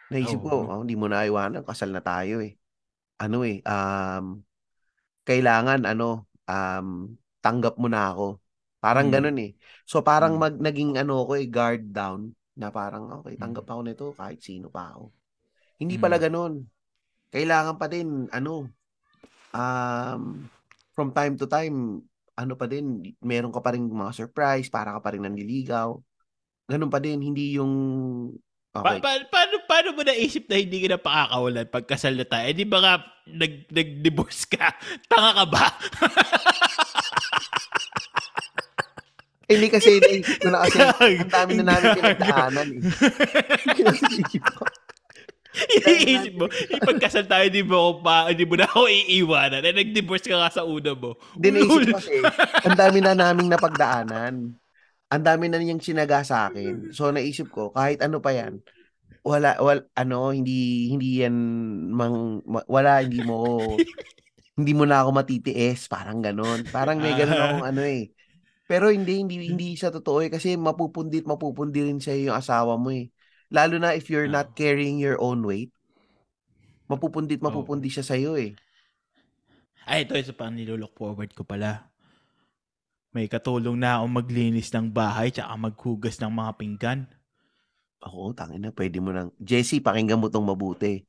[0.09, 0.69] Naisip ko, Oo.
[0.69, 2.55] oh, hindi mo na iwanan, kasal na tayo eh.
[3.21, 4.41] Ano eh, um,
[5.27, 7.13] kailangan, ano, um,
[7.43, 8.39] tanggap mo na ako.
[8.83, 9.13] Parang Mm.
[9.13, 9.51] ganun eh.
[9.87, 10.39] So parang Mm.
[10.39, 13.41] mag, naging ano ko eh, guard down, na parang, okay, Mm.
[13.41, 15.09] tanggap ako nito kahit sino pa ako.
[15.81, 16.01] Hindi Mm.
[16.03, 16.53] pala ganun.
[17.33, 18.69] Kailangan pa din, ano,
[19.53, 20.23] um,
[20.93, 22.01] from time to time,
[22.33, 25.97] ano pa din, meron ka pa rin mga surprise, para ka pa rin nanliligaw.
[26.69, 27.73] Ganun pa din, hindi yung,
[28.73, 32.49] Pa- okay, pa- paano, paano mo naisip na hindi ka na pakakawalan pagkasal na tayo?
[32.49, 34.73] Eh, di ba nga nag, nag-divorce ka?
[35.09, 35.65] Tanga ka ba?
[39.53, 40.81] hindi kasi, naisip ko na kasi,
[41.21, 42.81] ang dami na namin pinagdaanan eh.
[45.53, 49.61] Iniisip mo, ipagkasal tayo, di mo ako pa, hindi mo na ako iiwanan.
[49.61, 51.13] Eh, nag-divorce ka nga sa una mo.
[51.37, 52.15] Hindi naisip kasi,
[52.65, 54.33] ang dami na naming napagdaanan.
[55.13, 56.89] Ang dami na niyang sinaga sa akin.
[56.89, 58.57] So naisip ko, kahit ano pa yan,
[59.21, 61.35] wala, wala ano, hindi, hindi yan,
[61.93, 63.61] mang, ma- wala, hindi mo,
[64.57, 65.85] hindi mo na ako matitiis.
[65.85, 66.65] Parang ganon.
[66.67, 67.45] Parang may ganon Ah.
[67.53, 68.09] akong ano eh.
[68.65, 70.29] Pero hindi, hindi, hindi sa totoo eh.
[70.33, 73.13] Kasi mapupundit, mapupundi rin sa'yo yung asawa mo eh.
[73.51, 75.73] Lalo na if you're not carrying your own weight,
[76.87, 78.53] mapupundit, mapupundi siya sa'yo eh.
[79.83, 81.91] Ay, ito, isa pang nilook forward ko pala.
[83.13, 86.99] May katulong na akong maglinis ng bahay tsaka maghugas ng mga pinggan.
[88.09, 89.29] Oo, tangin na, pwede mo nang.
[89.37, 91.05] Jessie, pakinggan mo tong mabuti.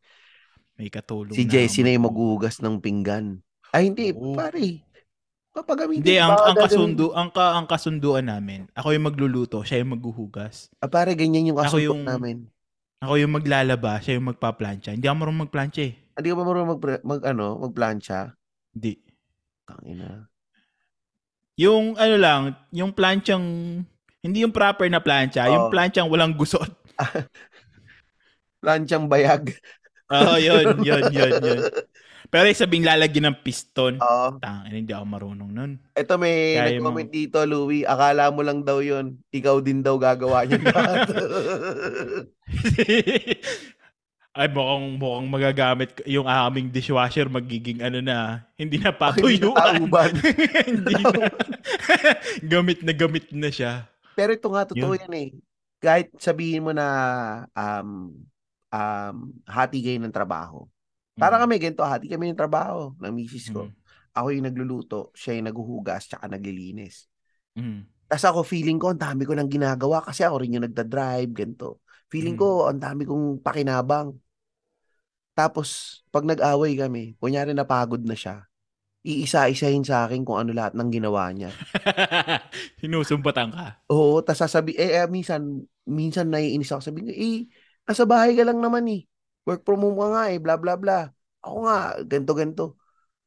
[0.76, 3.40] May katulong Si na Jessie na akong yung maghu- maghuhugas ng pinggan.
[3.72, 4.36] Ay, hindi, Oo.
[4.36, 4.83] pare.
[5.54, 6.02] Papagamitin.
[6.02, 10.66] Hindi, ang, ang, kasundo, ang, ka, ang kasunduan namin, ako yung magluluto, siya yung maghuhugas.
[10.82, 12.50] Ah, pare, ganyan yung kasundo yung- namin.
[12.98, 14.96] Ako yung maglalaba, siya yung magpa-plancha.
[14.96, 15.94] Hindi ako marunong magplancha eh.
[16.18, 18.34] Hindi ka ba marunong mag, mag, ano, magplancha?
[18.74, 18.98] Hindi.
[19.62, 20.26] Tangina.
[21.54, 22.40] Yung ano lang,
[22.74, 23.44] yung planchang,
[24.24, 25.72] hindi yung proper na plancha, yung Oo.
[25.72, 26.66] planchang walang gusot.
[28.64, 29.52] Planchang bayag.
[30.08, 31.60] Oo, yun, yun, yun, yun.
[32.34, 34.42] Pero sabing lalagyan ng piston, Oo.
[34.42, 35.78] tangin, hindi ako marunong nun.
[35.94, 37.86] Ito may Kaya nag-comment dito, Louie.
[37.86, 39.22] Akala mo lang daw yun.
[39.30, 41.14] Ikaw din daw gagawa niya lahat.
[44.34, 49.78] Ay, mukhang, mukhang magagamit yung aming dishwasher magiging ano na, hindi na patuyuan.
[50.66, 51.30] hindi na.
[52.42, 53.86] gamit na gamit na siya.
[54.18, 55.06] Pero ito nga, totoo Yun.
[55.06, 55.28] yan eh.
[55.78, 56.86] Kahit sabihin mo na
[57.54, 58.10] um,
[58.74, 59.16] um,
[59.46, 60.66] hati kayo ng trabaho.
[61.14, 61.42] Para Mm.
[61.46, 63.70] kami ganito, hati kami ng trabaho ng misis ko.
[63.70, 63.74] Mm.
[64.14, 67.10] ako yung nagluluto, siya yung naghuhugas, tsaka naglilinis.
[67.58, 67.82] Mm.
[68.06, 71.82] Tapos ako, feeling ko, ang dami ko nang ginagawa kasi ako rin yung nagda-drive, ganito.
[72.14, 72.42] Feeling Mm.
[72.42, 74.14] ko, ang dami kong pakinabang.
[75.34, 78.46] Tapos, pag nag-away kami, kunyari napagod na siya,
[79.02, 81.50] iisa-isahin sa akin kung ano lahat ng ginawa niya.
[82.80, 83.82] Sinusumpatan ka.
[83.90, 85.58] Oo, tas sasabi, eh, eh, minsan,
[85.90, 87.50] minsan naiinis ako, sabi ko, eh,
[87.82, 89.02] nasa bahay ka lang naman eh.
[89.44, 91.12] Work from home ka nga eh, bla bla bla.
[91.44, 91.76] Ako nga,
[92.08, 92.64] ganto ganto.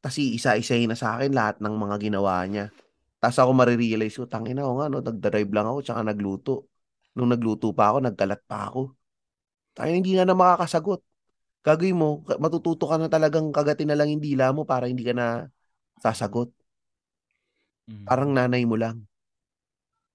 [0.01, 2.74] Tas iisa-isahin na sa akin lahat ng mga ginawa niya.
[3.22, 6.53] Tas ako marirealize ko, tangina ko nga, no, nagdrive lang ako, tsaka nagluto.
[7.18, 8.93] Nung nagluto pa ako, nagkalat pa ako.
[9.78, 11.01] Tayo hindi nga na makakasagot.
[11.61, 15.13] Gagawin mo, matututo ka na talagang kagatin na lang yung dila mo para hindi ka
[15.13, 15.49] na
[16.01, 16.49] sasagot.
[17.89, 18.05] Mm.
[18.05, 19.05] Parang nanay mo lang.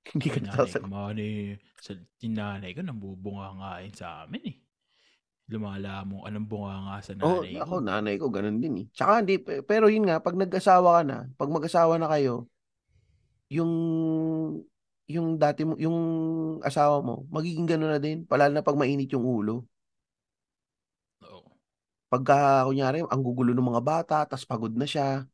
[0.13, 0.91] Hindi ka nanay sasagot.
[0.91, 4.57] mani, sa yung nanay ko, nambubunga ngain sa amin eh.
[5.53, 7.77] Lumala mo, anong bunga nga sa Oo, nanay ako, ko.
[7.87, 8.87] nanay ko, ganun din eh.
[8.97, 12.49] Tsaka hindi, pe- pero yun nga, pag nag-asawa ka na, pag mag-asawa na kayo,
[13.51, 13.73] yung,
[15.11, 15.99] yung dati mo, yung
[16.65, 19.67] asawa mo, magiging ganun na din, palalo na pag mainit yung ulo.
[21.23, 21.43] Oo.
[22.13, 25.25] Pagka, kunyari, ang gugulo ng mga bata, tas pagod na siya,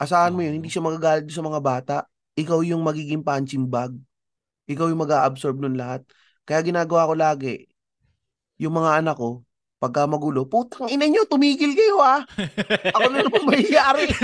[0.00, 0.60] asahan mo yun, Oo.
[0.60, 1.96] hindi siya magagalit sa mga bata,
[2.36, 3.92] ikaw yung magiging punching bag.
[4.70, 6.02] Ikaw yung mag-a-absorb nun lahat.
[6.48, 7.54] Kaya ginagawa ko lagi,
[8.60, 9.45] yung mga anak ko,
[9.76, 12.24] pagka magulo, putang ina nyo, tumigil kayo ah.
[12.96, 14.08] Ako na naman mahiyari.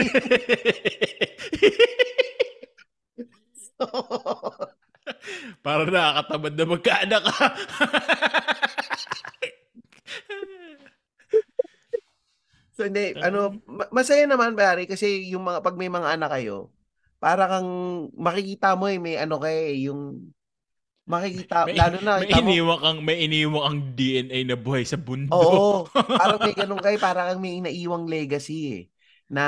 [5.64, 7.46] Para nakakatamad na magkaanak ka.
[12.76, 16.72] so hindi, ano, ma- masaya naman pare kasi yung mga pag may mga anak kayo,
[17.22, 17.70] para kang
[18.18, 20.32] makikita mo eh may ano kay yung
[21.02, 25.34] makikita may, lalo na may iniwan kang may iniwan kang DNA na buhay sa bundok.
[25.34, 25.70] Oo,
[26.20, 28.82] parang may ganun kay para kang may naiwang legacy eh
[29.32, 29.44] na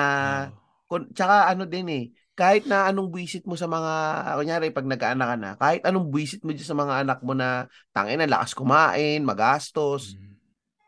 [0.91, 3.93] kun, tsaka ano din eh kahit na anong buwisit mo sa mga
[4.35, 8.19] kunyari pag nagkaanak ka na kahit anong buwisit mo sa mga anak mo na tangin
[8.19, 10.35] na lakas kumain magastos Mm.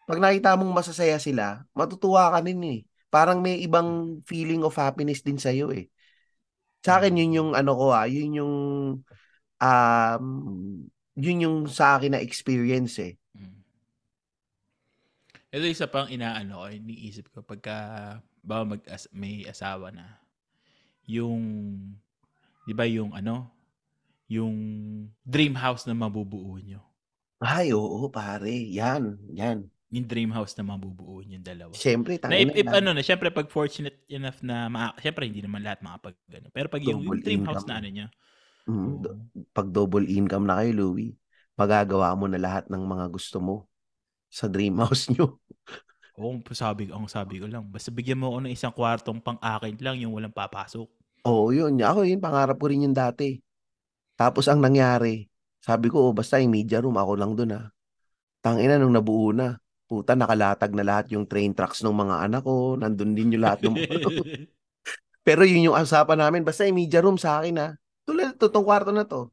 [0.07, 2.79] pag nakita mong masasaya sila, matutuwa ka din eh.
[3.11, 5.91] Parang may ibang feeling of happiness din sa'yo eh.
[6.87, 8.55] Sa akin, yun yung ano ko ah, yun yung,
[9.61, 10.27] um,
[11.17, 13.17] yun yung sa akin na experience eh.
[13.33, 13.59] Mm.
[15.53, 17.77] Ito isa pang inaano ko, iniisip ko pagka
[18.47, 20.21] ba mag may asawa na.
[21.07, 21.43] Yung
[22.67, 23.51] 'di ba yung ano,
[24.27, 24.57] yung
[25.23, 26.83] dream house na mabubuo nyo.
[27.39, 28.51] Ay, oo, pare.
[28.51, 29.69] Yan, yan.
[29.93, 31.71] Yung dream house na mabubuo yung dalawa.
[31.77, 35.45] Siyempre, Na tangin if, if ano na, syempre pag fortunate enough na, ma- syempre hindi
[35.45, 36.49] naman lahat makapag ano.
[36.51, 38.07] Pero pag yung, yung dream house na ano niya,
[38.67, 39.19] Mm, do-
[39.55, 41.15] pag double income na kayo, Louie,
[41.55, 43.55] magagawa mo na lahat ng mga gusto mo
[44.29, 45.39] sa dream house nyo.
[46.17, 50.01] Oo, sabi, ang sabi ko lang, basta bigyan mo ako ng isang kwartong pang-akin lang
[50.01, 50.89] yung walang papasok.
[51.29, 51.77] Oo, yun.
[51.77, 53.37] Ako yun, pangarap ko rin yun dati.
[54.17, 55.29] Tapos ang nangyari,
[55.61, 57.69] sabi ko, oh, basta yung media room, ako lang dun ah.
[58.41, 59.61] Tangina nung nabuo na.
[59.87, 62.75] Puta, nakalatag na lahat yung train tracks ng mga anak ko.
[62.81, 63.77] Nandun din yung lahat ng.
[65.27, 66.43] Pero yun yung usapan namin.
[66.47, 67.73] Basta yung media room sa akin ah.
[68.37, 69.33] Ito, tong kwarto na to.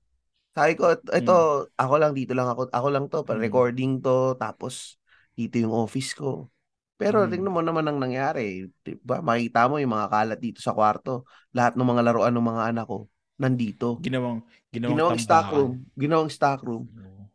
[0.56, 1.36] Sabi ko, ito, ito,
[1.76, 2.72] ako lang, dito lang ako.
[2.72, 3.46] Ako lang to, para Mm.
[3.52, 4.40] recording to.
[4.40, 4.96] Tapos,
[5.36, 6.48] dito yung office ko.
[6.96, 7.36] Pero Mm.
[7.36, 8.72] tingnan mo naman ang nangyari.
[8.86, 9.20] Diba?
[9.20, 11.28] Makita mo yung mga kalat dito sa kwarto.
[11.52, 14.00] Lahat ng mga laruan ng mga anak ko, nandito.
[14.00, 14.40] ginawang,
[14.72, 15.72] ginawang, Ginawang stock room.
[16.00, 16.88] Ginawang stock room.
[16.88, 17.28] Oo.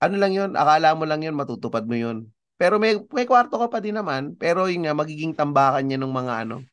[0.00, 2.32] Ano lang yun, akala mo lang yun, matutupad mo yun.
[2.56, 4.32] Pero may, may kwarto ka pa din naman.
[4.40, 6.64] Pero yun nga, magiging tambakan niya ng mga ano,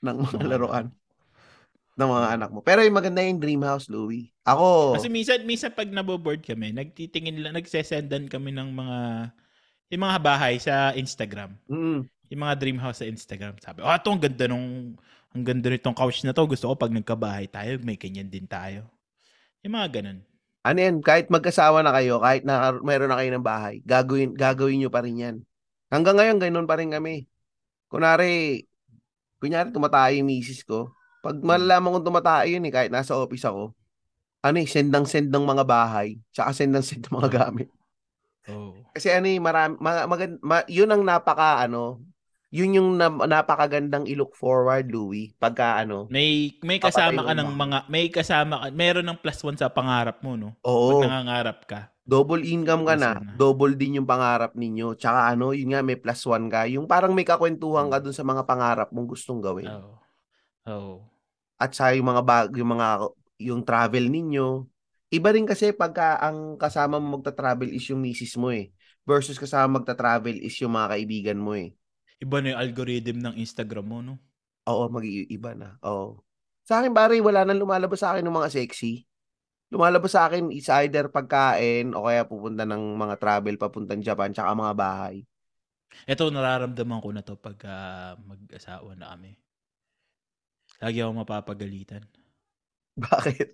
[0.00, 0.86] ng mga laruan.
[2.00, 2.64] Ng mga anak mo.
[2.64, 4.32] Pero yung maganda yung dream house, Louie.
[4.48, 8.98] Ako, Kasi minsan, minsan pag naboboard kami, nagtitingin lang, nagsesendan kami ng mga,
[9.92, 11.52] yung mga bahay sa Instagram.
[11.68, 13.60] mm, Yung mga dream house sa Instagram.
[13.60, 14.96] Sabi, oh, ito ang ganda nung,
[15.30, 16.46] ang ganda nitong couch na to.
[16.48, 18.88] Gusto ko pag nagkabahay tayo, may ganyan din tayo.
[19.60, 20.18] Yung mga ganun.
[20.60, 24.78] ano yan, kahit magkasawa na kayo, kahit na mayroon na kayo ng bahay, gagawin, gagawin
[24.80, 25.36] nyo pa rin yan.
[25.90, 27.24] Hanggang ngayon, ganun pa rin kami.
[27.90, 28.62] Kunwari,
[29.40, 33.76] kunyari tumatayo yung misis ko, pag malalaman kong tumatayo yun eh, kahit nasa office ako,
[34.40, 37.68] ano eh, sendang-send ng mga bahay, tsaka sendang-send ng mga gamit.
[38.48, 38.72] Oh.
[38.96, 42.00] Kasi ano eh, marami, ma, magand, ma, yun ang napaka, ano,
[42.50, 47.78] yun yung na, napakagandang i-look forward, Louie, pagka ano, May, may kasama ka ng mga,
[47.92, 50.56] may kasama ka, meron ng plus one sa pangarap mo, no?
[50.64, 51.80] oo, Pag nangangarap ka.
[52.02, 53.36] double income ka na, na.
[53.36, 57.12] double din yung pangarap ninyo, tsaka ano, yun nga, may plus one ka, yung parang
[57.12, 59.68] may kakwentuhan ka dun sa mga pangarap mong gustong gawin.
[59.68, 59.99] Oo.
[60.68, 61.04] Oh.
[61.60, 62.88] At sa yung mga bag, yung mga,
[63.40, 64.64] yung travel ninyo,
[65.12, 68.72] iba rin kasi pagka ang kasama mo magta-travel is yung misis mo eh,
[69.04, 71.72] versus kasama magta-travel is yung mga kaibigan mo eh.
[72.20, 74.14] Iba na yung algorithm ng Instagram mo, no?
[74.68, 75.80] Oo, mag-iiba na.
[75.88, 76.20] Oo.
[76.68, 79.08] Sa akin, pare, wala nang lumalabas sa akin ng mga sexy.
[79.72, 84.52] Lumalabas sa akin is either pagkain o kaya pupunta ng mga travel papuntang Japan tsaka
[84.52, 85.24] mga bahay.
[86.04, 89.39] Ito, nararamdaman ko na to pag uh, mag-asawa na kami.
[90.80, 92.02] Lagi ako mapapagalitan.
[93.04, 93.48] Bakit?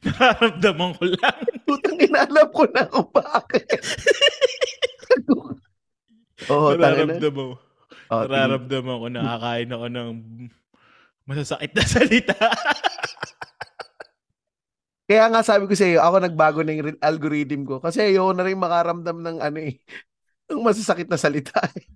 [0.04, 1.38] nararamdaman ko lang.
[1.68, 3.68] Putang inalam ko na kung bakit.
[6.48, 7.56] Oo, oh, nararamdaman mo.
[8.10, 10.10] Oh, nararamdaman ko nakakain ako ng
[11.28, 12.36] masasakit na salita.
[15.10, 17.82] Kaya nga sabi ko sa iyo, ako nagbago na yung algorithm ko.
[17.82, 19.78] Kasi ayoko na rin makaramdam ng ano eh,
[20.50, 21.86] ng masasakit na salita eh.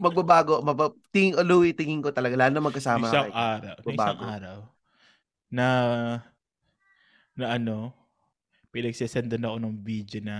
[0.00, 0.64] Magbabago.
[0.64, 2.34] Mabab- tingin, oh, Louie, tingin ko talaga.
[2.34, 3.36] Lalo magkasama isang kayo.
[3.36, 3.76] araw.
[3.84, 4.58] Isang araw.
[5.52, 5.66] Na,
[7.36, 7.92] na ano,
[8.72, 10.36] pinagsisendan ako ng video na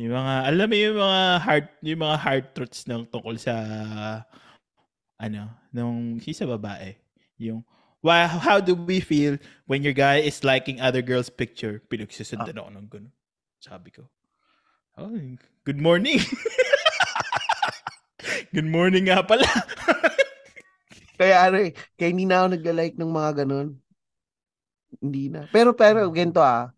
[0.00, 3.54] yung mga, alam mo yung mga heart, yung mga heart truths ng tungkol sa
[5.20, 6.96] ano, nung si sa babae.
[7.36, 7.60] Yung,
[8.00, 9.36] why, how do we feel
[9.68, 11.84] when your guy is liking other girls' picture?
[11.92, 12.64] Pinagsisundan ah.
[12.64, 13.14] ako ng gano'n.
[13.60, 14.08] Sabi ko,
[14.96, 15.12] oh,
[15.68, 16.16] good morning.
[18.54, 19.46] good morning nga pala.
[21.20, 23.68] kaya ano eh, kaya hindi na ako nagla-like ng mga ganun.
[25.00, 25.46] Hindi na.
[25.52, 26.14] Pero, pero, hmm.
[26.14, 26.74] ganito ah,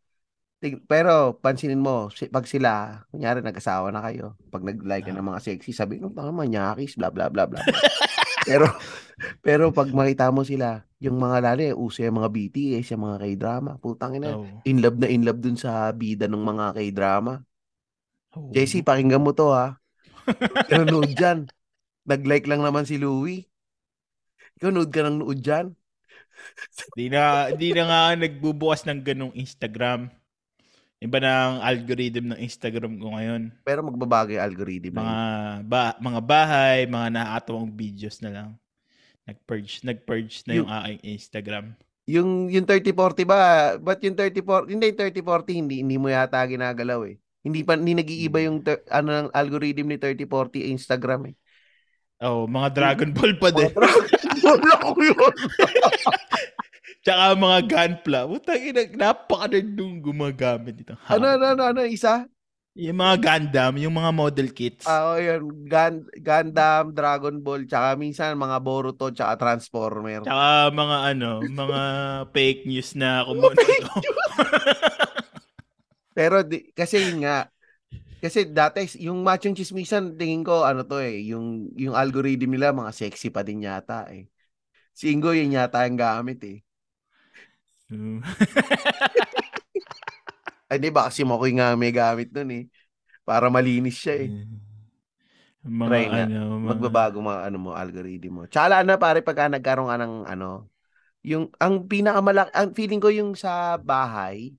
[0.86, 5.74] pero pansinin mo, pag sila, kunyari nag-asawa na kayo, pag nag-like ka ng mga sexy,
[5.74, 7.58] sabi mo, tanga manyakis, bla bla bla bla.
[8.46, 8.70] pero
[9.42, 13.72] pero pag makita mo sila, yung mga lalo, uso yung mga BTS, yung mga K-drama,
[13.82, 14.46] putang ina, oh.
[14.62, 17.42] in love na in love dun sa bida ng mga K-drama.
[18.38, 18.54] Oh.
[18.54, 19.81] JC, pakinggan mo to ha.
[20.70, 21.48] Nanonood dyan.
[22.06, 23.46] Nag-like lang naman si Louie.
[24.58, 25.74] Ikaw, nood ka ng nood dyan.
[26.98, 30.10] di na, di na nga nagbubukas ng ganong Instagram.
[31.02, 33.50] Iba na ang algorithm ng Instagram ko ngayon.
[33.66, 35.02] Pero magbabago yung algorithm.
[35.02, 35.18] Mga,
[35.66, 38.48] ba, mga bahay, mga nakakatawang videos na lang.
[39.26, 41.64] Nag-purge, nag-purge na yung, yung aking Instagram.
[42.06, 43.38] Yung yung 3040 ba?
[43.78, 47.21] But yung 3040, hindi 3040 hindi hindi mo yata ginagalaw eh.
[47.42, 48.46] Hindi pa hindi nag-iiba hmm.
[48.46, 51.34] yung ter, ano ng algorithm ni 3040 Instagram eh.
[52.22, 53.70] Oh, mga Dragon Ball pa din.
[53.74, 55.34] Ball ako yun.
[57.02, 58.20] Tsaka mga gunpla.
[58.30, 60.94] Putang ina, napaka-nerd nung gumagamit dito.
[61.10, 62.30] Ano, ano, ano, ano, isa?
[62.72, 64.88] Yung mga Gundam, yung mga model kits.
[64.88, 65.44] Ah, oh, yun.
[65.68, 70.24] Gun, Gundam, Dragon Ball, tsaka minsan mga Boruto, tsaka Transformer.
[70.24, 71.82] Tsaka mga ano, mga
[72.32, 73.52] fake news na kumuno.
[76.12, 77.48] Pero di, kasi yun nga,
[78.22, 82.94] kasi dati yung machong chismisan tingin ko ano to eh, yung yung algorithm nila mga
[82.94, 84.30] sexy pa din yata eh.
[84.94, 86.58] Si Ingo yun yata ang gamit eh.
[87.90, 88.22] Mm.
[90.72, 91.10] Ay, di ba?
[91.10, 92.64] Kasi Mokoy nga may gamit nun eh.
[93.28, 94.30] Para malinis siya eh.
[94.32, 94.72] Mm.
[95.62, 96.68] Mga Try ano, mga...
[96.74, 98.42] magbabago mga ano mo, algorithm mo.
[98.50, 100.66] Tsaka na pare pagka nagkaroon ka ng ano,
[101.22, 104.50] yung ang pinakamalaki, ang feeling ko yung sa bahay,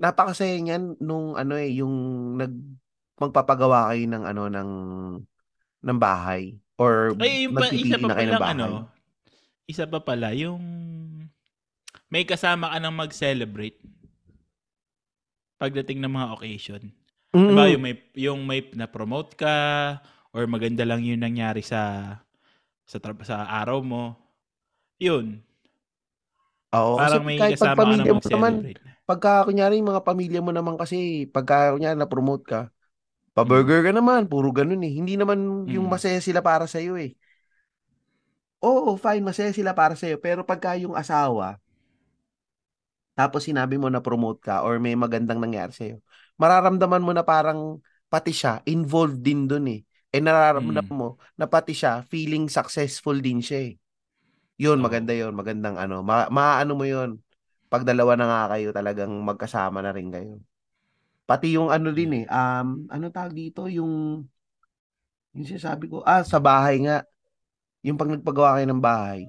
[0.00, 1.94] napakasaya niyan nung ano eh, yung
[2.38, 2.52] nag
[3.20, 4.70] magpapagawa kayo ng ano ng
[5.82, 8.54] ng bahay or Ay, yung pa, isa pa na kayo ng bahay.
[8.56, 8.66] Ano,
[9.66, 10.62] isa pa pala yung
[12.12, 13.80] may kasama ka nang mag-celebrate
[15.56, 16.82] pagdating ng mga occasion.
[17.32, 17.48] Mm.
[17.48, 19.56] Diba, yung may, yung may na-promote ka
[20.34, 22.18] or maganda lang yung nangyari sa
[22.84, 24.18] sa, sa araw mo.
[25.00, 25.40] Yun.
[26.72, 28.54] Oo, Parang may kahit kasama pag pamilya mo naman,
[29.04, 32.60] pagka kunyari yung mga pamilya mo naman kasi, pagka kunyari na-promote ka,
[33.32, 34.92] pa-burger ka naman, puro ganun eh.
[34.92, 35.92] Hindi naman yung mm.
[35.92, 37.16] masaya sila para sa iyo eh.
[38.62, 40.20] Oo, fine, masaya sila para sa iyo.
[40.20, 41.58] Pero pagka yung asawa,
[43.12, 46.00] tapos sinabi mo na promote ka or may magandang nangyari sa'yo,
[46.40, 49.80] mararamdaman mo na parang pati siya involved din dun eh.
[50.12, 50.96] Eh nararamdaman mm.
[50.96, 53.74] mo na pati siya feeling successful din siya eh.
[54.60, 54.84] Yun, oh.
[54.84, 55.32] maganda yun.
[55.32, 56.04] Magandang ano.
[56.04, 57.20] Ma maano mo yun.
[57.72, 60.44] Pag dalawa na nga kayo, talagang magkasama na rin kayo.
[61.24, 62.24] Pati yung ano din eh.
[62.28, 63.64] Um, ano tawag dito?
[63.72, 64.20] Yung,
[65.32, 67.08] yung sinasabi ko, ah, sa bahay nga.
[67.80, 69.24] Yung pag nagpagawa kayo ng bahay,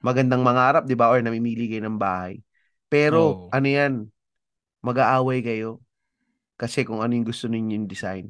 [0.00, 1.12] magandang mangarap, di ba?
[1.12, 2.40] Or namimili kayo ng bahay
[2.90, 3.54] pero oh.
[3.54, 3.94] ano yan,
[4.82, 5.78] mag-aaway kayo.
[6.58, 8.26] Kasi kung ano yung gusto ninyo yung design.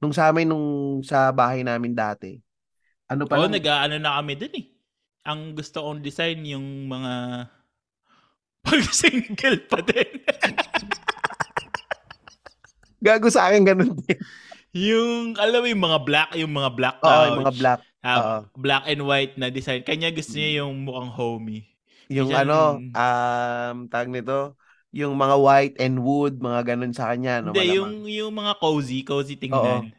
[0.00, 2.40] Nung sa amin, nung sa bahay namin dati,
[3.06, 3.54] ano pa oh, lang...
[3.54, 4.66] nag-ano na kami dun eh.
[5.28, 7.12] Ang gusto kong design yung mga
[8.68, 10.12] pag single pa din.
[13.04, 14.20] Gago sa akin ganun din.
[14.76, 17.08] yung, alam mo yung mga black, yung mga black couch.
[17.08, 17.80] Oo, yung mga black.
[17.98, 19.82] Uh, black and white na design.
[19.82, 21.66] Kanya gusto niya yung mukhang homie.
[22.08, 22.58] Yung Diyan, ano,
[22.92, 24.56] um, tag nito,
[24.92, 27.44] yung mga white and wood, mga ganun sa kanya.
[27.44, 29.92] No, Hindi, yung, yung mga cozy, cozy tingnan.
[29.92, 29.96] Oo.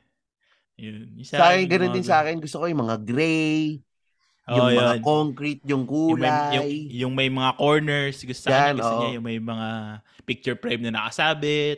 [0.80, 1.20] Yun.
[1.20, 2.40] Yung Sa akin, ganun din sa akin.
[2.40, 3.84] Gusto ko yung mga gray,
[4.50, 5.02] yung Oo, mga yun.
[5.06, 6.56] concrete, yung Yung may, kulay.
[6.58, 8.18] yung, yung may mga corners.
[8.26, 9.00] Gusto, sa Yan, gusto oo.
[9.02, 9.68] niya yung may mga
[10.26, 11.78] picture frame na nakasabit.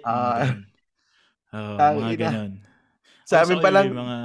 [1.52, 2.00] Oo, Tangina.
[2.08, 2.52] mga ganun.
[3.28, 4.18] Sa amin pa lang, yung mga...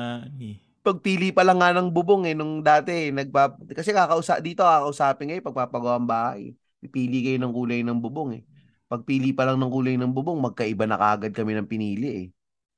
[0.43, 0.57] eh.
[0.87, 5.45] pagpili pa lang nga ng bubong eh, nung dati, nagpa, kasi kakausa, dito kakausapin ngayon,
[5.47, 6.43] pagpapagawa ang bahay.
[6.83, 8.43] Pipili kayo ng kulay ng bubong eh.
[8.87, 12.29] Pagpili pa lang ng kulay ng bubong, magkaiba na kagad kami ng pinili eh.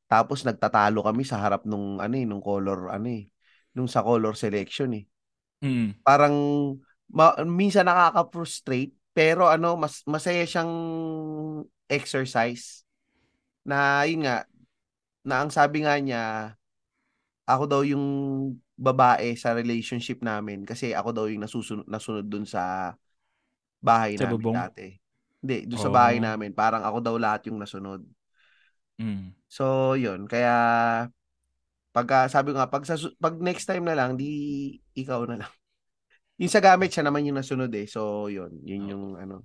[0.09, 3.29] Tapos nagtatalo kami sa harap nung ano eh, nung color ano eh,
[3.77, 5.05] nung sa color selection eh.
[5.59, 5.99] Mm.
[6.07, 6.35] Parang
[7.11, 10.71] ma- minsan nakaka-frustrate pero ano mas masaya siyang
[11.91, 12.87] exercise
[13.67, 14.47] na yun nga
[15.27, 16.55] na ang sabi nga niya
[17.49, 18.07] ako daw yung
[18.79, 22.95] babae sa relationship namin kasi ako daw yung nasusunod nasunod dun sa
[23.83, 24.55] bahay Sa namin bubong?
[24.55, 24.87] dati.
[25.39, 26.25] Hindi, dun sa bahay Oh.
[26.27, 26.51] namin.
[26.51, 28.03] Parang ako daw lahat yung nasunod.
[28.99, 29.31] Mm.
[29.47, 30.27] So, yun.
[30.27, 30.55] Kaya,
[31.93, 35.53] pagka, sabi ko nga, pag, sa, pag next time na lang, di ikaw na lang.
[36.41, 37.91] Yung sa gamit, siya naman yung nasunod eh.
[37.91, 38.63] So, yun.
[38.63, 39.43] Yun yung ano.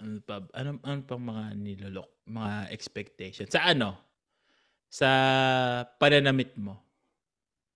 [0.00, 0.40] Ano pa?
[0.56, 2.24] Ano, ano pang mga nilolok?
[2.24, 3.52] Mga expectations?
[3.52, 4.00] Sa ano?
[4.88, 5.08] Sa
[6.00, 6.80] pananamit mo?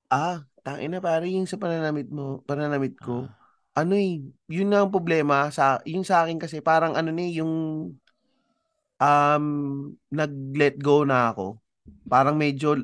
[0.08, 3.28] Ah, tangin na pare, yung sa pananamit mo, pananamit ko.
[3.28, 3.84] Ah.
[3.84, 5.52] Ano eh, yun na ang problema.
[5.52, 7.52] Sa, yung sa akin kasi, parang ano ni, yung
[8.98, 9.44] um,
[10.08, 11.60] nag-let go na ako.
[12.08, 12.76] Parang medyo,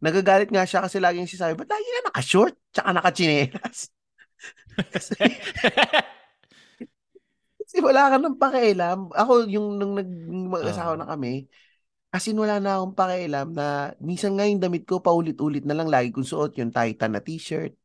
[0.00, 3.78] nagagalit nga siya kasi laging sinasabi, ba't lagi ka naka-short, tsaka naka-chinelas?
[4.94, 5.14] kasi,
[7.68, 9.12] Kasi wala ka nang pakialam.
[9.12, 10.08] Ako, yung nung nag
[10.48, 11.00] mag-asawa Ah.
[11.04, 11.44] na kami,
[12.08, 16.08] kasi wala na akong pakialam na minsan nga yung damit ko paulit-ulit na lang lagi
[16.08, 17.76] kong suot yung Titan na t-shirt.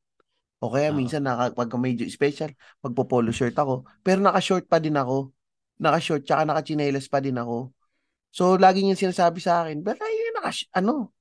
[0.64, 0.96] O kaya Oo.
[0.96, 3.84] minsan naka, pagka medyo special, magpo-polo shirt ako.
[4.00, 5.36] Pero naka-short pa din ako.
[5.84, 7.76] Naka-short tsaka naka-chinelas pa din ako.
[8.34, 11.14] So, lagi yung sinasabi sa akin, ba't tayo naka, ano?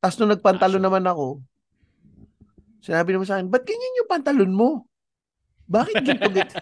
[0.00, 0.84] Tapos nung nagpantalon Naka-short.
[0.84, 1.26] naman ako,
[2.84, 4.68] sinabi naman sa akin, ba't ganyan yung pantalon mo?
[5.70, 6.28] Bakit ganito?
[6.28, 6.58] ganito?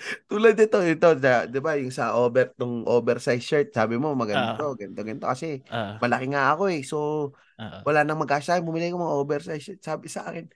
[0.30, 1.08] Tulad ito, ito,
[1.52, 5.26] di ba, yung sa over, tong oversized shirt, sabi mo, maganda to, ganito, ganito.
[5.28, 6.80] Kasi, Ah, malaki nga ako eh.
[6.80, 6.98] So,
[7.60, 7.84] ah.
[7.84, 8.64] wala nang magkasya.
[8.64, 9.80] Bumili ko mga oversized shirt.
[9.84, 10.48] Sabi sa akin,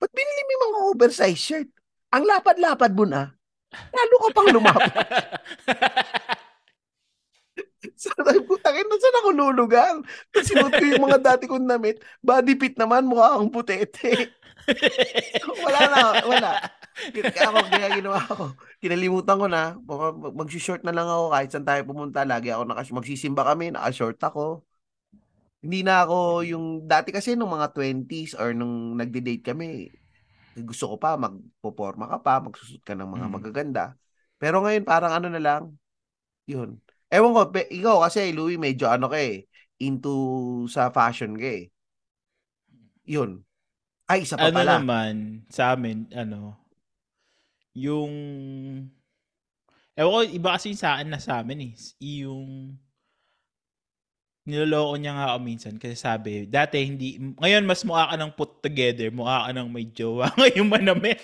[0.00, 1.68] ba't binili mo mga oversized shirt?
[2.16, 3.37] Ang lapad-lapad mo na.
[3.72, 4.92] Lalo ka pang lumapad.
[7.98, 9.94] Sabi ko, tangin na saan ako lulugar?
[10.34, 11.98] Sinuot ko yung mga dati kong damit.
[12.22, 14.34] Body fit naman, mukha akong putete.
[15.66, 16.52] wala na, wala.
[16.98, 18.44] Kaya ako, kaya ginawa ko.
[18.82, 19.78] Kinalimutan ko na.
[20.34, 22.26] Mag-short na lang ako kahit saan tayo pumunta.
[22.26, 24.66] Lagi ako naka magsisimba kami, naka-short ako.
[25.58, 29.90] Hindi na ako yung dati kasi nung mga 20s or nung nagde-date kami,
[30.64, 33.34] gusto ko pa magpoporma ka pa, magsusot ka ng mga Mm.
[33.34, 33.84] magaganda.
[34.38, 35.62] Pero ngayon parang ano na lang,
[36.48, 36.78] yun.
[37.08, 39.48] Ewan ko, pe, ikaw kasi Louie medyo ano ka eh,
[39.80, 40.12] into
[40.68, 41.64] sa fashion ka eh.
[43.08, 43.44] Yun.
[44.08, 44.80] Ay, isa pa ano pala.
[44.80, 46.56] naman, sa amin, ano,
[47.76, 48.12] yung,
[49.96, 52.72] ewan ko, iba kasi sa akin na sa amin eh, yung,
[54.48, 58.64] niloloko niya nga ako minsan kasi sabi, dati hindi, ngayon mas mukha ka ng put
[58.64, 61.20] together, mukha ka ng may jowa, ngayon manamit.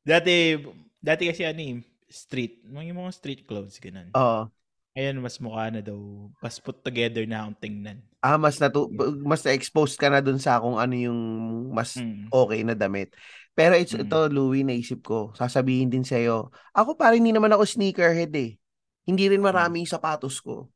[0.00, 0.56] dati,
[0.96, 1.76] dati kasi ano eh,
[2.08, 4.08] street, yung mga street clothes, ganun.
[4.16, 4.48] Oo.
[4.96, 6.00] Ngayon mas mukha na daw,
[6.40, 8.00] mas put together na akong tingnan.
[8.18, 8.90] Ah, mas natu
[9.22, 11.20] mas na-expose ka na dun sa kung ano yung
[11.70, 12.32] mas Mm.
[12.32, 13.12] okay na damit.
[13.54, 14.08] Pero it's, Mm.
[14.08, 18.58] ito, Louie, naisip ko, sasabihin din sa'yo, ako parang hindi naman ako sneakerhead eh.
[19.08, 20.68] Hindi rin marami yung sapatos ko.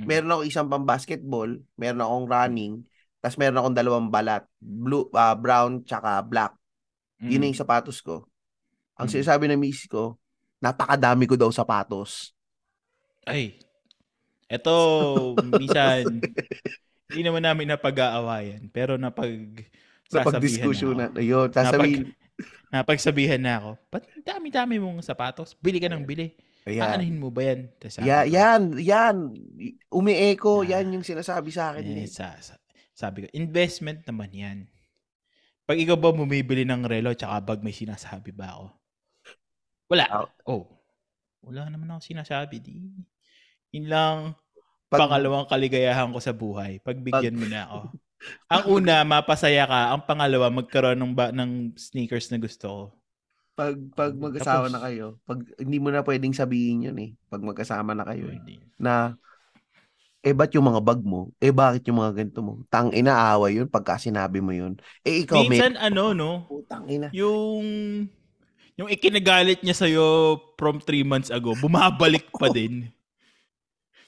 [0.00, 0.06] Mm.
[0.08, 2.74] Meron ako isang pang basketball, meron akong running,
[3.20, 6.56] tapos meron akong dalawang balat, blue, ah, brown, tsaka black.
[7.20, 7.52] Yun na Mm.
[7.52, 8.24] yung sapatos ko.
[8.96, 9.12] Ang Mm.
[9.20, 10.16] sinasabi ng miss ko,
[10.56, 12.32] napakadami ko daw sapatos.
[13.28, 13.60] Ay,
[14.48, 16.00] eto, minsan,
[17.12, 19.68] hindi naman namin napag-aawayan, pero napag
[20.06, 21.10] Napag-discussion na.
[21.18, 22.14] Ayun, sasabihin.
[22.70, 25.58] Napagsabihan na ako, ba't dami-dami mong sapatos?
[25.58, 26.30] Bili ka ng bili.
[26.66, 26.82] Ayan.
[26.82, 27.70] Aanahin mo ba yan?
[27.78, 29.16] Ko, yan, yan.
[29.86, 30.76] Umi-echo, Ah.
[30.76, 31.86] yan yung sinasabi sa akin.
[31.86, 32.10] eh, Eh.
[32.10, 32.58] sa, sa-
[32.90, 34.58] sabi ko, investment naman yan.
[35.62, 38.66] Pag ikaw ba bumibili ng relo tsaka bag, may sinasabi ba ako?
[39.86, 40.04] Wala.
[40.10, 40.26] Ah.
[40.44, 40.66] Oh.
[41.46, 42.58] Wala naman ako sinasabi.
[42.58, 42.82] Di.
[43.70, 44.16] Yun lang,
[44.90, 46.82] Pag- pangalawang kaligayahan ko sa buhay.
[46.82, 47.78] Pagbigyan mo na ako.
[48.54, 49.94] Ang una, mapasaya ka.
[49.94, 52.82] Ang pangalawa, magkaroon ng, ba, ng sneakers na gusto ko.
[53.56, 57.10] Pag, pag mag-asawa Tapos- na kayo, pag hindi mo na pwedeng sabihin yun eh.
[57.32, 58.40] Pag magkasama na kayo eh.
[58.76, 59.16] Na,
[60.20, 61.32] eh ba't yung mga bag mo?
[61.40, 62.60] Eh bakit yung mga ganito mo?
[62.68, 64.76] Tang inaaway yun pagka sinabi mo yun.
[65.00, 65.88] Eh ikaw Minsan, may...
[65.88, 66.44] ano, no?
[66.44, 67.08] Putang ina.
[67.16, 67.64] Yung
[68.76, 72.92] yung ikinagalit niya sa'yo from three months ago, bumabalik pa din.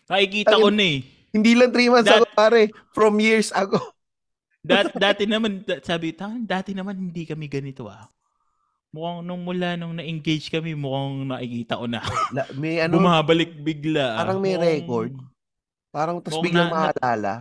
[0.04, 1.00] Nakikita ko na eh.
[1.32, 2.72] Hindi lang 3 months Dat- ago, pare.
[2.92, 3.80] From years ago.
[4.60, 8.08] Dat, dati naman, da- sabi, "Tang, dati naman hindi kami ganito ah.
[8.88, 12.00] Mukhang nung mula nung na-engage kami, mukhang nakikita ko na.
[12.36, 14.16] La- may ano, Bumabalik bigla.
[14.16, 15.12] Parang may Mukhang- record.
[15.92, 17.34] parang mukhang biglang na- maalala.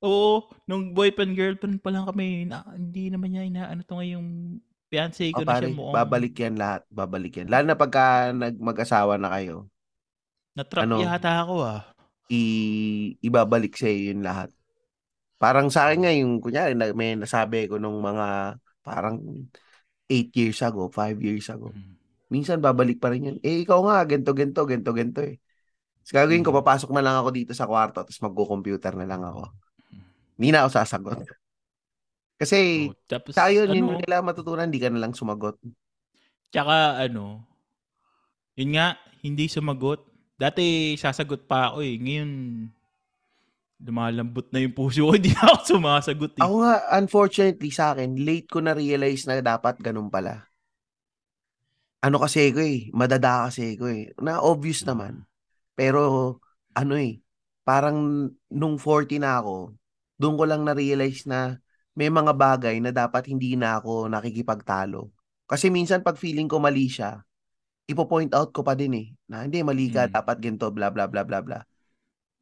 [0.00, 5.32] Oo, nung boyfriend girlfriend pa lang kami, na, hindi naman niya inaano to ngayong fiancé
[5.32, 6.82] ko O na pare, siya mukhang babalik yan lahat.
[6.88, 7.48] Babalik yan.
[7.52, 9.68] Lalo na pagka nag mag-asawa na kayo,
[10.56, 11.80] na-trap ano, yata ako ah.
[12.32, 14.48] i- ibabalik sa yun lahat.
[15.36, 19.20] Parang sa akin nga, yung kunyari, may nasabi ko nung mga parang
[20.06, 21.70] 8 years ago, 5 years ago.
[21.74, 21.94] Mm.
[22.26, 23.36] Minsan babalik pa rin yun.
[23.42, 25.38] Eh, ikaw nga, gento, gento, gento, gento eh.
[26.02, 26.58] Tapos gagawin ko, Mm.
[26.62, 29.50] papasok na lang ako dito sa kwarto, tapos magko-computer na lang ako.
[30.38, 31.18] Hindi na ako sasagot.
[32.40, 35.56] Kasi, Oh, tapos, sa yun, yun ano, nila matutunan, hindi ka na lang sumagot.
[36.52, 37.42] Tsaka ano,
[38.54, 40.04] yun nga, hindi sumagot.
[40.36, 41.96] Dati sasagot pa ako eh.
[41.96, 42.30] Ngayon,
[43.80, 45.12] lumalambot na yung puso ko.
[45.16, 46.42] Hindi na ako sumasagot eh.
[46.42, 50.48] Ako nga, unfortunately sa akin, late ko na-realize na dapat ganun pala.
[52.04, 54.12] Ano kasi ko eh, madada kasi ko eh.
[54.22, 55.24] Na obvious naman.
[55.74, 56.38] Pero,
[56.76, 57.20] ano eh,
[57.66, 59.74] parang nung 40 na ako,
[60.16, 61.58] doon ko lang na-realize na
[61.96, 65.10] may mga bagay na dapat hindi na ako nakikipagtalo.
[65.48, 67.20] Kasi minsan pag feeling ko mali siya,
[67.88, 70.12] ipo-point out ko pa din eh, na hindi, mali ka, Mm.
[70.12, 71.58] dapat ganito, bla bla bla bla bla.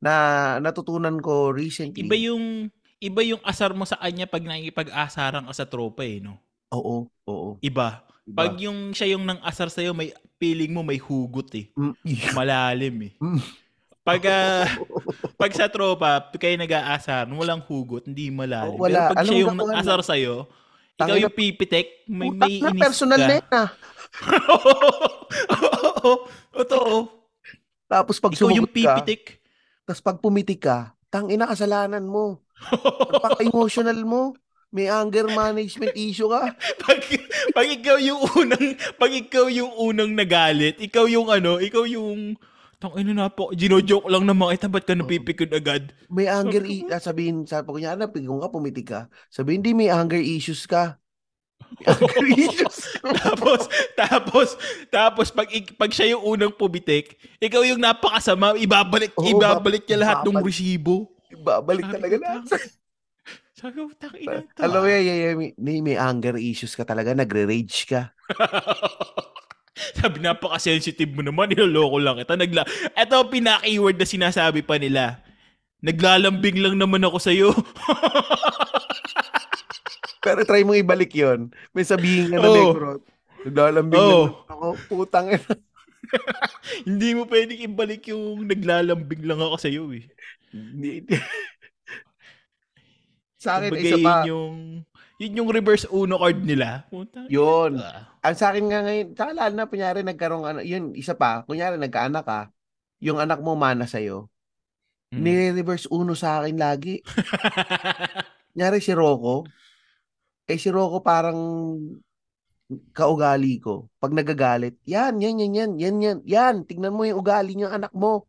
[0.04, 0.14] Na
[0.60, 2.04] natutunan ko recently.
[2.04, 2.68] Iba yung,
[3.00, 6.36] iba yung asar mo sa kanya pag nakikipag-asaran ka sa tropa eh, no?
[6.76, 7.56] Oo, oo.
[7.64, 8.04] Iba.
[8.24, 8.36] Iba.
[8.36, 11.72] Pag yung siya yung nang asar sa'yo, may feeling mo may hugot eh.
[11.72, 11.96] Mm,
[12.32, 13.12] Malalim eh.
[13.16, 13.40] Mm.
[14.04, 14.68] Pag, ah,
[15.40, 18.76] pag sa tropa, kayo nag-aasar, walang hugot, hindi malalim.
[18.76, 19.08] Oh, wala.
[19.08, 19.80] Pero pag Alam siya yung na ano?
[19.80, 20.34] asar sa'yo,
[20.94, 23.24] ikaw yung pipitek, may, Putak may na, inis personal ka.
[23.24, 23.68] na yun ah.
[26.04, 26.10] Oo,
[26.52, 26.94] totoo.
[27.88, 29.43] Tapos pag Ikaw yung sumagot ka.
[29.84, 32.40] Tapos pag pumitik ka, tang ina kasalanan mo.
[33.12, 34.34] Napaka-emotional mo.
[34.74, 36.50] May anger management issue ka.
[36.82, 36.98] pag,
[37.54, 42.34] pag ikaw yung unang, pag ikaw yung unang nagalit, ikaw yung ano, ikaw yung,
[42.82, 45.94] tang ina na po, gino-joke lang naman kita, ba't ka napipikon agad?
[46.10, 49.00] May anger, Sabi ko, i- ah, sabihin, sa kunyari na, pigong ka, pumitik ka.
[49.30, 50.98] Sabihin, hindi, may anger issues ka.
[53.24, 53.60] tapos,
[53.98, 54.48] tapos,
[54.88, 60.18] tapos, pag, pag siya yung unang pumitik, ikaw yung napakasama, ibabalik, Oo, ibabalik niya lahat
[60.22, 61.10] ng resibo.
[61.34, 62.30] Babalik Sabi talaga na.
[63.54, 64.60] Sabi ko, tang ina to.
[64.62, 68.14] Alam mo ah." yan, yan, yan, may, may anger issues ka talaga, nagre-rage ka.
[69.98, 72.38] Sabi, napaka-sensitive mo naman, niloloko lang kita.
[72.38, 72.62] Nagla
[72.94, 75.18] Ito pinaka-keyword na sinasabi pa nila.
[75.82, 77.50] Naglalambing lang naman ako sa'yo.
[80.24, 82.56] Pero try mong ibalik yon May sabihin ka na Oo.
[82.72, 83.02] Necrot.
[83.44, 84.24] Naglalambing Oo.
[84.24, 84.68] lang ako.
[84.88, 85.52] Putang ina.
[86.88, 90.04] Hindi mo pwedeng ibalik yung naglalambing lang ako sa'yo eh.
[90.50, 91.04] Hindi.
[93.36, 94.16] Sa akin, Kumbaga, isa pa.
[94.24, 94.80] yung,
[95.20, 96.88] yun yung reverse uno card nila.
[96.88, 97.76] Puta, Yun.
[97.76, 98.08] ah.
[98.24, 99.06] Ang sa akin nga ngayon,
[99.36, 102.48] lalo na, kunyari, nagkaroon, ano, yun, isa pa, kunyari, nagkaanak ka,
[103.04, 104.32] yung anak mo mana sa'yo,
[105.12, 105.20] Hmm.
[105.22, 106.98] nire-reverse uno sa akin lagi.
[108.50, 109.46] Kunyari, si Rocco,
[110.48, 111.38] eh, si Rocco parang
[112.96, 113.88] kaugali ko.
[114.00, 117.92] Pag nagagalit, yan, yan, yan, yan, yan, yan, yan, tignan mo yung ugali ng anak
[117.92, 118.28] mo.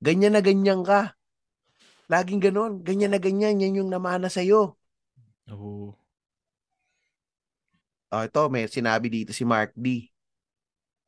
[0.00, 1.16] Ganyan na ganyan ka.
[2.10, 4.74] Laging ganon, ganyan na ganyan, yan yung namana sa'yo.
[5.52, 5.94] Oo.
[8.10, 10.10] Oh, ito, may sinabi dito si Mark D.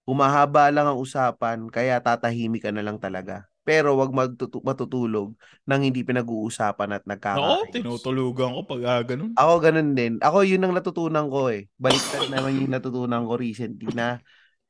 [0.07, 3.52] Humahaba lang ang usapan, kaya tatahimik ka na lang talaga.
[3.63, 7.71] Pero wag magtutu- matutulog nang hindi pinag-uusapan at nagkakaayos.
[7.71, 9.31] tinutulugan ko pag ah, ganun.
[9.39, 10.19] Ako ganun din.
[10.19, 11.71] Ako yun ang natutunan ko eh.
[11.79, 14.19] Baliktad naman yung natutunan ko recently na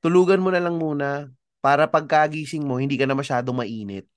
[0.05, 1.33] tulugan mo na lang muna
[1.63, 4.11] para pagkagising mo, hindi ka na masyadong mainit.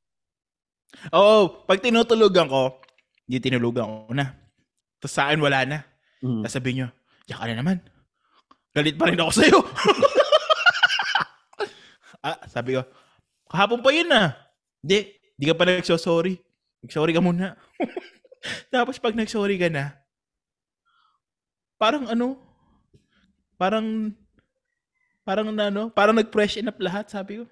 [1.14, 2.82] Oo, pag tinutulugan ko,
[3.30, 4.34] hindi tinulugan ko na.
[4.98, 5.78] Tapos sa akin wala na.
[6.26, 6.42] Mm.
[6.42, 6.90] Tapos sabi nyo,
[7.30, 7.78] diyan ka na naman.
[8.76, 9.60] Galit pa rin ako sa'yo.
[12.28, 12.84] ah, sabi ko,
[13.48, 14.36] kahapon pa yun ah.
[14.86, 16.38] Hindi, di ka pa nagsosorry.
[16.86, 17.58] Nagsorry ka muna.
[18.70, 19.98] Tapos pag nagsorry ka na,
[21.82, 22.38] parang ano,
[23.58, 24.14] parang,
[25.26, 27.50] parang na ano, parang nag-freshen up lahat, sabi ko.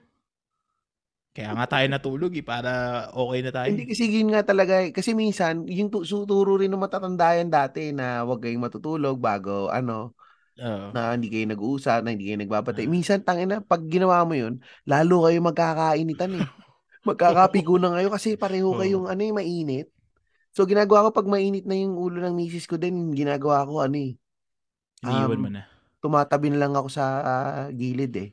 [1.34, 2.70] Kaya nga tayo natulog eh, para
[3.10, 3.74] okay na tayo.
[3.74, 4.94] Hindi kasi yun nga talaga eh.
[4.94, 9.74] Kasi minsan, yung tu- suturo rin ng matatanda yan dati na huwag kayong matutulog bago
[9.74, 10.14] ano,
[10.62, 10.94] Oo.
[10.94, 12.86] na hindi kayo nag-uusap, na hindi kayo nagbabantay.
[12.86, 12.94] Ah.
[12.94, 16.46] Minsan, tangina, pag ginawa mo yun, lalo kayo magkakainitan eh.
[17.04, 19.88] Magkakapigo na kayo kasi pareho kayong ano eh, mainit.
[20.54, 23.98] So, ginagawa ko pag mainit na yung ulo ng misis ko din, ginagawa ko ano
[24.00, 24.14] eh,
[25.04, 25.68] Um, mo na.
[26.00, 28.30] tumatabi na lang ako sa ah, gilid eh.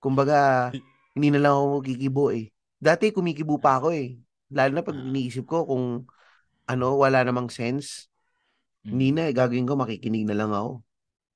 [0.00, 0.72] Kumbaga,
[1.12, 2.48] hindi na lang ako kikibo eh.
[2.80, 4.16] Dati kumikibo pa ako eh.
[4.48, 5.04] Lalo na pag Ah.
[5.04, 6.08] iniisip ko kung
[6.64, 8.08] ano, wala namang sense.
[8.84, 9.14] Hindi Mm.
[9.16, 10.80] na, eh, gagawin ko, makikinig na lang ako.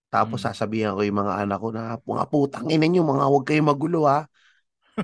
[0.08, 0.46] Tapos Mm.
[0.48, 4.08] sasabihan ko yung mga anak ko na, mga putang ina nyo, mga huwag kayong magulo
[4.08, 4.24] ha.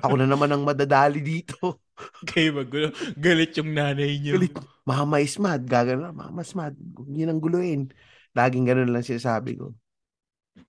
[0.03, 1.85] Ako na naman ang madadali dito.
[2.29, 2.91] Kayo magulo.
[3.15, 4.35] Galit yung nanay niyo.
[4.35, 4.55] Galit.
[4.83, 5.63] Mama is mad.
[5.63, 6.75] Gagano na, mama is mad.
[7.07, 7.87] Niyo nang guluhin.
[8.35, 9.71] Laging ganun lang sinasabi ko.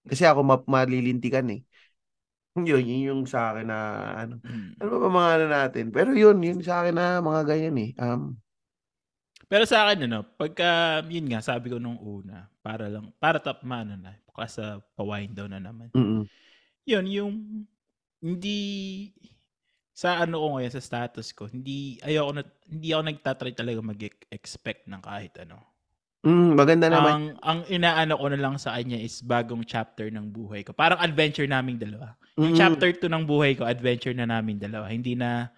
[0.06, 1.66] Kasi ako ma- malilintikan eh.
[2.56, 3.78] Yun, yun yung sa akin na
[4.16, 4.34] ano.
[4.40, 4.80] Mm.
[4.80, 5.84] Ano ba ba mga ano natin?
[5.92, 7.90] Pero yun, yun sa akin na mga ganyan eh.
[8.00, 8.40] Um,
[9.46, 13.62] Pero sa akin, ano, pagka, yun nga, sabi ko nung una, para lang, para top
[13.62, 14.16] man, ano na,
[14.48, 15.92] sa pa-wind down na naman.
[15.94, 16.26] mm
[16.86, 17.32] Yun, yung,
[18.20, 18.58] hindi,
[19.96, 24.88] sa ano ko ngayon, sa status ko, hindi, ayoko na, hindi ako nagtatry talaga mag-expect
[24.88, 25.60] ng kahit ano.
[26.26, 27.10] Mm, maganda naman.
[27.12, 30.74] Ang, ang inaano ko na lang sa kanya is bagong chapter ng buhay ko.
[30.74, 32.18] Parang adventure naming dalawa.
[32.34, 34.90] Yung Mm, chapter 2 ng buhay ko, adventure na namin dalawa.
[34.90, 35.48] Hindi na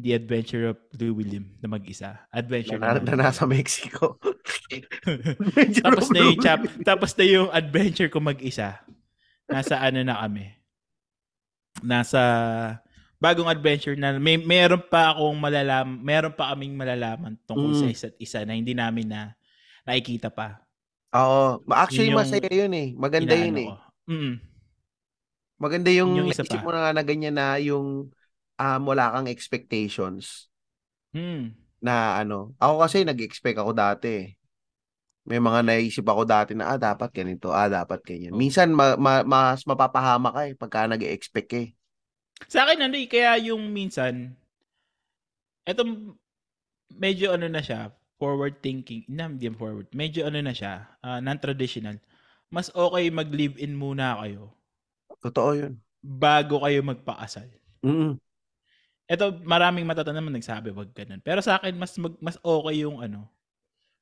[0.00, 2.24] The Adventure of Louis William na mag-isa.
[2.32, 4.16] Adventure na, na, na, nasa Mexico.
[5.84, 8.80] Tapos na yung chap, tapos na yung adventure ko mag-isa.
[9.44, 10.59] Nasa ano na kami.
[11.78, 12.20] Nasa
[13.16, 17.94] bagong adventure na may meron pa akong malalam, meron pa kaming malalaman tungkol sa Mm.
[17.94, 19.20] isa't isa na hindi namin na
[19.84, 20.58] nakikita pa.
[21.14, 21.62] Oo.
[21.70, 22.88] Actually, Yun yung masaya yun eh.
[22.94, 23.68] Maganda yun eh.
[23.68, 23.74] ko.
[24.08, 24.34] Mm.
[25.60, 26.64] Maganda yung, Yun yung isa naisip pa.
[26.64, 28.08] mo na na ganyan na yung
[28.56, 30.48] um, wala kang expectations
[31.12, 31.52] Mm.
[31.82, 32.54] na ano.
[32.56, 34.26] Ako kasi nag-expect ako dati eh.
[35.30, 38.34] May mga naisip ako dati na, ah, dapat ganito, ah, dapat ganyan.
[38.34, 41.68] Minsan, ma- ma- mas mapapahama ka eh pagka nag-expect eh.
[42.50, 44.34] Sa akin ano eh, kaya yung minsan,
[45.62, 45.86] eto
[46.98, 52.02] medyo ano na siya, forward thinking, na, hindi forward, medyo ano na siya, ah, non-traditional.
[52.50, 54.50] Mas okay mag-live-in muna kayo
[55.22, 55.78] Totoo yun.
[56.02, 57.46] bago kayo magpakasal.
[57.86, 58.18] Mm.
[59.06, 61.22] Ito, maraming matatanda naman nagsabi, wag ganun.
[61.22, 63.30] Pero sa akin, mas, mag, mas okay yung ano,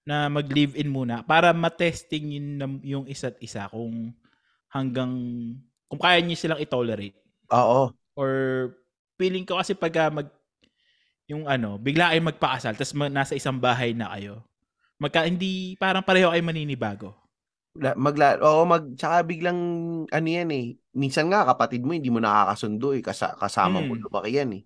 [0.08, 4.16] na mag-live-in muna para matesting yun, nam- yung isa't isa kung
[4.72, 5.12] hanggang,
[5.84, 7.16] kung kaya niyo silang i-tolerate.
[7.52, 7.92] Oo.
[8.16, 8.30] Or
[9.20, 10.32] feeling ko kasi pag mag
[11.28, 14.40] yung ano, bigla kayo magpakasal tapos ma- nasa isang bahay na kayo.
[14.96, 17.12] Magka hindi parang pareho kayo maninibago.
[17.78, 19.60] La- Magla oo, mag tsaka biglang
[20.08, 20.74] ano yan eh.
[20.96, 24.02] Minsan nga kapatid mo hindi mo nakakasundo eh Kasa, kasama mo Mm.
[24.08, 24.62] lumaki yan eh.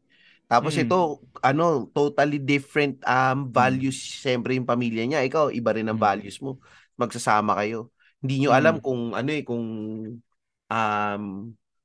[0.50, 0.82] Tapos Mm.
[0.84, 0.98] ito,
[1.40, 5.20] ano, totally different um values siyempre yung pamilya niya.
[5.24, 6.04] Ikaw, iba rin ang Mm.
[6.04, 6.60] values mo.
[7.00, 7.88] Magsasama kayo.
[8.20, 8.82] Hindi nyo alam Mm.
[8.84, 9.64] kung ano eh, kung
[10.72, 11.24] um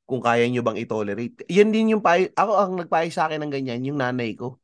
[0.07, 1.43] kung kaya nyo bang i-tolerate.
[1.51, 4.55] Yan din yung payo, ako ang nagpayo sa akin ng ganyan, yung nanay ko.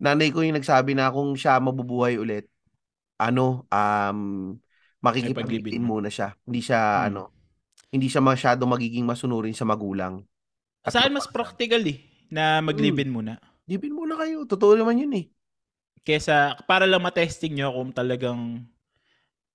[0.00, 2.48] Nanay ko yung nagsabi na kung siya mabubuhay ulit,
[3.20, 4.56] ano, um,
[5.04, 5.82] Makipag-live-in.
[5.84, 6.32] muna siya.
[6.48, 7.06] Hindi siya, Mm.
[7.12, 7.22] ano,
[7.92, 10.24] hindi siya masyado magiging masunurin sa magulang.
[10.80, 13.36] At Sa akin mas practical eh na mag-live-in muna.
[13.68, 14.48] Live-in muna kayo.
[14.48, 15.28] Totoo naman yun eh.
[16.02, 18.64] Kesa para lang matesting nyo kung talagang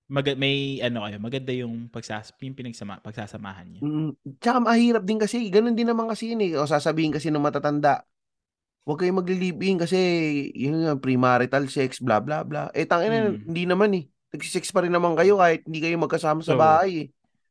[0.08, 3.80] mag- may ano kayo, maganda yung pagsas yung pinagsama, pagsasamahan niyo.
[3.84, 4.10] Mm,
[4.40, 6.56] tsaka mahirap din kasi, ganun din naman kasi yun eh.
[6.56, 8.06] O sasabihin kasi ng matatanda,
[8.88, 9.98] huwag kayong magli-live-in kasi
[10.56, 12.72] yun nga, premarital sex, bla bla bla.
[12.72, 13.52] Eh, tangin Mm.
[13.52, 14.04] hindi naman eh.
[14.32, 16.60] Nagsisex pa rin naman kayo kahit hindi kayo magkasama sa Oo.
[16.62, 17.06] bahay eh.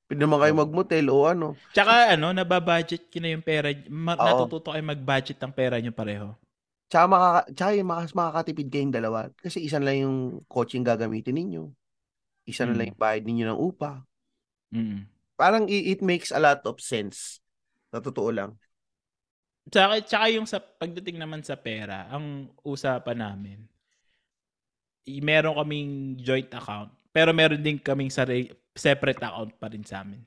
[0.07, 0.61] Pwede naman kayo Oo.
[0.63, 1.47] magmotel o ano.
[1.75, 3.67] Tsaka ano, nababudget ko na yung pera.
[3.91, 4.23] Ma- Oo.
[4.23, 6.31] natututo kayo mag-budget ng pera nyo pareho.
[6.87, 9.27] Tsaka, makaka, tsaka yung makas, makakatipid kayong dalawa.
[9.35, 11.67] Kasi isa na lang yung coaching gagamitin ninyo.
[12.47, 12.77] Isa na Mm.
[12.79, 14.07] lang yung bayad ninyo ng upa.
[14.71, 15.03] Mm.
[15.35, 17.43] Parang it, it makes a lot of sense.
[17.91, 18.55] Sa totoo lang.
[19.67, 23.59] Tsaka, tsaka yung sa pagdating naman sa pera, ang usapan namin,
[25.03, 28.47] i- meron kaming joint account, pero meron din kaming sari,
[28.77, 30.21] separate account pa rin sa amin.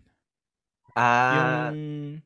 [0.97, 2.21] Ah, Yung,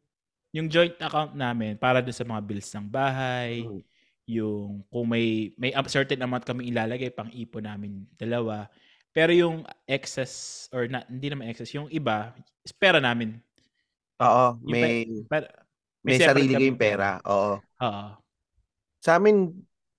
[0.55, 3.85] yung joint account namin, para doon sa mga bills ng bahay, mm,
[4.25, 8.69] yung kung may, may certain amount kami ilalagay pang ipon namin dalawa.
[9.13, 12.33] Pero yung excess, or na, hindi naman excess, yung iba,
[12.81, 13.37] pera namin.
[14.23, 14.95] oo, Yung may,
[15.29, 15.47] Pero,
[16.07, 17.19] may, separate sarili kaming kayong pera.
[17.29, 17.63] Oo.
[17.83, 18.07] Oo.
[19.05, 19.53] Sa amin,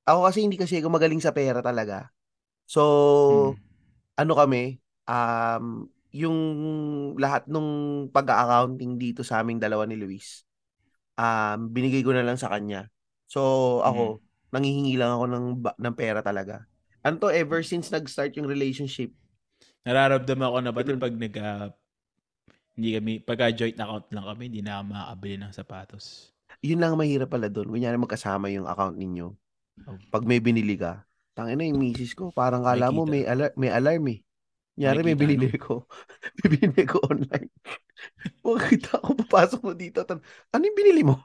[0.05, 2.09] ako kasi hindi kasi ako magaling sa pera talaga.
[2.65, 2.81] So,
[3.29, 3.57] Mm.
[4.17, 4.79] ano kami,
[5.09, 6.39] um, yung
[7.19, 10.47] lahat nung pag-accounting dito sa aming dalawa ni Luis,
[11.19, 12.87] um, binigay ko na lang sa kanya.
[13.27, 14.23] So, ako,
[14.55, 16.63] nangihingi lang ako ng, ba- ng pera talaga.
[17.03, 19.11] Ano to, ever since nag-start yung relationship,
[19.85, 21.01] Nararamdaman ko na pati Ganun.
[21.01, 21.69] pag nag ah,
[22.73, 26.33] hindi kami, pag joint account lang kami, hindi na ako makakabili ng sapatos.
[26.65, 27.69] yun lang ang mahirap pala doon.
[27.69, 29.27] Kunyari magkasama yung account ninyo.
[29.85, 29.97] Oh.
[30.09, 31.05] Pag may binili ka,
[31.37, 34.19] tangina yung misis ko, parang kala mo may, alar- may alarm eh.
[34.75, 35.87] Kunyari may binili ko.
[36.43, 37.47] may binili ko online.
[38.43, 40.03] Makikita ko, papasok mo dito.
[40.03, 41.15] tan- Ano yung binili mo?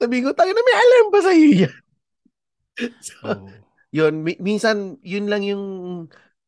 [0.00, 1.74] Sabi ko, tayo na may alarm ba sa'yo yan?
[3.00, 3.48] so, Oh.
[3.96, 5.64] yun, mi- minsan, yun lang yung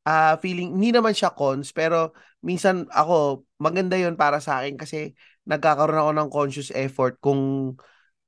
[0.06, 5.14] ah, feeling, hindi naman siya cons, pero minsan ako, maganda yun para sa akin kasi
[5.46, 7.74] nagkakaroon ako ng conscious effort kung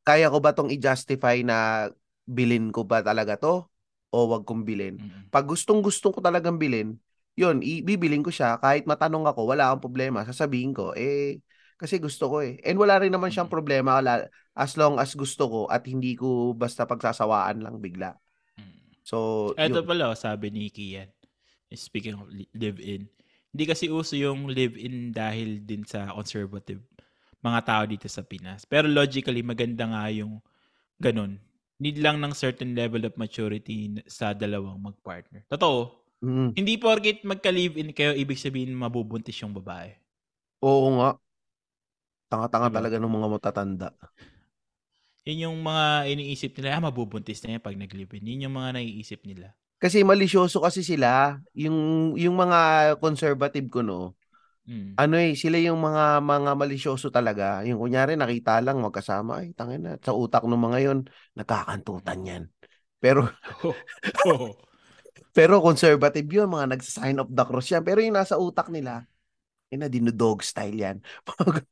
[0.04, 1.88] kaya ko ba tong i-justify na
[2.26, 3.66] bilin ko ba talaga to
[4.14, 5.02] o wag kong bilin.
[5.02, 5.34] Mm.
[5.34, 6.94] Pag gustong gusto ko talagang bilin,
[7.34, 11.42] yun, ibibilin ko siya kahit matanong ako, wala akong problema, sasabihin ko, eh,
[11.74, 12.62] kasi gusto ko eh.
[12.62, 13.98] And wala rin naman siyang problema
[14.54, 18.14] as long as gusto ko at hindi ko basta pagsasawaan lang bigla.
[19.02, 19.86] So, Ito yun.
[19.90, 21.10] pala, sabi ni Kian.
[21.74, 23.10] Speaking of li- live-in.
[23.50, 26.80] Hindi kasi uso yung live-in dahil din sa conservative
[27.44, 28.64] mga tao dito sa Pinas.
[28.64, 30.40] Pero logically, maganda nga yung
[30.96, 31.36] ganun.
[31.84, 33.78] Need lang ng certain level of maturity
[34.16, 35.42] sa dalawang magpartner.
[35.52, 35.80] Totoo.
[36.22, 39.90] Mm, Hindi porket magka-live-in kayo, ibig sabihin mabubuntis yung babae.
[40.60, 41.08] oo nga.
[42.30, 42.76] Tanga-tanga Diba?
[42.76, 43.88] talaga ng mga matatanda.
[45.28, 48.28] Yun yung mga iniisip nila, ah, mabubuntis na yan pag nag-live-in.
[48.30, 49.48] Yun yung mga naiisip nila.
[49.82, 51.76] Kasi malisyoso kasi sila, yung
[52.16, 52.58] yung mga
[53.02, 54.16] conservative ko no.
[54.64, 54.96] Mm.
[54.96, 57.60] Ano eh, sila yung mga mga malisyoso talaga.
[57.68, 60.98] Yung kunyari nakita lang magkasama, ay tangin na sa utak ng mga yon
[61.36, 62.42] nagkakantutan yan.
[62.96, 63.28] Pero
[64.24, 64.56] Oh.
[65.36, 67.84] pero conservative yun, mga nagsa-sign of the cross yan.
[67.84, 69.04] Pero yung nasa utak nila,
[69.72, 70.96] ina dinodog style yan.
[71.28, 71.64] Pag,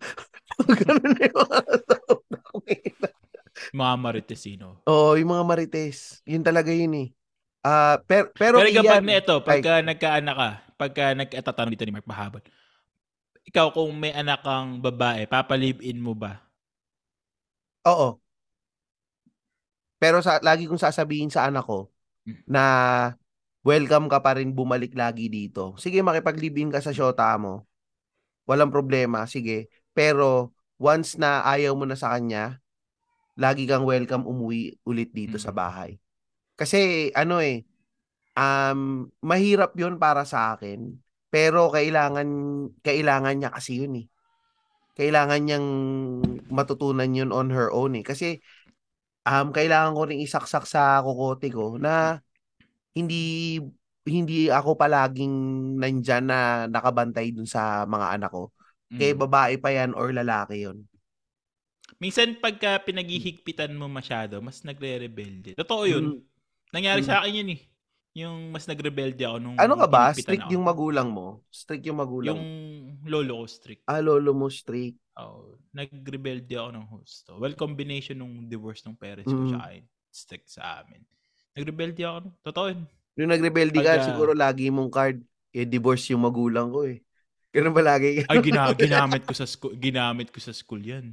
[0.58, 3.08] pag ganun na yung mga nasa utak nila.
[3.72, 4.66] mga Maritesino.
[4.88, 6.20] Oo, yung mga marites.
[6.26, 7.08] Yun talaga yun eh.
[7.62, 11.94] Ah, per, pero, Pero, kapag na ito, ay, pagka nagkaanak ka, pagka nagtatanong dito ni
[11.94, 12.42] Mark Mahabon,
[13.48, 16.42] ikaw kung may anak kang babae, papalive-in mo ba?
[17.84, 18.22] Oo.
[19.98, 21.90] Pero sa lagi kong sasabihin sa anak ko
[22.22, 22.38] Mm.
[22.46, 22.64] na
[23.66, 25.74] welcome ka pa rin bumalik lagi dito.
[25.74, 27.66] Sige, makipag-live-in ka sa syota mo.
[28.46, 29.66] Walang problema, sige.
[29.90, 32.62] Pero once na ayaw mo na sa kanya,
[33.34, 35.58] lagi kang welcome umuwi ulit dito sa Mm.
[35.58, 35.90] bahay.
[36.54, 37.66] Kasi ano eh,
[38.38, 41.01] um, mahirap 'yon para sa akin.
[41.32, 42.28] Pero kailangan
[42.84, 44.06] kailangan niya kasi 'yun eh.
[44.92, 45.68] Kailangan niyang
[46.52, 48.04] matutunan 'yun on her own eh.
[48.04, 48.36] Kasi
[49.24, 52.20] um, kailangan ko ring isaksak sa kokote ko na
[52.92, 53.56] hindi
[54.04, 55.34] hindi ako palaging
[55.78, 58.44] nandyan na nakabantay dun sa mga anak ko.
[58.92, 59.20] Kaya Mm.
[59.24, 60.84] babae pa yan or lalaki yon.
[62.02, 65.54] Minsan pagka pinaghihigpitan mo masyado, mas nagre-rebelde.
[65.54, 66.04] Totoo yun.
[66.12, 66.20] Mm.
[66.74, 67.08] Nangyari Mm.
[67.08, 67.60] sa akin yun eh.
[68.12, 70.12] Yung mas nagrebelde ako nung Ano ka ba?
[70.12, 70.52] Strict ako.
[70.52, 71.40] yung magulang mo?
[71.48, 72.36] Strict yung magulang?
[72.36, 72.44] Yung
[73.08, 73.82] lolo ko strict.
[73.88, 75.00] Ah, lolo mo strict.
[75.16, 77.30] Oh, nagrebelde ako ng husto.
[77.40, 79.50] Well, combination nung divorce ng parents ko Mm.
[79.56, 79.60] siya
[80.12, 81.00] strict sa amin.
[81.56, 82.18] Nagrebelde ako.
[82.44, 82.80] Totoo yun.
[83.16, 85.16] Nung nagrebelde ka, siguro lagi mong card,
[85.52, 87.00] eh, divorce yung magulang ko eh.
[87.52, 88.24] Ganun ba lagi?
[88.32, 91.12] Ay, gina- ginamit ko sa school, ginamit ko sa school 'yan.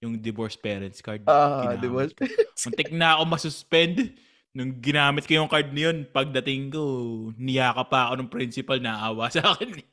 [0.00, 1.24] Yung divorce parents card.
[1.28, 2.24] Ah, ginamit divorce ko.
[2.64, 3.96] Muntik na ako masuspend.
[4.50, 6.82] Nung ginamit ko yung card na yun, pagdating ko,
[7.38, 9.78] niyaka pa ako ng principal na awa sa akin.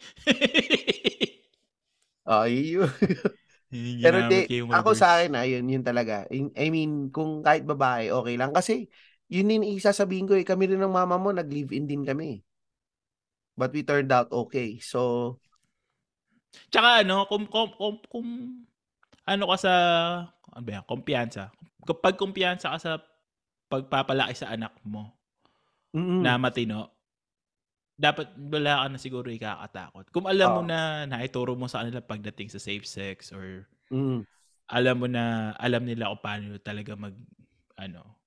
[2.25, 2.89] Ay, yun.
[4.01, 6.25] Pero di, ako sa akin, ayun, yun talaga.
[6.34, 8.49] I mean, kung kahit babae, okay lang.
[8.49, 8.89] Kasi,
[9.29, 12.41] yun din isasabihin ko eh, kami rin ng mama mo, nag-live-in din kami.
[13.57, 14.81] But we turned out okay.
[14.81, 15.38] So,
[16.71, 18.29] Tsaka ano, kung, kung, kung, kung
[19.27, 19.73] ano ka sa,
[20.51, 21.51] ano ba yan, kumpiyansa.
[21.88, 22.91] Kapag kumpiyansa ka sa
[23.68, 25.11] pagpapalaki sa anak mo
[25.91, 26.91] mm, na matino,
[27.98, 30.10] dapat wala ka na siguro ikakatakot.
[30.14, 30.69] Kung alam mo Oo.
[30.69, 34.23] na naituro mo sa kanila pagdating sa safe sex or mm,
[34.72, 37.15] alam mo na alam nila kung paano talaga mag
[37.80, 38.18] ano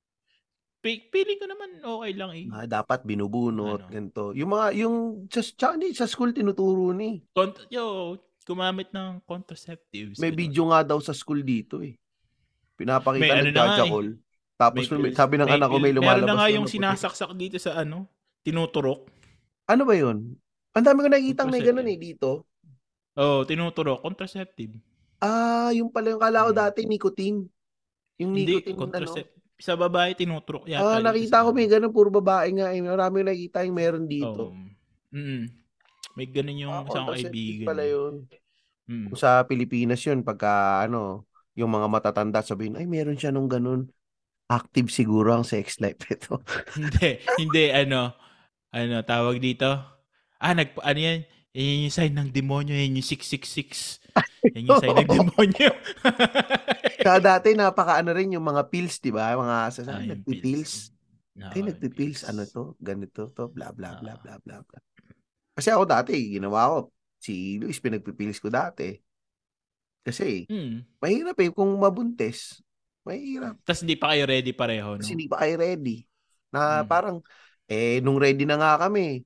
[0.81, 2.47] feeling ko naman okay lang eh.
[2.57, 3.93] ah, dapat binubunot, Ano?
[3.93, 4.33] ganito.
[4.33, 4.97] Yung mga, yung,
[5.29, 7.21] sa, tsaka hindi, sa school tinuturo ni.
[7.37, 8.17] Kont- yo,
[8.49, 10.17] gumamit ng contraceptives.
[10.17, 10.41] May ganun.
[10.41, 12.01] video nga daw sa school dito eh.
[12.81, 14.17] Pinapakita May ano ng na nga eh.
[14.61, 16.21] Tapos May may, sabi ng may anak ko, may lumalabas.
[16.21, 18.05] Meron na nga yung sinasaksak dito sa ano,
[18.45, 19.09] tinuturok.
[19.65, 20.37] Ano ba yun?
[20.77, 22.45] Ang dami ko nakikita may ganun eh dito.
[23.17, 24.77] Oh, tinuturok, contraceptive.
[25.17, 27.49] Ah, yung pala yung kala ko dati nicotine.
[28.21, 28.83] Yung Hindi, nicotine ano.
[28.85, 29.41] contraceptive.
[29.61, 30.85] Sa babae, tinuturok yata.
[30.85, 31.73] Ah, nakita ko may ano.
[31.81, 32.85] ganun puro babae nga eh.
[32.85, 34.53] Marami ko nakikita yung meron dito.
[34.53, 35.17] Oh.
[35.17, 35.49] Mm.
[36.21, 37.65] May ganun yung ah, isang kaibigan.
[37.65, 37.93] pala eh.
[37.97, 38.15] yun.
[38.89, 39.09] Mm.
[39.17, 41.25] Sa Pilipinas yun, pagka ano,
[41.57, 43.89] yung mga matatanda sabihin, ay meron siya nung ganun.
[44.51, 46.43] Active siguro ang sex life ito.
[46.75, 48.11] hindi, hindi, ano,
[48.75, 49.71] ano, tawag dito.
[50.43, 51.23] Ah, nag, ano yan?
[51.55, 54.03] Yan yung sign ng demonyo, yan yung 666.
[54.55, 55.71] Yan yung sign ng demonyo.
[57.07, 59.33] Kaya dati napaka ano rin yung mga pills, di ba?
[59.35, 60.73] Mga Ah, sasabi, yung nagpipills.
[61.39, 62.21] No, Ay, nagpipills.
[62.23, 62.29] pills.
[62.29, 62.63] Ano to?
[62.77, 63.49] Ganito to.
[63.49, 64.21] Bla, bla, bla, Ah.
[64.21, 64.79] bla, bla, bla.
[65.55, 66.79] Kasi ako dati, ginawa ko.
[67.21, 68.99] Si Luis, pinagpipills ko dati.
[70.01, 70.83] Kasi, Hmm.
[70.99, 72.61] mahirap eh kung mabuntis.
[73.07, 73.55] Mahirap.
[73.65, 75.01] Tapos hindi pa kayo ready pareho, no?
[75.01, 76.05] Kasi hindi pa kayo ready.
[76.53, 76.89] Na Mm.
[76.91, 77.17] parang,
[77.71, 79.25] eh, nung ready na nga kami,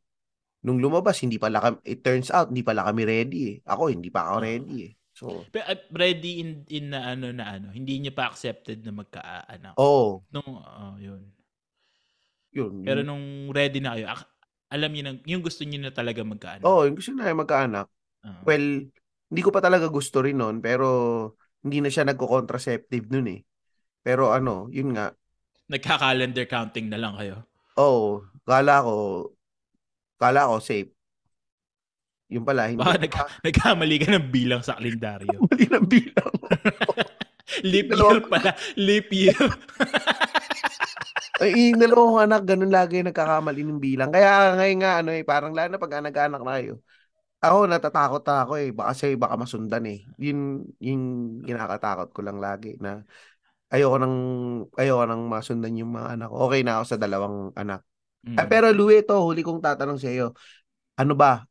[0.65, 3.57] nung lumabas, hindi pala kami, it turns out, hindi pala kami ready eh.
[3.67, 4.47] Ako, hindi pa ako Oo.
[4.47, 4.93] ready eh.
[5.15, 8.91] So, Pero uh, ready in in na ano na ano, hindi niyo pa accepted na
[8.91, 9.79] magkaanak.
[9.79, 11.23] oh, Nung oh, yun.
[12.51, 12.83] yun.
[12.83, 14.11] Pero nung ready na kayo,
[14.75, 16.67] alam niyo nang yung gusto niyo na talaga magkaanak.
[16.67, 17.87] oh, yung gusto na magkaanak.
[18.27, 18.43] Oo.
[18.43, 18.91] Well,
[19.31, 20.87] hindi ko pa talaga gusto rin nun, pero
[21.63, 23.41] hindi na siya nagko-contraceptive nun eh.
[24.05, 25.07] Pero ano, yun nga,
[25.73, 27.37] Nagka-calendar counting na lang kayo.
[27.77, 28.97] oh, kala ko,
[30.21, 30.91] kala ko safe.
[32.33, 32.81] Yun pala, hindi.
[32.81, 35.45] Baka nagka, nagkamali ka ng bilang sa kalendaryo.
[35.49, 36.35] Mali ng bilang.
[37.71, 38.51] Leap year pala.
[38.75, 39.37] Leap year.
[41.43, 44.11] Ay, yung dalawang anak, ganun lagi nagkakamali ng bilang.
[44.15, 46.73] Kaya ngayon nga, ano eh, parang lalo na pag nag-anak na kayo.
[47.45, 48.71] Ako, natatakot na ako eh.
[48.73, 50.01] Baka sa'yo, baka masundan eh.
[50.19, 51.03] Yun, yung
[51.45, 53.05] kinakatakot ko lang lagi na
[53.75, 54.17] ayoko nang,
[54.79, 56.37] ayoko nang masundan yung mga anak ko.
[56.47, 57.83] Okay na ako sa dalawang anak.
[58.23, 58.39] Mm.
[58.39, 60.33] Ah, pero Louie, ito, huli kong tatanong sa iyo.
[60.95, 61.43] Ano ba?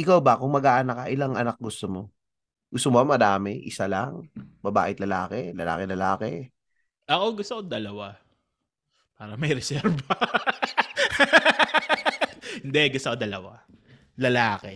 [0.00, 2.02] Ikaw ba, kung mag-aanak ka, ilang anak gusto mo?
[2.72, 3.62] Gusto mo madami?
[3.62, 4.26] Isa lang?
[4.64, 5.54] Babae at lalaki?
[5.54, 6.30] Lalaki, lalaki?
[7.06, 8.16] Ako gusto ko dalawa.
[9.16, 10.12] Para may reserva.
[12.66, 13.52] Hindi, gusto ko dalawa.
[14.18, 14.74] Lalaki.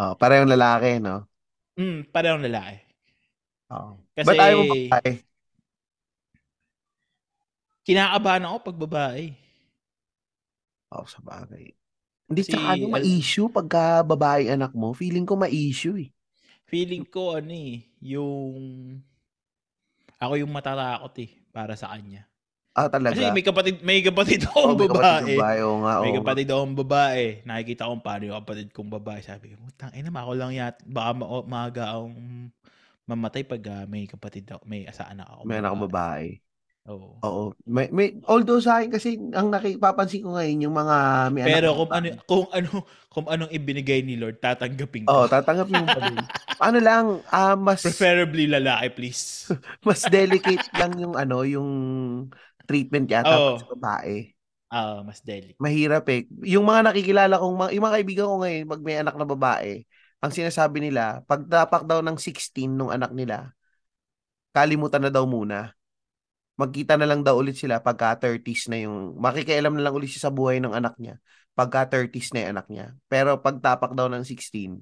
[0.00, 1.28] Oh, parehong lalaki, no?
[1.78, 2.76] Mm, parehong lalaki.
[3.72, 3.96] Oh.
[4.12, 5.10] Kasi- Ba't ayaw mo babae?
[7.86, 9.24] Kinakabahan ako pag babae.
[10.94, 11.72] Oh, sa bagay.
[12.28, 14.92] Hindi, Kasi, tsaka ano, ma-issue pagka babae anak mo.
[14.96, 16.10] Feeling ko ma-issue eh.
[16.70, 18.58] Feeling ko ano eh, yung...
[20.22, 22.22] Ako yung matatakot eh, para sa kanya.
[22.72, 23.12] Ah, talaga?
[23.16, 25.20] Kasi may kapatid, may kapatid Oh, akong may kapatid babae.
[25.20, 25.58] kang babae.
[25.66, 26.34] Oo nga, May oo nga.
[26.36, 27.24] kapatid akong babae.
[27.44, 29.20] Nakikita ko paano yung kapatid kong babae.
[29.24, 30.80] Sabi ko, tang ina, ako lang yat.
[30.86, 32.16] Baka ma- maaga akong
[33.08, 35.42] mamatay pag ah, may kapatid ako, may asa anak ako.
[35.48, 36.26] May anak babae.
[36.90, 37.22] Oo.
[37.22, 37.44] Oo.
[37.62, 40.96] May, may, although sa akin kasi, ang nakipapansin ko ngayon, yung mga
[41.30, 42.70] may anak Pero na kung ano kung ano
[43.12, 45.14] kung anong ibinigay ni Lord, tatanggapin ko.
[45.14, 46.18] Oo, tatanggapin mo pa din.
[46.58, 49.46] Ano lang, ah, mas Preferably lalaki, please.
[49.86, 51.70] mas delicate lang yung ano, yung
[52.66, 53.54] treatment yata Oo.
[53.54, 54.14] pag sa babae.
[54.72, 55.60] Ah, mas delicate.
[55.62, 56.26] Mahirap eh.
[56.48, 59.84] Yung mga nakikilala kong, yung mga kaibigan ko ngayon, pag may anak na babae,
[60.22, 63.52] ang sinasabi nila, pag tapak daw ng 16 nung anak nila,
[64.56, 65.74] kalimutan na daw muna.
[66.62, 70.30] Magkita na lang daw ulit sila pagka 30s na yung, makikialam na lang ulit siya
[70.30, 71.18] sa buhay ng anak niya
[71.52, 72.86] pagka 30s na yung anak niya.
[73.12, 74.80] Pero pag tapak daw ng 16,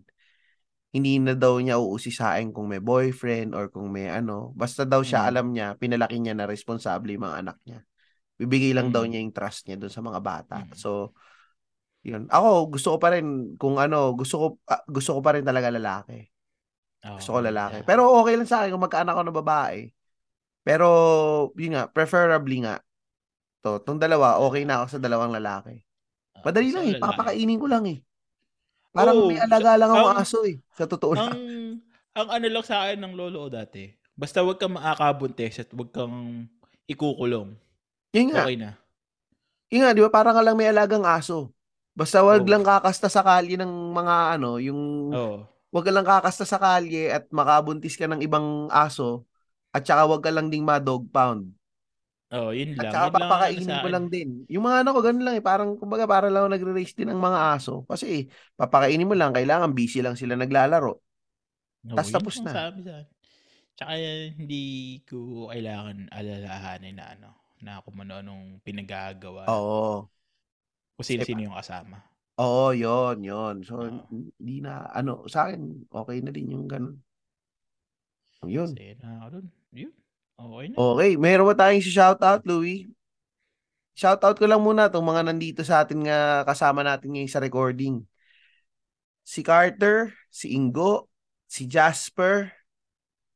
[0.95, 4.55] hindi na daw niya uusisain kung may boyfriend or kung may ano.
[4.55, 5.29] Basta daw siya Mm.
[5.31, 7.81] alam niya, pinalaki niya na responsable yung mga anak niya.
[8.39, 9.11] Bibigay lang daw Mm.
[9.11, 10.57] niya yung trust niya doon sa mga bata.
[10.63, 10.75] Mm.
[10.79, 11.11] So,
[12.07, 12.31] yun.
[12.31, 15.75] Ako, gusto ko pa rin, kung ano, gusto ko, ah, gusto ko pa rin talaga
[15.75, 16.27] lalaki.
[17.03, 17.81] Gusto ko lalaki.
[17.81, 17.87] yeah.
[17.89, 19.79] Pero okay lang sa akin kung magkaanak ako ng babae.
[20.71, 20.89] Pero,
[21.59, 22.79] yun nga, preferably nga.
[23.61, 25.83] To, tong dalawa, okay na ako sa dalawang lalaki.
[26.33, 27.03] Ah, Madali lang eh, lalaki.
[27.03, 27.99] papakainin ko lang eh.
[28.91, 30.63] Parang Oo, may alaga lang ako ang- aso eh.
[30.71, 31.27] Sa totoo lang.
[31.27, 31.43] ang
[32.13, 33.91] ang ano lang sa akin ng lolo ko dati.
[34.15, 36.47] Basta wag kang maakabuntes at wag kang
[36.87, 37.51] ikukulong.
[38.11, 38.71] Yun nga, Okay na.
[39.69, 40.11] yun nga, di ba?
[40.11, 41.51] Parang ka lang may alagang aso.
[41.93, 42.49] Basta wag Oo.
[42.49, 45.47] lang kakasta sa kalye ng mga ano, yung Oo.
[45.71, 49.27] wag ka lang kakasta sa kalye at makabuntis ka ng ibang aso
[49.71, 51.55] at saka wag ka lang ding ma-dog pound.
[52.31, 52.95] Oh, yun At lang.
[52.95, 53.91] saka Yun lang ang ano papakainin sa mo akin.
[53.91, 54.29] lang din.
[54.47, 55.43] Yung mga ano ko, ganun lang eh.
[55.43, 57.83] Parang, kumbaga, para lang ako nagre-raise din ng mga aso.
[57.91, 58.23] Kasi, eh,
[58.55, 59.35] papakainin mo lang.
[59.35, 61.03] Kailangan busy lang sila naglalaro.
[61.91, 62.53] Tas yun tapos lang na.
[62.55, 62.95] Sabi sa.
[63.75, 63.93] Tsaka
[64.37, 64.65] hindi
[65.09, 67.31] ko kailangan alalahanin na ano,
[67.65, 69.49] na kung ano anong pinagagawa.
[69.51, 70.07] Oo.
[70.95, 71.99] Kung sino-sino yung kasama.
[72.39, 74.07] Oo, yon yon So, Oo.
[74.13, 77.01] hindi na, ano, sa akin, okay na din yung ganun.
[78.47, 78.71] Yun.
[78.73, 79.47] Kasi na ako dun.
[79.73, 79.93] Yun.
[80.41, 80.75] Okay na.
[80.77, 82.89] Okay, meron ba tayong si shoutout, Louie?
[83.95, 88.01] Shoutout ko lang muna itong mga nandito sa atin nga kasama natin ngayon sa recording.
[89.21, 91.13] Si Carter, si Ingo,
[91.45, 92.51] si Jasper,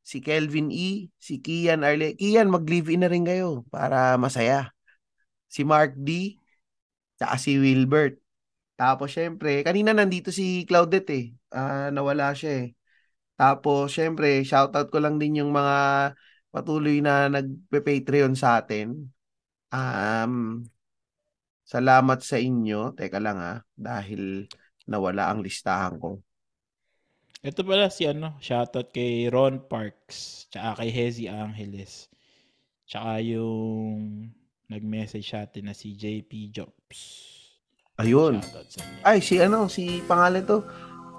[0.01, 2.17] si Kelvin E, si Kian Arle.
[2.17, 4.73] Kian, mag-live-in na rin kayo para masaya.
[5.45, 6.41] Si Mark D,
[7.21, 8.17] tsaka si Wilbert.
[8.75, 11.25] Tapos syempre, kanina nandito si Claudette eh.
[11.53, 12.67] Ah, nawala siya eh.
[13.35, 16.11] Tapos syempre, shoutout ko lang din yung mga
[16.55, 19.11] patuloy na nagpe-Patreon sa atin.
[19.75, 20.63] Um,
[21.67, 22.95] salamat sa inyo.
[22.95, 24.47] Teka lang ha, dahil
[24.87, 26.23] nawala ang listahan ko.
[27.45, 32.09] Ito pala si ano, shoutout kay Ron Parks, tsaka kay Hezi Angeles.
[32.89, 34.31] Tsaka yung
[34.65, 36.99] nag-message sa atin na si JP Jobs.
[38.01, 38.41] Ayun.
[39.05, 40.65] Ay, si ano, si pangalan to.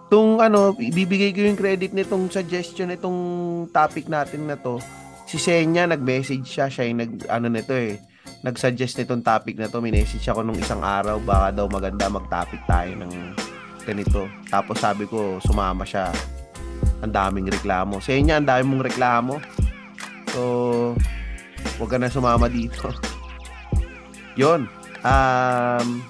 [0.07, 3.19] Tung ano, ibibigay ko yung credit nitong suggestion nitong
[3.75, 4.79] topic natin na to
[5.27, 7.99] si Senya nag-message siya, siya yung nag ano nito eh,
[8.47, 12.95] nag-suggest nitong topic na to, minessage ako nung isang araw, baka daw maganda mag-topic tayo
[12.95, 13.35] ng
[13.83, 14.31] ganito.
[14.47, 16.15] Tapos sabi ko, sumama siya.
[17.03, 17.99] Ang daming reklamo.
[17.99, 19.35] Senya, ang daming mong reklamo.
[20.31, 20.41] So,
[21.83, 22.95] wag ka na sumama dito.
[24.41, 24.71] yon
[25.07, 26.03] Um,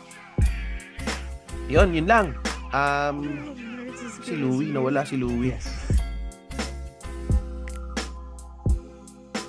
[1.68, 2.26] yon yun lang.
[2.72, 3.52] Um,
[4.26, 5.54] si Louie, nawala si Louie.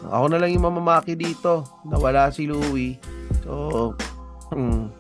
[0.08, 1.66] Ako na lang yung mamamaki dito.
[1.84, 3.02] Nawala si Louie.
[3.42, 3.98] So,
[4.54, 4.94] hmm.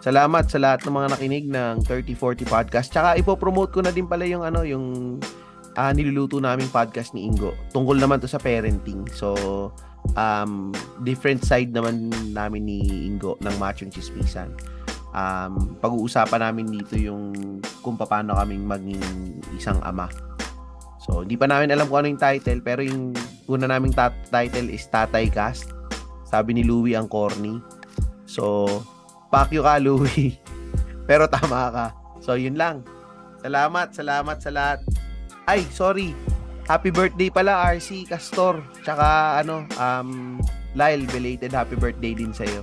[0.00, 2.88] Salamat sa lahat ng mga nakinig ng 3040 podcast.
[2.88, 5.20] Tsaka ipo-promote ko na din pala yung ano, yung
[5.76, 7.52] uh, niluluto naming podcast ni Ingo.
[7.76, 9.04] Tungkol naman to sa parenting.
[9.12, 9.36] So,
[10.16, 10.72] um,
[11.04, 12.80] different side naman namin ni
[13.12, 14.56] Ingo ng Machong Chismisan.
[15.10, 17.34] Um, pag-uusapan namin dito yung
[17.82, 19.02] kung paano kaming maging
[19.58, 20.06] isang ama
[21.00, 23.16] So, hindi pa namin alam kung ano yung title, pero yung
[23.48, 25.72] una naming tat- title is Tatay Cast.
[26.28, 27.56] Sabi ni Louie ang corny.
[28.28, 28.68] So,
[29.32, 30.36] pakyo ka, Louie.
[31.08, 31.86] pero tama ka.
[32.20, 32.84] So, yun lang.
[33.40, 34.78] Salamat, salamat sa lahat.
[35.48, 36.12] Ay, sorry.
[36.68, 38.60] Happy birthday pala, RC Castor.
[38.84, 40.38] Tsaka, ano, um,
[40.76, 42.62] Lyle, belated happy birthday din sa'yo.